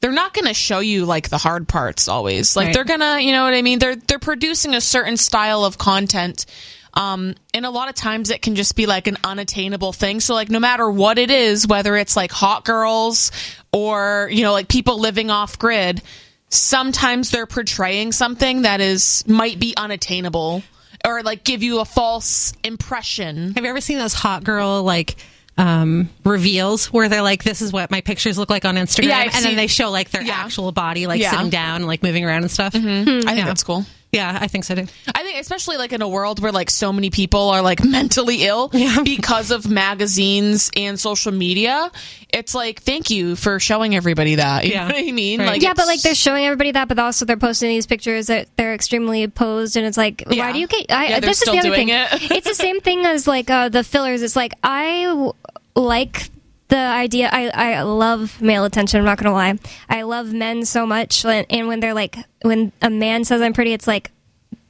They're 0.00 0.12
not 0.12 0.32
going 0.32 0.46
to 0.46 0.54
show 0.54 0.80
you 0.80 1.04
like 1.04 1.28
the 1.28 1.36
hard 1.38 1.68
parts 1.68 2.08
always. 2.08 2.56
Like 2.56 2.66
Right. 2.66 2.74
they're 2.74 2.84
gonna, 2.84 3.18
you 3.20 3.32
know 3.32 3.44
what 3.44 3.52
I 3.52 3.60
mean? 3.62 3.78
They're 3.78 3.96
they're 3.96 4.18
producing 4.18 4.74
a 4.74 4.80
certain 4.80 5.16
style 5.18 5.64
of 5.64 5.76
content. 5.76 6.46
Um, 6.94 7.34
and 7.54 7.64
a 7.66 7.70
lot 7.70 7.88
of 7.88 7.94
times 7.94 8.30
it 8.30 8.42
can 8.42 8.56
just 8.56 8.74
be 8.76 8.86
like 8.86 9.06
an 9.06 9.16
unattainable 9.22 9.92
thing. 9.92 10.18
So 10.20 10.34
like 10.34 10.48
no 10.50 10.58
matter 10.58 10.90
what 10.90 11.18
it 11.18 11.30
is, 11.30 11.66
whether 11.66 11.96
it's 11.96 12.16
like 12.16 12.32
hot 12.32 12.64
girls 12.64 13.30
or, 13.72 14.28
you 14.32 14.42
know, 14.42 14.52
like 14.52 14.68
people 14.68 14.98
living 14.98 15.30
off 15.30 15.58
grid, 15.58 16.02
sometimes 16.48 17.30
they're 17.30 17.46
portraying 17.46 18.12
something 18.12 18.62
that 18.62 18.80
is 18.80 19.22
might 19.28 19.58
be 19.60 19.74
unattainable 19.76 20.62
or 21.04 21.22
like 21.22 21.44
give 21.44 21.62
you 21.62 21.80
a 21.80 21.84
false 21.84 22.52
impression. 22.64 23.54
Have 23.54 23.64
you 23.64 23.70
ever 23.70 23.80
seen 23.80 23.98
those 23.98 24.14
hot 24.14 24.44
girl 24.44 24.82
like 24.82 25.16
um, 25.60 26.08
reveals 26.24 26.92
where 26.92 27.08
they're 27.08 27.22
like, 27.22 27.42
"This 27.44 27.60
is 27.62 27.72
what 27.72 27.90
my 27.90 28.00
pictures 28.00 28.38
look 28.38 28.50
like 28.50 28.64
on 28.64 28.76
Instagram," 28.76 29.08
Yeah, 29.08 29.18
I've 29.18 29.34
and 29.34 29.44
then 29.44 29.56
they 29.56 29.66
show 29.66 29.90
like 29.90 30.10
their 30.10 30.22
Yeah. 30.22 30.34
actual 30.34 30.72
body, 30.72 31.06
like 31.06 31.20
Yeah. 31.20 31.30
sitting 31.32 31.50
down, 31.50 31.76
and, 31.76 31.86
like 31.86 32.02
moving 32.02 32.24
around 32.24 32.42
and 32.42 32.50
stuff. 32.50 32.74
I 32.74 32.78
think 32.80 33.24
that's 33.24 33.62
cool. 33.64 33.84
Yeah, 34.12 34.36
I 34.40 34.48
think 34.48 34.64
so 34.64 34.74
too. 34.74 34.86
I 35.14 35.22
think 35.22 35.38
especially 35.38 35.76
like 35.76 35.92
in 35.92 36.02
a 36.02 36.08
world 36.08 36.40
where 36.42 36.50
like 36.50 36.68
so 36.68 36.92
many 36.92 37.10
people 37.10 37.50
are 37.50 37.62
like 37.62 37.84
mentally 37.84 38.42
ill 38.42 38.66
because 39.04 39.52
of 39.52 39.70
magazines 39.70 40.68
and 40.76 40.98
social 40.98 41.30
media, 41.30 41.92
it's 42.34 42.52
like 42.52 42.82
thank 42.82 43.10
you 43.10 43.36
for 43.36 43.60
showing 43.60 43.94
everybody 43.94 44.34
that. 44.34 44.64
You 44.64 44.72
Yeah. 44.72 44.88
know 44.88 44.94
what 44.94 45.04
I 45.08 45.12
mean? 45.12 45.38
Right. 45.38 45.46
Like 45.50 45.62
yeah, 45.62 45.74
but 45.74 45.86
like 45.86 46.02
they're 46.02 46.16
showing 46.16 46.44
everybody 46.44 46.72
that, 46.72 46.88
but 46.88 46.98
also 46.98 47.24
they're 47.24 47.36
posting 47.36 47.68
these 47.68 47.86
pictures 47.86 48.26
that 48.26 48.48
they're 48.56 48.74
extremely 48.74 49.28
posed, 49.28 49.76
and 49.76 49.86
it's 49.86 49.96
like, 49.96 50.24
Yeah. 50.28 50.46
why 50.46 50.52
do 50.54 50.58
you 50.58 50.66
get? 50.66 50.86
I, 50.90 51.04
Yeah, 51.06 51.20
they're 51.20 51.30
this 51.30 51.38
still 51.38 51.54
is 51.54 51.62
the 51.62 51.68
other 51.68 51.76
doing 51.76 51.88
thing. 51.88 51.96
it. 52.20 52.30
it's 52.38 52.48
the 52.48 52.54
same 52.54 52.80
thing 52.80 53.06
as 53.06 53.28
like 53.28 53.48
uh, 53.48 53.68
the 53.68 53.84
fillers. 53.84 54.22
It's 54.22 54.34
like 54.34 54.54
I 54.64 55.04
w- 55.04 55.34
like 55.74 56.30
the 56.68 56.76
idea. 56.78 57.28
I 57.32 57.48
I 57.48 57.82
love 57.82 58.40
male 58.40 58.64
attention. 58.64 58.98
I'm 59.00 59.04
not 59.06 59.18
gonna 59.18 59.34
lie. 59.34 59.58
I 59.88 60.02
love 60.02 60.32
men 60.32 60.64
so 60.64 60.86
much, 60.86 61.24
and 61.24 61.68
when 61.68 61.80
they're 61.80 61.94
like, 61.94 62.16
when 62.42 62.72
a 62.82 62.90
man 62.90 63.24
says 63.24 63.40
I'm 63.42 63.52
pretty, 63.52 63.72
it's 63.72 63.86
like. 63.86 64.10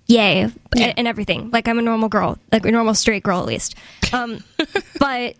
Yay, 0.06 0.40
and, 0.42 0.94
and 0.98 1.06
everything. 1.06 1.50
Like 1.52 1.68
I'm 1.68 1.78
a 1.78 1.82
normal 1.82 2.08
girl, 2.08 2.36
like 2.50 2.66
a 2.66 2.72
normal 2.72 2.94
straight 2.94 3.22
girl 3.22 3.38
at 3.38 3.46
least. 3.46 3.76
Um, 4.12 4.42
but 4.98 5.36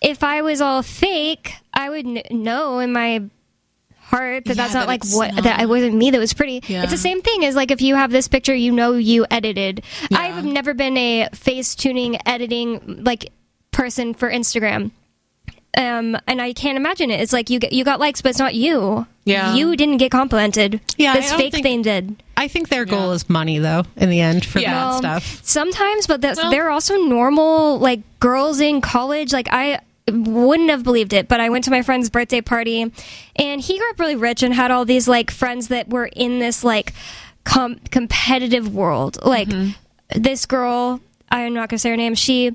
if 0.00 0.22
I 0.22 0.42
was 0.42 0.60
all 0.60 0.84
fake, 0.84 1.52
I 1.72 1.90
would 1.90 2.04
kn- 2.04 2.22
know 2.30 2.78
in 2.78 2.92
my 2.92 3.24
heart 3.98 4.44
that 4.44 4.56
Yeah, 4.56 4.62
that's 4.62 4.74
not 4.74 4.80
that 4.82 4.86
like 4.86 5.04
what 5.08 5.34
not- 5.34 5.42
that 5.42 5.58
I 5.58 5.66
wasn't 5.66 5.96
me 5.96 6.12
that 6.12 6.18
was 6.20 6.32
pretty. 6.32 6.62
Yeah. 6.68 6.84
It's 6.84 6.92
the 6.92 6.96
same 6.96 7.22
thing 7.22 7.44
as 7.44 7.56
like 7.56 7.72
if 7.72 7.82
you 7.82 7.96
have 7.96 8.12
this 8.12 8.28
picture, 8.28 8.54
you 8.54 8.70
know 8.70 8.92
you 8.92 9.26
edited. 9.32 9.82
Yeah. 10.10 10.20
I've 10.20 10.44
never 10.44 10.74
been 10.74 10.96
a 10.96 11.28
face 11.32 11.74
tuning 11.74 12.16
editing 12.24 13.02
like 13.02 13.32
person 13.74 14.14
for 14.14 14.30
Instagram. 14.30 14.90
Um, 15.76 16.16
and 16.28 16.40
I 16.40 16.52
can't 16.52 16.76
imagine 16.76 17.10
it. 17.10 17.20
It's 17.20 17.32
like 17.32 17.50
you 17.50 17.58
get 17.58 17.72
you 17.72 17.82
got 17.84 17.98
likes, 17.98 18.22
but 18.22 18.28
it's 18.28 18.38
not 18.38 18.54
you. 18.54 19.06
Yeah. 19.24 19.54
you 19.54 19.74
didn't 19.74 19.96
get 19.96 20.12
complimented. 20.12 20.80
Yeah, 20.98 21.14
this 21.14 21.32
fake 21.32 21.52
think- 21.52 21.64
thing 21.64 21.82
did. 21.82 22.22
I 22.36 22.46
think 22.46 22.68
their 22.68 22.84
goal 22.84 23.12
is 23.12 23.28
money, 23.30 23.58
though, 23.58 23.84
in 23.96 24.10
the 24.10 24.20
end 24.20 24.44
for 24.44 24.58
Yeah. 24.60 24.74
that 24.74 24.86
Um, 24.92 24.98
stuff. 24.98 25.40
Sometimes, 25.42 26.06
but 26.06 26.20
that's, 26.20 26.38
Well- 26.40 26.50
there 26.50 26.66
are 26.66 26.70
also 26.70 26.96
normal 26.98 27.78
like 27.78 28.00
girls 28.20 28.60
in 28.60 28.80
college. 28.82 29.32
Like 29.32 29.48
I 29.50 29.80
wouldn't 30.08 30.68
have 30.70 30.84
believed 30.84 31.12
it, 31.12 31.26
but 31.26 31.40
I 31.40 31.48
went 31.48 31.64
to 31.64 31.70
my 31.70 31.82
friend's 31.82 32.08
birthday 32.10 32.40
party, 32.42 32.92
and 33.34 33.60
he 33.60 33.78
grew 33.78 33.90
up 33.90 33.98
really 33.98 34.16
rich 34.16 34.42
and 34.44 34.54
had 34.54 34.70
all 34.70 34.84
these 34.84 35.08
like 35.08 35.30
friends 35.30 35.68
that 35.68 35.88
were 35.88 36.06
in 36.14 36.38
this 36.38 36.62
like 36.62 36.92
com- 37.44 37.80
competitive 37.90 38.72
world. 38.74 39.18
Like 39.24 39.48
this 40.14 40.44
girl, 40.46 41.00
I'm 41.30 41.54
not 41.54 41.68
gonna 41.70 41.78
say 41.78 41.90
her 41.90 41.96
name. 41.96 42.14
She 42.14 42.52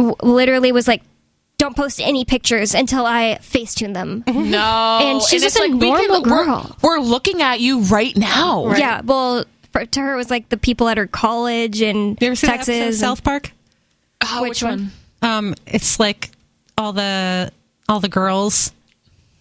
w- 0.00 0.16
literally 0.22 0.72
was 0.72 0.88
like. 0.88 1.02
Don't 1.58 1.76
post 1.76 2.00
any 2.00 2.24
pictures 2.24 2.74
until 2.74 3.04
I 3.04 3.36
facetune 3.42 3.92
them. 3.92 4.24
No, 4.28 4.98
And 5.02 5.20
she's 5.22 5.42
it's 5.42 5.54
just 5.56 5.58
a 5.62 5.68
we 5.70 5.90
normal 5.90 6.22
we're- 6.22 6.44
girl. 6.46 6.74
We're, 6.80 7.00
looking 7.00 7.42
at 7.42 7.60
you 7.60 7.80
right 7.80 8.16
now. 8.16 8.74
Yeah, 8.76 9.02
well, 9.04 9.44
for, 9.70 9.84
to 9.84 10.00
her 10.00 10.14
it 10.14 10.16
was 10.16 10.30
like 10.30 10.48
the 10.48 10.56
people 10.56 10.88
at 10.88 10.96
her 10.96 11.06
college 11.06 11.82
in 11.82 12.16
You 12.18 12.28
ever 12.28 12.34
see 12.34 12.46
Texas. 12.46 12.68
episode 12.70 12.86
and- 12.86 12.94
South 12.96 13.22
Park? 13.22 13.52
Oh, 14.22 14.40
Which 14.40 14.48
which 14.48 14.62
one? 14.62 14.90
one? 15.20 15.30
Um, 15.30 15.54
it's 15.66 16.00
like 16.00 16.30
all 16.78 16.94
the 16.94 17.52
all 17.90 18.00
the 18.00 18.08
girls 18.08 18.72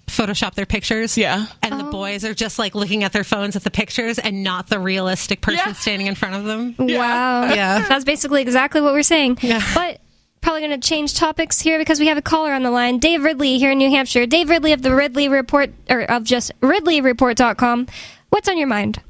Photoshop 0.07 0.55
their 0.55 0.65
pictures. 0.65 1.17
Yeah. 1.17 1.45
And 1.63 1.73
Oh. 1.75 1.77
the 1.77 1.83
boys 1.85 2.25
are 2.25 2.33
just 2.33 2.59
like 2.59 2.75
looking 2.75 3.05
at 3.05 3.13
their 3.13 3.23
phones 3.23 3.55
at 3.55 3.63
the 3.63 3.71
pictures 3.71 4.19
and 4.19 4.43
not 4.43 4.67
the 4.67 4.77
realistic 4.79 5.39
person 5.39 5.61
Yeah. 5.67 5.71
standing 5.73 6.07
in 6.07 6.15
front 6.15 6.35
of 6.35 6.43
them. 6.43 6.75
Wow. 6.79 7.45
Yeah. 7.53 7.85
That's 7.87 8.03
basically 8.03 8.41
exactly 8.41 8.81
what 8.81 8.91
we're 8.91 9.03
saying. 9.03 9.37
Yeah. 9.41 9.61
But 9.73 10.01
probably 10.41 10.61
going 10.61 10.79
to 10.79 10.87
change 10.87 11.13
topics 11.13 11.59
here 11.59 11.77
because 11.77 11.99
we 11.99 12.07
have 12.07 12.17
a 12.17 12.21
caller 12.21 12.51
on 12.53 12.63
the 12.63 12.71
line. 12.71 12.99
Dave 12.99 13.23
Ridley 13.23 13.57
here 13.57 13.71
in 13.71 13.77
New 13.77 13.89
Hampshire. 13.89 14.25
Dave 14.25 14.49
Ridley 14.49 14.73
of 14.73 14.81
the 14.81 14.93
Ridley 14.93 15.27
Report, 15.27 15.71
or 15.89 16.01
of 16.03 16.23
just 16.23 16.51
RidleyReport.com. 16.61 17.87
What's 18.29 18.47
on 18.47 18.57
your 18.57 18.67
mind? 18.67 19.01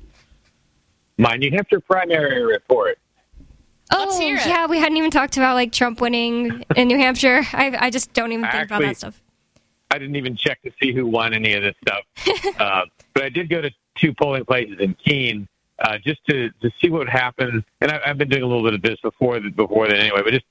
My 1.17 1.35
New 1.35 1.51
Hampshire 1.51 1.81
primary 1.81 2.43
report. 2.43 2.97
Let's 3.91 4.17
oh, 4.17 4.19
hear 4.19 4.37
it. 4.37 4.45
yeah, 4.45 4.67
we 4.67 4.77
hadn't 4.77 4.97
even 4.97 5.09
talked 5.11 5.37
about 5.37 5.55
like 5.55 5.71
Trump 5.71 5.99
winning 5.99 6.63
in 6.75 6.87
New 6.87 6.97
Hampshire. 6.97 7.41
I, 7.53 7.75
I 7.79 7.89
just 7.89 8.13
don't 8.13 8.31
even 8.31 8.49
think 8.49 8.65
about 8.65 8.81
that 8.81 8.97
stuff. 8.97 9.21
I 9.91 9.97
didn't 9.97 10.15
even 10.15 10.35
check 10.35 10.61
to 10.61 10.71
see 10.81 10.93
who 10.93 11.07
won 11.07 11.33
any 11.33 11.53
of 11.53 11.63
this 11.63 11.75
stuff. 11.81 12.55
uh, 12.59 12.85
but 13.13 13.23
I 13.23 13.29
did 13.29 13.49
go 13.49 13.61
to 13.61 13.71
two 13.97 14.13
polling 14.13 14.45
places 14.45 14.79
in 14.79 14.93
Keene 14.93 15.47
uh, 15.79 15.97
just 15.97 16.23
to, 16.27 16.51
to 16.61 16.69
see 16.79 16.89
what 16.89 16.99
would 16.99 17.09
happen. 17.09 17.65
And 17.81 17.91
I, 17.91 17.99
I've 18.05 18.17
been 18.17 18.29
doing 18.29 18.43
a 18.43 18.47
little 18.47 18.63
bit 18.63 18.75
of 18.75 18.81
this 18.81 18.99
before 19.01 19.39
before 19.39 19.87
that 19.87 19.97
anyway. 19.97 20.21
But 20.23 20.33
just 20.33 20.45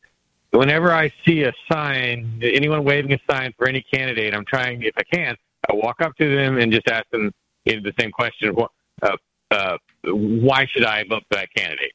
whenever 0.51 0.93
I 0.93 1.13
see 1.27 1.43
a 1.45 1.53
sign, 1.71 2.41
anyone 2.43 2.85
waving 2.85 3.13
a 3.13 3.19
sign 3.31 3.53
for 3.59 3.69
any 3.69 3.83
candidate, 3.93 4.35
I'm 4.35 4.45
trying, 4.45 4.83
if 4.83 4.95
I 4.97 5.03
can, 5.13 5.37
I 5.71 5.75
walk 5.75 6.01
up 6.01 6.17
to 6.17 6.35
them 6.37 6.59
and 6.59 6.73
just 6.73 6.89
ask 6.89 7.09
them 7.11 7.33
you 7.65 7.77
know, 7.77 7.83
the 7.83 7.93
same 8.01 8.11
question: 8.11 8.55
uh, 9.03 9.17
uh, 9.51 9.77
Why 10.05 10.67
should 10.71 10.85
I 10.85 11.05
vote 11.05 11.25
for 11.31 11.37
that 11.37 11.49
candidate? 11.55 11.93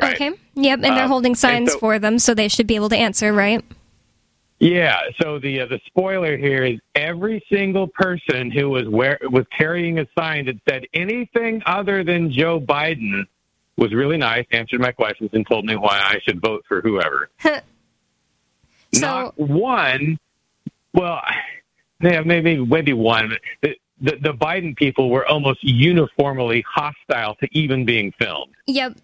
Right? 0.00 0.14
Okay. 0.14 0.32
Yep, 0.56 0.80
and 0.82 0.96
they're 0.96 1.04
Um, 1.04 1.08
holding 1.08 1.34
signs 1.34 1.72
so- 1.72 1.78
for 1.78 1.98
them, 1.98 2.18
so 2.18 2.34
they 2.34 2.48
should 2.48 2.66
be 2.66 2.74
able 2.76 2.88
to 2.90 2.96
answer, 2.96 3.32
right? 3.32 3.64
Yeah. 4.60 4.98
So 5.20 5.38
the 5.38 5.60
uh, 5.62 5.66
the 5.66 5.80
spoiler 5.86 6.36
here 6.36 6.64
is 6.64 6.78
every 6.94 7.44
single 7.50 7.86
person 7.88 8.50
who 8.50 8.70
was 8.70 8.88
wear 8.88 9.18
was 9.30 9.44
carrying 9.56 9.98
a 9.98 10.06
sign 10.16 10.46
that 10.46 10.56
said 10.68 10.86
anything 10.94 11.62
other 11.66 12.04
than 12.04 12.30
Joe 12.30 12.60
Biden 12.60 13.24
was 13.76 13.92
really 13.92 14.16
nice, 14.16 14.46
answered 14.52 14.80
my 14.80 14.92
questions, 14.92 15.30
and 15.32 15.46
told 15.46 15.64
me 15.64 15.76
why 15.76 15.98
I 16.00 16.18
should 16.26 16.40
vote 16.40 16.64
for 16.68 16.80
whoever. 16.80 17.30
So- 18.94 19.06
Not 19.06 19.38
one. 19.38 20.18
Well, 20.92 21.20
yeah, 22.00 22.20
maybe 22.20 22.64
maybe 22.64 22.92
one. 22.92 23.32
The, 23.62 23.76
the 24.00 24.16
the 24.22 24.32
Biden 24.32 24.76
people 24.76 25.10
were 25.10 25.26
almost 25.26 25.58
uniformly 25.62 26.64
hostile 26.72 27.34
to 27.36 27.48
even 27.52 27.84
being 27.84 28.12
filmed. 28.18 28.52
Yep. 28.66 28.98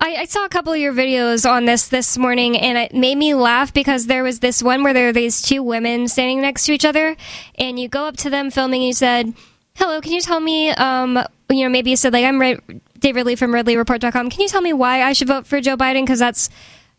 I, 0.00 0.16
I 0.16 0.24
saw 0.26 0.44
a 0.44 0.48
couple 0.48 0.72
of 0.72 0.78
your 0.78 0.92
videos 0.92 1.48
on 1.48 1.64
this 1.64 1.88
this 1.88 2.18
morning, 2.18 2.56
and 2.58 2.76
it 2.76 2.94
made 2.94 3.16
me 3.16 3.34
laugh 3.34 3.72
because 3.72 4.06
there 4.06 4.22
was 4.22 4.40
this 4.40 4.62
one 4.62 4.82
where 4.82 4.92
there 4.92 5.06
were 5.06 5.12
these 5.12 5.40
two 5.40 5.62
women 5.62 6.08
standing 6.08 6.42
next 6.42 6.66
to 6.66 6.72
each 6.72 6.84
other, 6.84 7.16
and 7.58 7.78
you 7.78 7.88
go 7.88 8.04
up 8.04 8.16
to 8.18 8.30
them 8.30 8.50
filming, 8.50 8.82
and 8.82 8.86
you 8.88 8.92
said, 8.92 9.32
"Hello, 9.74 10.00
can 10.00 10.12
you 10.12 10.20
tell 10.20 10.40
me, 10.40 10.70
um, 10.70 11.18
you 11.50 11.62
know, 11.64 11.68
maybe 11.70 11.90
you 11.90 11.96
said 11.96 12.12
like 12.12 12.24
I'm 12.24 12.38
Dave 12.98 13.16
Ridley 13.16 13.36
from 13.36 13.52
RidleyReport.com. 13.52 14.30
Can 14.30 14.40
you 14.40 14.48
tell 14.48 14.60
me 14.60 14.72
why 14.72 15.02
I 15.02 15.12
should 15.12 15.28
vote 15.28 15.46
for 15.46 15.60
Joe 15.60 15.76
Biden? 15.76 16.02
Because 16.02 16.18
that's 16.18 16.50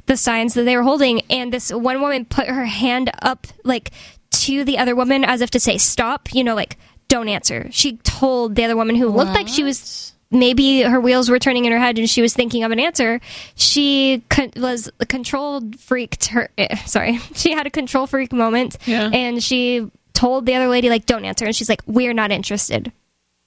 the 0.10 0.18
signs 0.18 0.54
that 0.56 0.64
they 0.64 0.76
were 0.76 0.84
holding." 0.84 1.22
And 1.30 1.54
this 1.54 1.72
one 1.72 2.02
woman 2.02 2.26
put 2.26 2.48
her 2.48 2.66
hand 2.66 3.10
up 3.22 3.48
like 3.64 3.92
to 4.32 4.66
the 4.66 4.78
other 4.78 4.96
woman 4.96 5.24
as 5.24 5.40
if 5.40 5.50
to 5.52 5.60
say, 5.60 5.78
"Stop," 5.78 6.34
you 6.34 6.44
know, 6.44 6.56
like 6.56 6.78
don't 7.08 7.30
answer. 7.30 7.68
She 7.72 7.98
told 8.04 8.56
the 8.56 8.66
other 8.66 8.76
woman 8.76 8.96
who 8.96 9.08
looked 9.08 9.32
like 9.34 9.48
she 9.48 9.64
was 9.64 10.14
maybe 10.32 10.84
her 10.84 11.00
wheels 11.00 11.28
were 11.28 11.40
turning 11.40 11.66
in 11.66 11.72
her 11.72 11.80
head 11.80 11.98
and 11.98 12.08
she 12.08 12.22
was 12.22 12.36
thinking 12.36 12.64
of 12.64 12.72
an 12.72 12.80
answer. 12.80 13.20
She 13.56 14.22
con- 14.30 14.52
was 14.58 14.88
a 15.00 15.06
controlled 15.08 15.80
freaked 15.80 16.26
her. 16.28 16.50
eh, 16.58 16.76
sorry, 16.86 17.18
she 17.34 17.52
had 17.52 17.66
a 17.66 17.72
control 17.72 18.06
freak 18.06 18.32
moment, 18.32 18.78
Yeah. 18.86 19.10
and 19.12 19.42
she 19.42 19.90
told 20.14 20.46
the 20.46 20.54
other 20.56 20.68
lady 20.68 20.90
like, 20.90 21.06
"Don't 21.08 21.26
answer," 21.26 21.46
and 21.46 21.56
she's 21.56 21.70
like, 21.70 21.82
"We're 21.88 22.14
not 22.14 22.32
interested." 22.32 22.92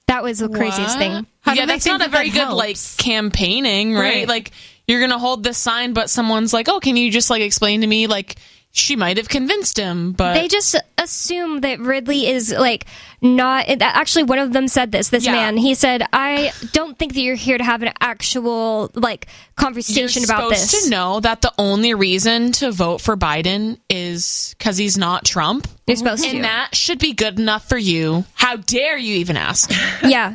That 0.07 0.23
was 0.23 0.39
the 0.39 0.49
craziest 0.49 0.97
What? 0.97 0.99
thing. 0.99 1.27
How 1.41 1.53
yeah, 1.53 1.65
that's 1.65 1.85
not 1.85 2.05
a 2.05 2.09
very 2.09 2.29
that 2.31 2.49
good 2.49 2.53
like 2.53 2.77
campaigning, 2.97 3.93
right? 3.93 4.01
Right. 4.01 4.27
Like 4.27 4.51
you're 4.87 4.99
gonna 5.01 5.19
hold 5.19 5.43
this 5.43 5.57
sign, 5.57 5.93
but 5.93 6.09
someone's 6.09 6.53
like, 6.53 6.67
"Oh, 6.69 6.79
can 6.79 6.97
you 6.97 7.11
just 7.11 7.29
like 7.29 7.41
explain 7.41 7.81
to 7.81 7.87
me?" 7.87 8.07
Like 8.07 8.35
she 8.75 8.95
might 8.95 9.17
have 9.17 9.29
convinced 9.29 9.77
him, 9.77 10.13
but 10.13 10.33
They 10.33 10.47
just 10.47 10.75
assume 10.97 11.61
that 11.61 11.79
Ridley 11.79 12.25
is 12.25 12.51
like 12.51 12.85
not. 13.21 13.65
Actually, 13.69 14.23
one 14.23 14.39
of 14.39 14.51
them 14.51 14.67
said 14.67 14.91
this. 14.91 15.09
This 15.09 15.25
Yeah. 15.25 15.33
man, 15.33 15.57
he 15.57 15.75
said, 15.75 16.03
"I 16.11 16.51
don't 16.71 16.97
think 16.97 17.13
that 17.13 17.21
you're 17.21 17.35
here 17.35 17.57
to 17.59 17.63
have 17.63 17.83
an 17.83 17.93
actual 18.01 18.89
like 18.95 19.27
conversation 19.55 20.23
you're 20.23 20.25
about 20.31 20.49
supposed 20.51 20.71
this." 20.73 20.83
to 20.85 20.89
know 20.89 21.19
that 21.19 21.41
the 21.43 21.53
only 21.59 21.93
reason 21.93 22.51
to 22.53 22.71
vote 22.71 22.99
for 22.99 23.15
Biden 23.15 23.77
is 23.91 24.55
because 24.57 24.75
he's 24.77 24.97
not 24.97 25.23
Trump, 25.23 25.67
You're 25.85 25.95
supposed 25.97 26.25
and 26.25 26.37
to. 26.37 26.41
that 26.41 26.75
should 26.75 26.97
be 26.97 27.13
good 27.13 27.39
enough 27.39 27.69
for 27.69 27.77
you. 27.77 28.25
How 28.33 28.55
dare 28.55 28.97
you 28.97 29.17
even 29.17 29.37
ask? 29.37 29.69
yeah. 30.03 30.29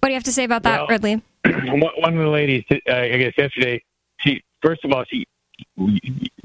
What 0.00 0.08
do 0.08 0.12
you 0.12 0.14
have 0.14 0.24
to 0.24 0.32
say 0.32 0.44
about 0.44 0.62
that, 0.64 0.80
Well- 0.80 0.88
Ridley? 0.88 1.22
one 1.66 1.80
one 1.80 2.14
of 2.14 2.20
the 2.20 2.28
ladies, 2.28 2.64
uh, 2.70 2.76
I 2.92 3.16
guess 3.18 3.34
yesterday, 3.36 3.82
she 4.18 4.42
first 4.62 4.84
of 4.84 4.92
all 4.92 5.04
she 5.04 5.26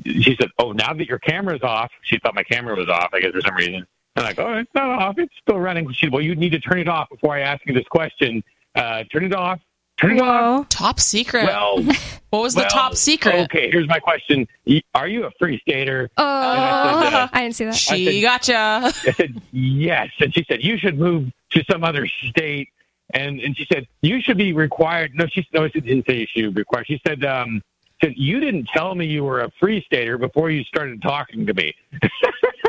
she 0.06 0.36
said, 0.39 0.49
"Oh, 0.60 0.72
now 0.72 0.93
that 0.93 1.08
your 1.08 1.20
camera's 1.20 1.64
off," 1.64 1.91
she 2.04 2.20
thought 2.20 2.36
my 2.36 2.43
camera 2.43 2.76
was 2.76 2.89
off. 2.89 3.10
I 3.14 3.20
guess 3.20 3.32
for 3.32 3.41
some 3.41 3.56
reason. 3.56 3.76
And 3.76 3.86
I'm 4.16 4.24
like, 4.24 4.39
"Oh, 4.39 4.54
it's 4.56 4.74
not 4.74 4.89
off. 4.89 5.18
It's 5.18 5.34
still 5.41 5.60
running." 5.60 5.91
She 5.93 6.06
said, 6.06 6.14
"Well, 6.14 6.22
you 6.22 6.36
need 6.36 6.52
to 6.52 6.60
turn 6.60 6.80
it 6.80 6.88
off 6.88 7.10
before 7.10 7.36
I 7.36 7.41
ask 7.41 7.66
you 7.66 7.74
this 7.74 7.88
question. 7.88 8.43
Uh, 8.76 9.04
turn 9.12 9.24
it 9.24 9.34
off. 9.34 9.60
Turn 9.97 10.18
it 10.18 10.22
off." 10.22 10.68
Top 10.70 10.99
secret. 10.99 11.45
Well, 11.45 11.84
what 12.30 12.41
was 12.41 12.54
the 12.54 12.62
well, 12.62 12.70
top 12.70 12.95
secret? 12.95 13.36
Okay, 13.45 13.72
here's 13.72 13.88
my 13.88 13.99
question: 13.99 14.47
Are 14.93 15.08
you 15.08 15.26
a 15.26 15.32
free 15.39 15.60
stater? 15.60 16.10
Oh, 16.18 16.24
I 16.24 17.24
uh, 17.24 17.28
I 17.34 17.41
didn't 17.43 17.56
see 17.56 17.66
that. 17.66 17.76
She 17.76 18.10
I 18.10 18.14
said- 18.14 18.22
gotcha. 18.22 18.93
I 19.08 19.12
said, 19.12 19.41
yes. 19.52 20.10
And 20.20 20.34
she 20.34 20.45
said, 20.47 20.64
you 20.64 20.78
should 20.78 20.97
move 20.97 21.32
to 21.52 21.64
some 21.70 21.84
other 21.84 22.08
state. 22.08 22.70
And 23.14 23.39
and 23.39 23.55
she 23.57 23.66
said, 23.72 23.88
you 24.01 24.22
should 24.22 24.38
be 24.38 24.53
required. 24.53 25.12
No, 25.16 25.26
she 25.28 25.45
no, 25.53 25.68
she 25.70 25.82
didn't 25.82 26.05
say 26.05 26.18
you 26.20 26.28
should 26.28 26.53
be 26.55 26.62
required. 26.62 26.88
She 26.88 27.01
said, 27.05 27.24
um, 27.26 27.62
said 28.03 28.14
you 28.16 28.39
didn't 28.39 28.68
tell 28.74 28.95
me 28.95 29.05
you 29.05 29.24
were 29.24 29.41
a 29.41 29.51
free 29.59 29.82
stater 29.86 30.18
before 30.18 30.49
you 30.49 30.64
started 30.64 31.01
talking 31.01 31.45
to 31.45 31.53
me. 31.53 31.74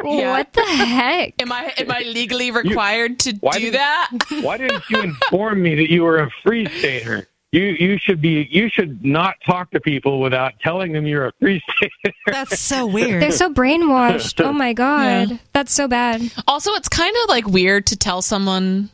Yeah. 0.04 0.32
What 0.32 0.52
the 0.52 0.62
heck? 0.62 1.40
Am 1.40 1.52
I 1.52 1.72
am 1.78 1.88
I 1.88 2.00
legally 2.00 2.50
required 2.50 3.20
to 3.20 3.34
do 3.34 3.70
that? 3.70 4.10
Why 4.40 4.58
didn't 4.58 4.82
you 4.90 5.00
inform 5.02 5.62
me 5.62 5.76
that 5.76 5.92
you 5.92 6.02
were 6.02 6.18
a 6.18 6.30
free 6.42 6.66
stater? 6.66 7.28
You 7.52 7.62
you 7.66 7.98
should 7.98 8.20
be 8.20 8.48
you 8.50 8.68
should 8.68 9.04
not 9.04 9.36
talk 9.46 9.70
to 9.70 9.80
people 9.80 10.20
without 10.20 10.54
telling 10.60 10.90
them 10.92 11.06
you're 11.06 11.26
a 11.28 11.32
free 11.38 11.62
stater. 11.76 12.16
That's 12.26 12.58
so 12.58 12.84
weird. 12.92 13.22
They're 13.22 13.30
so 13.30 13.52
brainwashed. 13.54 14.44
Oh 14.44 14.52
my 14.52 14.72
god, 14.72 15.30
Yeah. 15.30 15.36
that's 15.52 15.72
so 15.72 15.86
bad. 15.86 16.20
Also, 16.48 16.72
it's 16.72 16.88
kind 16.88 17.14
of 17.22 17.28
like 17.28 17.46
weird 17.46 17.86
to 17.86 17.96
tell 17.96 18.22
someone 18.22 18.90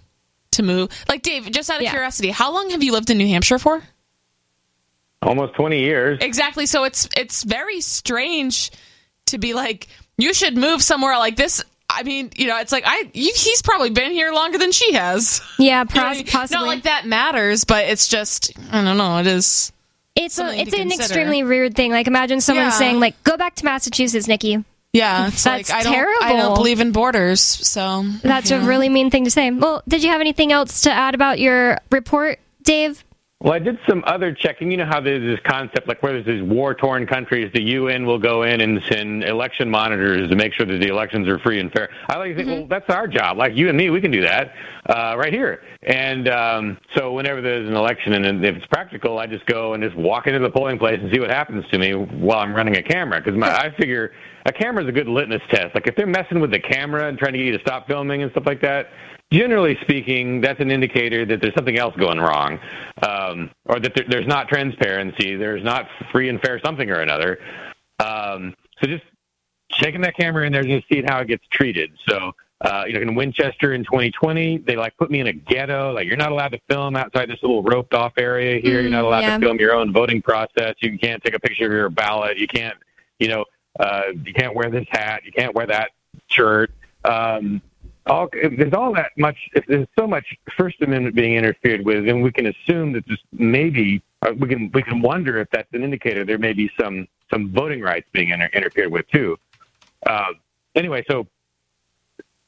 to 0.53 0.63
move. 0.63 0.91
Like 1.09 1.23
Dave, 1.23 1.51
just 1.51 1.71
out 1.71 1.77
of 1.77 1.83
Yeah. 1.83 1.91
curiosity, 1.91 2.31
how 2.31 2.53
long 2.53 2.71
have 2.71 2.83
you 2.83 2.93
lived 2.93 3.11
in 3.11 3.19
New 3.19 3.27
Hampshire 3.29 3.59
for? 3.59 3.83
Almost 5.23 5.55
twenty 5.55 5.81
years. 5.81 6.19
Exactly. 6.23 6.67
So 6.67 6.85
it's 6.85 7.09
it's 7.17 7.43
very 7.43 7.81
strange 7.81 8.71
to 9.27 9.39
be 9.39 9.53
like 9.53 9.89
you 10.17 10.33
should 10.33 10.57
move 10.57 10.83
somewhere 10.83 11.19
like 11.19 11.37
this. 11.37 11.63
I 11.91 12.03
mean, 12.05 12.31
you 12.37 12.47
know, 12.47 12.59
it's 12.61 12.71
like 12.71 12.85
I 12.87 13.11
you, 13.15 13.33
he's 13.35 13.63
probably 13.63 13.91
been 13.91 14.13
here 14.13 14.31
longer 14.33 14.59
than 14.59 14.71
she 14.73 14.93
has. 14.93 15.41
Yeah, 15.59 15.81
You 15.89 15.95
know 16.01 16.03
what 16.07 16.13
I 16.13 16.15
mean? 16.19 16.27
possibly. 16.27 16.59
Not 16.61 16.67
like 16.69 16.83
that 16.85 17.07
matters, 17.07 17.65
but 17.65 17.87
it's 17.87 18.07
just 18.09 18.53
I 18.71 18.85
don't 18.85 18.97
know. 18.97 19.19
It 19.19 19.27
is. 19.27 19.73
It's 20.15 20.39
a, 20.39 20.47
it's 20.49 20.73
an 20.73 20.89
consider. 20.89 21.03
extremely 21.03 21.43
weird 21.45 21.75
thing. 21.77 21.91
Like 21.93 22.07
imagine 22.07 22.41
someone 22.41 22.67
Yeah. 22.67 22.71
saying 22.71 23.01
like, 23.01 23.21
"Go 23.25 23.37
back 23.37 23.55
to 23.57 23.65
Massachusetts, 23.65 24.27
Nikki." 24.29 24.65
Yeah, 24.93 25.29
it's 25.29 25.45
That's 25.45 25.71
like 25.71 25.87
I 25.87 25.91
don't, 25.91 26.23
I 26.25 26.33
don't 26.33 26.55
believe 26.55 26.81
in 26.81 26.93
borders. 26.93 27.41
So 27.41 28.05
That's 28.23 28.51
a 28.51 28.61
really 28.61 28.89
mean 28.89 29.11
thing 29.11 29.25
to 29.25 29.31
say. 29.31 29.51
Well, 29.51 29.83
did 29.87 30.03
you 30.03 30.11
have 30.11 30.21
anything 30.21 30.51
else 30.51 30.83
to 30.83 30.91
add 30.91 31.15
about 31.15 31.39
your 31.39 31.79
report, 31.91 32.39
Dave? 32.63 33.05
Well, 33.41 33.53
I 33.53 33.61
did 33.61 33.79
some 33.89 34.03
other 34.05 34.33
checking. 34.33 34.73
You 34.73 34.79
know 34.79 34.87
how 34.87 35.01
there's 35.01 35.23
this 35.23 35.39
concept, 35.49 35.87
like 35.87 36.03
where 36.03 36.13
there's 36.13 36.27
these 36.27 36.43
war-torn 36.43 37.07
countries, 37.07 37.53
the 37.55 37.63
UN 37.63 38.05
will 38.05 38.19
go 38.19 38.43
in 38.43 38.61
and 38.61 38.83
send 38.91 39.23
election 39.23 39.71
monitors 39.71 40.29
to 40.29 40.35
make 40.35 40.53
sure 40.55 40.67
that 40.67 40.81
the 40.81 40.89
elections 40.89 41.29
are 41.29 41.39
free 41.39 41.61
and 41.61 41.71
fair. 41.71 41.89
I 42.09 42.19
like 42.19 42.31
to 42.31 42.37
think, 42.37 42.49
well, 42.49 42.67
that's 42.67 42.91
our 42.91 43.07
job. 43.07 43.37
Like 43.37 43.55
you 43.55 43.69
and 43.69 43.79
me, 43.79 43.91
we 43.91 44.01
can 44.01 44.11
do 44.11 44.23
that 44.23 44.55
uh, 44.89 45.15
right 45.17 45.33
here. 45.33 45.63
And 45.85 46.29
um, 46.29 46.79
so 46.97 47.13
whenever 47.13 47.41
there's 47.41 47.69
an 47.69 47.77
election, 47.77 48.13
and 48.15 48.45
if 48.45 48.57
it's 48.57 48.67
practical, 48.67 49.21
I 49.21 49.29
just 49.29 49.47
go 49.47 49.75
and 49.75 49.85
just 49.85 49.95
walk 49.95 50.27
into 50.27 50.41
the 50.41 50.51
polling 50.51 50.77
place 50.77 50.99
and 51.01 51.09
see 51.13 51.21
what 51.21 51.31
happens 51.31 51.65
to 51.71 51.79
me 51.79 51.95
while 51.95 52.41
I'm 52.41 52.53
running 52.53 52.77
a 52.77 52.83
camera. 52.83 53.23
Because 53.23 53.41
I 53.41 53.71
figure 53.79 54.15
a 54.49 54.53
camera 54.53 54.83
is 54.83 54.89
a 54.89 54.93
good 54.93 55.09
litmus 55.09 55.43
test. 55.51 55.75
Like 55.75 55.87
if 55.87 55.95
they're 55.95 56.07
messing 56.07 56.41
with 56.41 56.51
the 56.51 56.59
camera 56.59 57.07
and 57.09 57.19
trying 57.19 57.33
to 57.33 57.39
get 57.39 57.47
you 57.47 57.53
to 57.53 57.61
stop 57.61 57.87
filming 57.87 58.23
and 58.23 58.31
stuff 58.33 58.47
like 58.47 58.63
that, 58.63 58.89
generally 59.31 59.77
speaking, 59.83 60.41
that's 60.41 60.59
an 60.61 60.71
indicator 60.71 61.27
that 61.27 61.43
there's 61.43 61.55
something 61.55 61.79
else 61.79 61.95
going 61.97 62.19
wrong, 62.19 62.59
um, 63.03 63.51
or 63.67 63.79
that 63.79 63.95
there, 63.95 64.07
there's 64.09 64.27
not 64.27 64.49
transparency, 64.49 65.37
there's 65.37 65.63
not 65.63 65.87
free 66.11 66.31
and 66.31 66.41
fair 66.41 66.59
something 66.65 66.91
or 66.91 67.01
another. 67.01 67.39
Um, 67.99 68.55
so 68.81 68.89
just 68.89 69.05
checking 69.71 70.01
that 70.01 70.17
camera 70.17 70.47
in 70.47 70.53
there 70.53 70.63
and 70.63 70.71
just 70.71 70.89
seeing 70.89 71.05
how 71.07 71.19
it 71.19 71.29
gets 71.29 71.45
treated. 71.51 71.91
So, 72.09 72.33
uh, 72.63 72.85
you 72.87 72.95
know, 72.95 73.01
in 73.03 73.15
Winchester 73.15 73.75
in 73.75 73.85
2020, 73.85 74.59
they 74.67 74.77
like 74.77 74.97
put 74.97 75.11
me 75.11 75.21
in 75.21 75.27
a 75.27 75.33
ghetto. 75.33 75.93
Like 75.93 76.07
you're 76.07 76.17
not 76.17 76.33
allowed 76.33 76.53
to 76.53 76.61
film 76.71 76.97
outside 76.97 77.29
this 77.29 77.39
little 77.43 77.63
roped 77.63 77.93
off 77.93 78.15
area 78.17 78.61
here. 78.63 78.81
you're 78.81 78.91
not 78.91 79.05
allowed 79.05 79.21
yeah. 79.21 79.37
to 79.37 79.45
film 79.45 79.59
your 79.59 79.75
own 79.75 79.93
voting 79.93 80.23
process. 80.23 80.75
You 80.79 80.99
can't 80.99 81.23
take 81.23 81.35
a 81.35 81.41
picture 81.41 81.67
of 81.67 81.73
your 81.73 81.91
ballot. 81.91 82.39
You 82.39 82.47
can't, 82.47 82.77
you 83.19 83.29
know, 83.29 83.45
uh, 83.79 84.03
you 84.25 84.33
can't 84.33 84.55
wear 84.55 84.71
this 84.71 84.87
hat. 84.91 85.23
You 85.25 85.33
can't 85.33 85.55
wear 85.55 85.67
that 85.67 85.91
shirt. 86.29 86.71
Um, 87.05 87.63
all, 88.07 88.29
there's 88.33 88.73
all 88.73 88.95
that 88.95 89.11
much, 89.17 89.37
there's 89.67 89.87
so 89.99 90.07
much 90.07 90.25
First 90.57 90.81
Amendment 90.81 91.15
being 91.15 91.35
interfered 91.35 91.85
with, 91.85 92.09
and 92.09 92.23
we 92.23 92.33
can 92.33 92.47
assume 92.47 92.93
that 92.93 93.07
this 93.07 93.19
maybe 93.33 94.03
uh, 94.23 94.33
we 94.39 94.49
can 94.49 94.71
we 94.73 94.83
can 94.83 95.01
wonder 95.01 95.39
if 95.39 95.49
that's 95.51 95.69
an 95.73 95.85
indicator 95.85 96.25
there 96.25 96.39
may 96.39 96.53
be 96.53 96.71
some 96.81 97.07
some 97.33 97.53
voting 97.53 97.81
rights 97.81 98.09
being 98.13 98.31
inter- 98.31 98.51
interfered 98.53 98.91
with 98.91 99.07
too. 99.09 99.39
Uh, 100.07 100.33
anyway, 100.75 101.05
so 101.11 101.27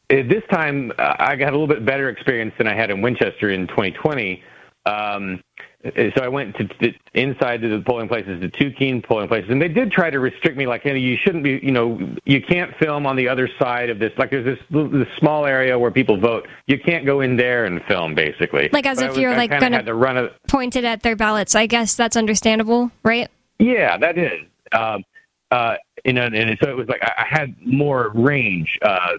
at 0.08 0.28
this 0.28 0.42
time 0.50 0.92
uh, 0.98 1.14
I 1.18 1.36
got 1.36 1.50
a 1.50 1.52
little 1.52 1.66
bit 1.66 1.84
better 1.84 2.08
experience 2.08 2.54
than 2.58 2.66
I 2.66 2.74
had 2.74 2.90
in 2.90 3.02
Winchester 3.02 3.50
in 3.50 3.66
2020. 3.68 4.42
Um, 4.86 5.42
so 5.82 6.22
I 6.22 6.28
went 6.28 6.56
to, 6.56 6.64
to 6.66 6.92
inside 7.14 7.62
to 7.62 7.68
the 7.68 7.82
polling 7.82 8.08
places, 8.08 8.40
the 8.40 8.48
two 8.48 8.70
Keene 8.70 9.00
polling 9.00 9.28
places, 9.28 9.50
and 9.50 9.60
they 9.60 9.68
did 9.68 9.90
try 9.90 10.10
to 10.10 10.18
restrict 10.20 10.56
me. 10.56 10.66
Like, 10.66 10.82
hey, 10.82 10.98
you 10.98 11.16
shouldn't 11.24 11.42
be, 11.42 11.58
you 11.62 11.70
know, 11.70 11.98
you 12.24 12.42
can't 12.42 12.76
film 12.76 13.06
on 13.06 13.16
the 13.16 13.28
other 13.28 13.48
side 13.58 13.88
of 13.88 13.98
this. 13.98 14.12
Like, 14.18 14.30
there's 14.30 14.44
this, 14.44 14.58
this 14.70 15.08
small 15.18 15.46
area 15.46 15.78
where 15.78 15.90
people 15.90 16.20
vote. 16.20 16.46
You 16.66 16.78
can't 16.78 17.06
go 17.06 17.22
in 17.22 17.36
there 17.36 17.64
and 17.64 17.82
film, 17.84 18.14
basically. 18.14 18.68
Like 18.72 18.84
as 18.86 18.98
But 18.98 19.04
if 19.04 19.10
was- 19.12 19.18
you're 19.18 19.32
I 19.32 19.36
like 19.36 19.50
had 19.50 19.86
to 19.86 19.94
run 19.94 20.18
a, 20.18 20.30
point 20.48 20.76
it 20.76 20.84
at 20.84 21.02
their 21.02 21.16
ballots. 21.16 21.54
I 21.54 21.66
guess 21.66 21.94
that's 21.94 22.16
understandable, 22.16 22.90
right? 23.02 23.28
Yeah, 23.58 23.96
that 23.98 24.18
is. 24.18 24.40
Um, 24.72 25.04
uh, 25.50 25.76
you 26.04 26.12
know, 26.12 26.22
and 26.22 26.58
so 26.62 26.70
it 26.70 26.76
was 26.76 26.88
like 26.88 27.02
I, 27.02 27.22
I 27.22 27.26
had 27.28 27.54
more 27.66 28.10
range, 28.14 28.78
uh, 28.82 29.18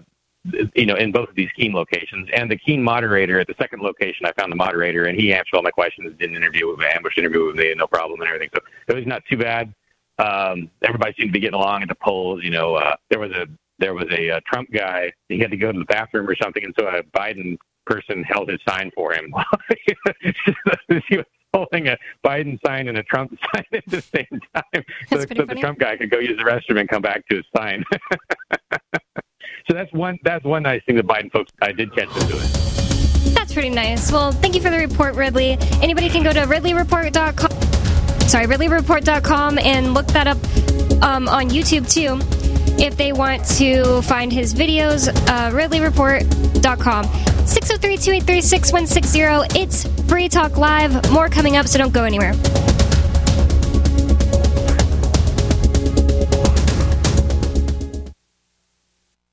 you 0.74 0.86
know, 0.86 0.96
in 0.96 1.12
both 1.12 1.28
of 1.28 1.34
these 1.34 1.50
Keene 1.56 1.72
locations. 1.72 2.28
And 2.34 2.50
the 2.50 2.56
Keene 2.56 2.82
moderator 2.82 3.38
at 3.38 3.46
the 3.46 3.54
second 3.60 3.82
location, 3.82 4.26
I 4.26 4.32
found 4.32 4.50
the 4.50 4.56
moderator, 4.56 5.04
and 5.04 5.18
he 5.18 5.32
answered 5.32 5.54
all 5.54 5.62
my 5.62 5.70
questions, 5.70 6.14
did 6.18 6.30
an 6.30 6.36
interview 6.36 6.68
with 6.68 6.78
me, 6.78 6.86
ambush 6.92 7.16
interview 7.18 7.46
with 7.46 7.56
me, 7.56 7.72
no 7.76 7.86
problem, 7.86 8.20
and 8.20 8.28
everything. 8.28 8.50
So 8.54 8.60
it 8.88 8.96
was 8.96 9.06
not 9.06 9.22
too 9.30 9.36
bad. 9.36 9.72
Um, 10.18 10.70
everybody 10.82 11.14
seemed 11.18 11.30
to 11.30 11.32
be 11.32 11.40
getting 11.40 11.58
along 11.58 11.82
at 11.82 11.88
the 11.88 11.94
polls. 11.94 12.42
You 12.42 12.50
know, 12.50 12.74
uh, 12.74 12.96
there 13.10 13.18
was 13.18 13.32
a 13.32 13.46
there 13.78 13.94
was 13.94 14.06
a, 14.12 14.30
uh 14.30 14.40
Trump 14.46 14.70
guy. 14.70 15.12
He 15.28 15.38
had 15.38 15.50
to 15.50 15.56
go 15.56 15.72
to 15.72 15.78
the 15.78 15.84
bathroom 15.86 16.28
or 16.28 16.36
something, 16.36 16.62
and 16.64 16.74
so 16.78 16.86
a 16.86 17.02
Biden 17.02 17.56
person 17.86 18.22
held 18.22 18.48
his 18.48 18.60
sign 18.68 18.90
for 18.94 19.12
him. 19.12 19.34
he 21.08 21.16
was 21.16 21.26
holding 21.54 21.88
a 21.88 21.96
Biden 22.24 22.58
sign 22.64 22.88
and 22.88 22.98
a 22.98 23.02
Trump 23.02 23.36
sign 23.54 23.64
at 23.72 23.84
the 23.86 24.00
same 24.00 24.40
time, 24.54 24.84
so, 25.08 25.16
That's 25.16 25.22
so 25.22 25.26
pretty 25.26 25.54
the. 25.54 25.60
Trump 25.60 25.78
guy 25.78 25.96
could 25.96 26.10
go 26.10 26.18
use 26.18 26.36
the 26.36 26.44
restroom 26.44 26.80
and 26.80 26.88
come 26.88 27.02
back 27.02 27.26
to 27.28 27.36
his 27.36 27.44
sign. 27.56 27.84
so 29.68 29.74
that's 29.74 29.92
one 29.92 30.18
that's 30.22 30.44
one 30.44 30.62
nice 30.62 30.82
thing 30.84 30.96
that 30.96 31.06
Biden 31.06 31.30
folks 31.32 31.52
I 31.60 31.72
did 31.72 31.94
catch 31.94 32.08
them 32.14 32.28
doing. 32.28 32.48
That's 33.34 33.52
pretty 33.52 33.70
nice. 33.70 34.10
Well, 34.10 34.32
thank 34.32 34.54
you 34.54 34.60
for 34.60 34.70
the 34.70 34.78
report, 34.78 35.14
Ridley. 35.14 35.56
Anybody 35.80 36.08
can 36.08 36.22
go 36.22 36.32
to 36.32 36.40
ridleyreport.com. 36.40 37.50
Sorry, 38.28 38.46
ridleyreport.com 38.46 39.58
and 39.58 39.94
look 39.94 40.06
that 40.08 40.26
up 40.26 40.38
um, 41.02 41.28
on 41.28 41.50
YouTube 41.50 41.90
too. 41.92 42.18
If 42.82 42.96
they 42.96 43.12
want 43.12 43.44
to 43.58 44.02
find 44.02 44.32
his 44.32 44.54
videos, 44.54 45.08
uh, 45.28 45.50
ridleyreport.com. 45.50 47.04
603 47.46 47.96
283 47.96 48.40
6160. 48.40 49.60
It's 49.60 49.86
Free 50.08 50.28
Talk 50.28 50.56
Live. 50.56 51.10
More 51.10 51.28
coming 51.28 51.56
up, 51.56 51.66
so 51.66 51.78
don't 51.78 51.92
go 51.92 52.04
anywhere. 52.04 52.32